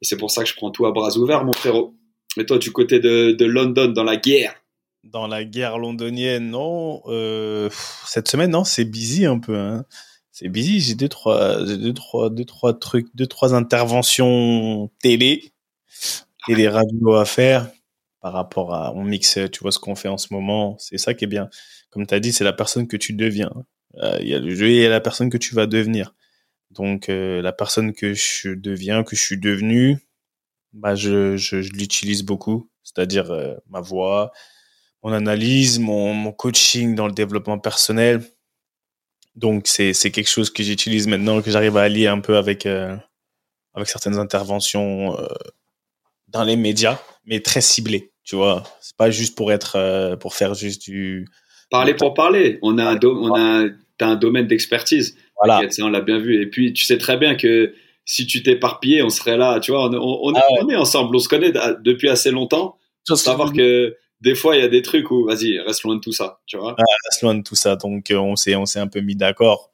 [0.00, 1.94] Et c'est pour ça que je prends tout à bras ouverts, mon frérot.
[2.36, 4.54] Mais toi, du côté de, de London, dans la guerre?
[5.02, 7.02] Dans la guerre londonienne, non.
[7.06, 7.68] Euh,
[8.06, 9.56] cette semaine, non, c'est busy un peu.
[9.56, 9.84] Hein.
[10.30, 10.80] C'est busy.
[10.80, 15.52] J'ai deux trois, deux trois, deux trois trucs, deux trois interventions télé,
[16.46, 17.68] télé radio à faire
[18.20, 19.38] par rapport à on mixe.
[19.52, 20.76] Tu vois ce qu'on fait en ce moment.
[20.78, 21.50] C'est ça qui est bien
[21.90, 23.52] comme tu as dit, c'est la personne que tu deviens.
[23.96, 26.14] Euh, il y a le jeu et la personne que tu vas devenir.
[26.70, 29.98] Donc euh, la personne que je deviens, que je suis devenu,
[30.72, 34.30] bah je, l'utilise beaucoup, c'est-à-dire euh, ma voix,
[35.02, 38.22] mon analyse, mon, coaching dans le développement personnel.
[39.34, 42.66] Donc c'est c'est quelque chose que j'utilise maintenant, que j'arrive à allier un peu avec
[42.66, 45.16] avec certaines interventions
[46.28, 48.12] dans les médias, mais très ciblées.
[48.24, 51.26] Tu vois, c'est pas juste pour être pour faire juste du
[51.70, 52.58] Parler pour parler.
[52.62, 53.68] On a un, on a
[54.00, 55.16] un domaine d'expertise.
[55.36, 55.62] Voilà.
[55.80, 56.42] on l'a bien vu.
[56.42, 57.74] Et puis, tu sais très bien que
[58.04, 59.60] si tu t'éparpillais, on serait là.
[59.60, 61.14] Tu vois, on, on, ah on, est ensemble.
[61.14, 61.52] On se connaît
[61.82, 62.76] depuis assez longtemps.
[63.04, 66.12] Savoir que des fois, il y a des trucs où, vas-y, reste loin de tout
[66.12, 66.40] ça.
[66.46, 66.76] Tu vois.
[67.06, 67.76] reste loin de tout ça.
[67.76, 69.72] Donc, euh, on s'est, on s'est un peu mis d'accord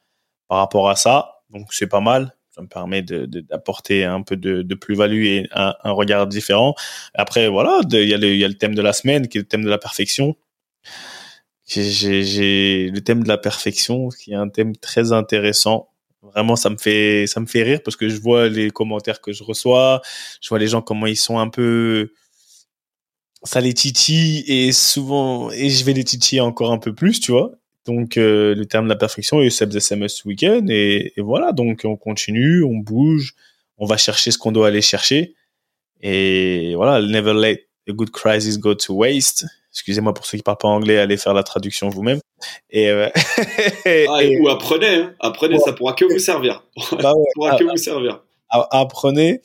[0.49, 1.41] par rapport à ça.
[1.51, 2.35] Donc, c'est pas mal.
[2.51, 6.75] Ça me permet d'apporter de, un peu de, de plus-value et un, un, regard différent.
[7.15, 9.65] Après, voilà, il y, y a le thème de la semaine qui est le thème
[9.65, 10.37] de la perfection
[11.67, 15.89] j'ai le thème de la perfection qui est un thème très intéressant
[16.23, 19.33] vraiment ça me fait ça me fait rire parce que je vois les commentaires que
[19.33, 20.03] je reçois
[20.41, 22.13] je vois les gens comment ils sont un peu
[23.43, 27.33] ça les titille et souvent et je vais les titiller encore un peu plus tu
[27.33, 27.53] vois
[27.87, 31.53] Donc euh, le terme de la perfection est Seb's SMS ce et voilà.
[31.53, 33.35] Donc on continue, on bouge,
[33.79, 35.35] on va chercher ce qu'on doit aller chercher
[36.01, 37.01] et voilà.
[37.01, 39.47] Never let a good crisis go to waste.
[39.77, 42.19] Excusez-moi pour ceux qui parlent pas anglais, allez faire la traduction vous-même.
[42.71, 43.09] Et, euh,
[44.09, 45.15] Ah, et- ou apprenez, hein.
[45.21, 46.63] apprenez, ça pourra que vous servir.
[46.93, 48.21] bah ouais, Ça pourra ah, que vous servir.
[48.49, 49.43] a- apprenez.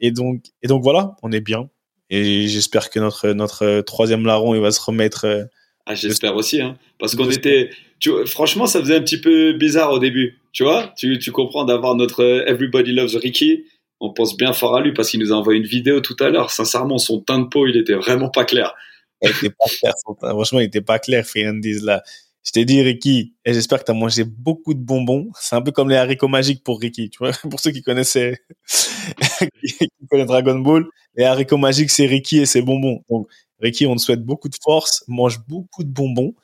[0.00, 1.68] Et donc, et donc voilà, on est bien.
[2.10, 5.26] Et j'espère que notre notre troisième larron, il va se remettre.
[5.26, 5.44] euh,
[5.86, 6.76] Ah, j'espère aussi, hein.
[6.98, 10.38] Parce qu'on était, tu vois, franchement, ça faisait un petit peu bizarre au début.
[10.52, 13.64] Tu vois, tu, tu comprends d'avoir notre euh, Everybody Loves Ricky.
[14.00, 16.30] On pense bien fort à lui parce qu'il nous a envoyé une vidéo tout à
[16.30, 16.50] l'heure.
[16.50, 18.74] Sincèrement, son teint de peau, il était vraiment pas clair.
[19.22, 19.92] Il était pas clair.
[20.04, 20.14] son.
[20.14, 22.02] Franchement, il était pas clair, Friandise là.
[22.44, 25.28] Je t'ai dit, Ricky, et j'espère que tu as mangé beaucoup de bonbons.
[25.38, 27.10] C'est un peu comme les haricots magiques pour Ricky.
[27.50, 28.38] Pour ceux qui connaissaient,
[29.62, 33.04] qui connaissent Dragon Ball, les haricots magiques, c'est Ricky et ses bonbons.
[33.10, 33.28] Donc,
[33.60, 36.34] Ricky, on te souhaite beaucoup de force, mange beaucoup de bonbons.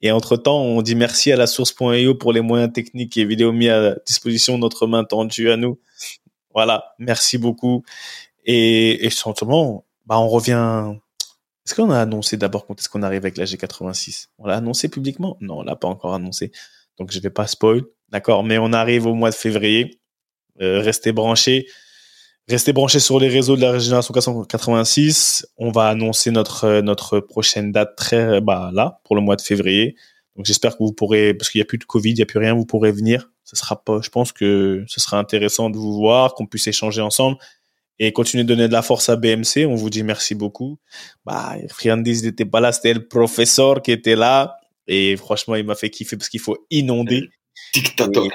[0.00, 3.68] Et entre-temps, on dit merci à la source.io pour les moyens techniques et vidéos mis
[3.68, 5.80] à disposition de notre main tendue à nous.
[6.54, 7.82] Voilà, merci beaucoup.
[8.44, 9.10] Et, et
[10.06, 10.94] bah, on revient.
[11.68, 14.88] Est-ce qu'on a annoncé d'abord quand est-ce qu'on arrive avec la G86 On l'a annoncé
[14.88, 15.36] publiquement?
[15.42, 16.50] Non, on l'a pas encore annoncé.
[16.98, 18.42] Donc je vais pas spoil, d'accord?
[18.42, 20.00] Mais on arrive au mois de février.
[20.62, 21.66] Euh, restez branchés.
[22.48, 25.46] Restez branchés sur les réseaux de la génération 486.
[25.58, 29.42] On va annoncer notre euh, notre prochaine date très bah là pour le mois de
[29.42, 29.94] février.
[30.36, 32.26] Donc j'espère que vous pourrez parce qu'il y a plus de Covid, il y a
[32.26, 33.30] plus rien, vous pourrez venir.
[33.44, 37.02] Ce sera pas je pense que ce sera intéressant de vous voir, qu'on puisse échanger
[37.02, 37.36] ensemble
[37.98, 39.66] et continuer de donner de la force à BMC.
[39.66, 40.78] On vous dit merci beaucoup.
[41.24, 44.56] Bah, Friandis n'était pas là, c'était le professeur qui était là.
[44.86, 47.28] Et franchement, il m'a fait kiffer parce qu'il faut inonder.
[47.74, 48.28] Dictator.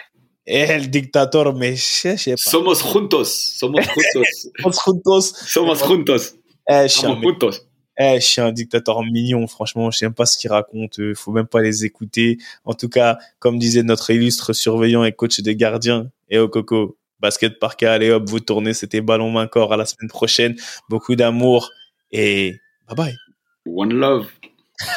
[0.45, 1.81] Et le dictateur, mais je
[2.18, 2.38] sais pas.
[2.38, 3.23] Somos juntos.
[3.26, 4.52] Somos juntos.
[4.60, 5.22] Somos juntos.
[5.48, 6.35] Somos juntos.
[6.69, 7.60] Eh, je suis un Somos juntos.
[7.98, 11.14] Eh, je suis un dictateur mignon, franchement, je sais même pas ce qu'il raconte, euh,
[11.14, 12.40] faut même pas les écouter.
[12.65, 16.98] En tout cas, comme disait notre illustre surveillant et coach des gardiens, et au coco,
[17.23, 20.55] basket parquet, allez hop, vous tournez, c'était ballon main corps à la semaine prochaine.
[20.89, 21.71] Beaucoup d'amour
[22.11, 23.17] et bye bye.
[23.65, 24.27] One love.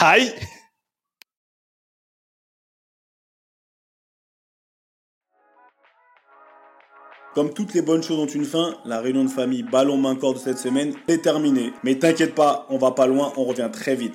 [0.00, 0.32] Aïe!
[7.36, 10.34] Comme toutes les bonnes choses ont une fin, la réunion de famille ballon main corps
[10.34, 11.72] de cette semaine est terminée.
[11.84, 14.14] Mais t'inquiète pas, on va pas loin, on revient très vite.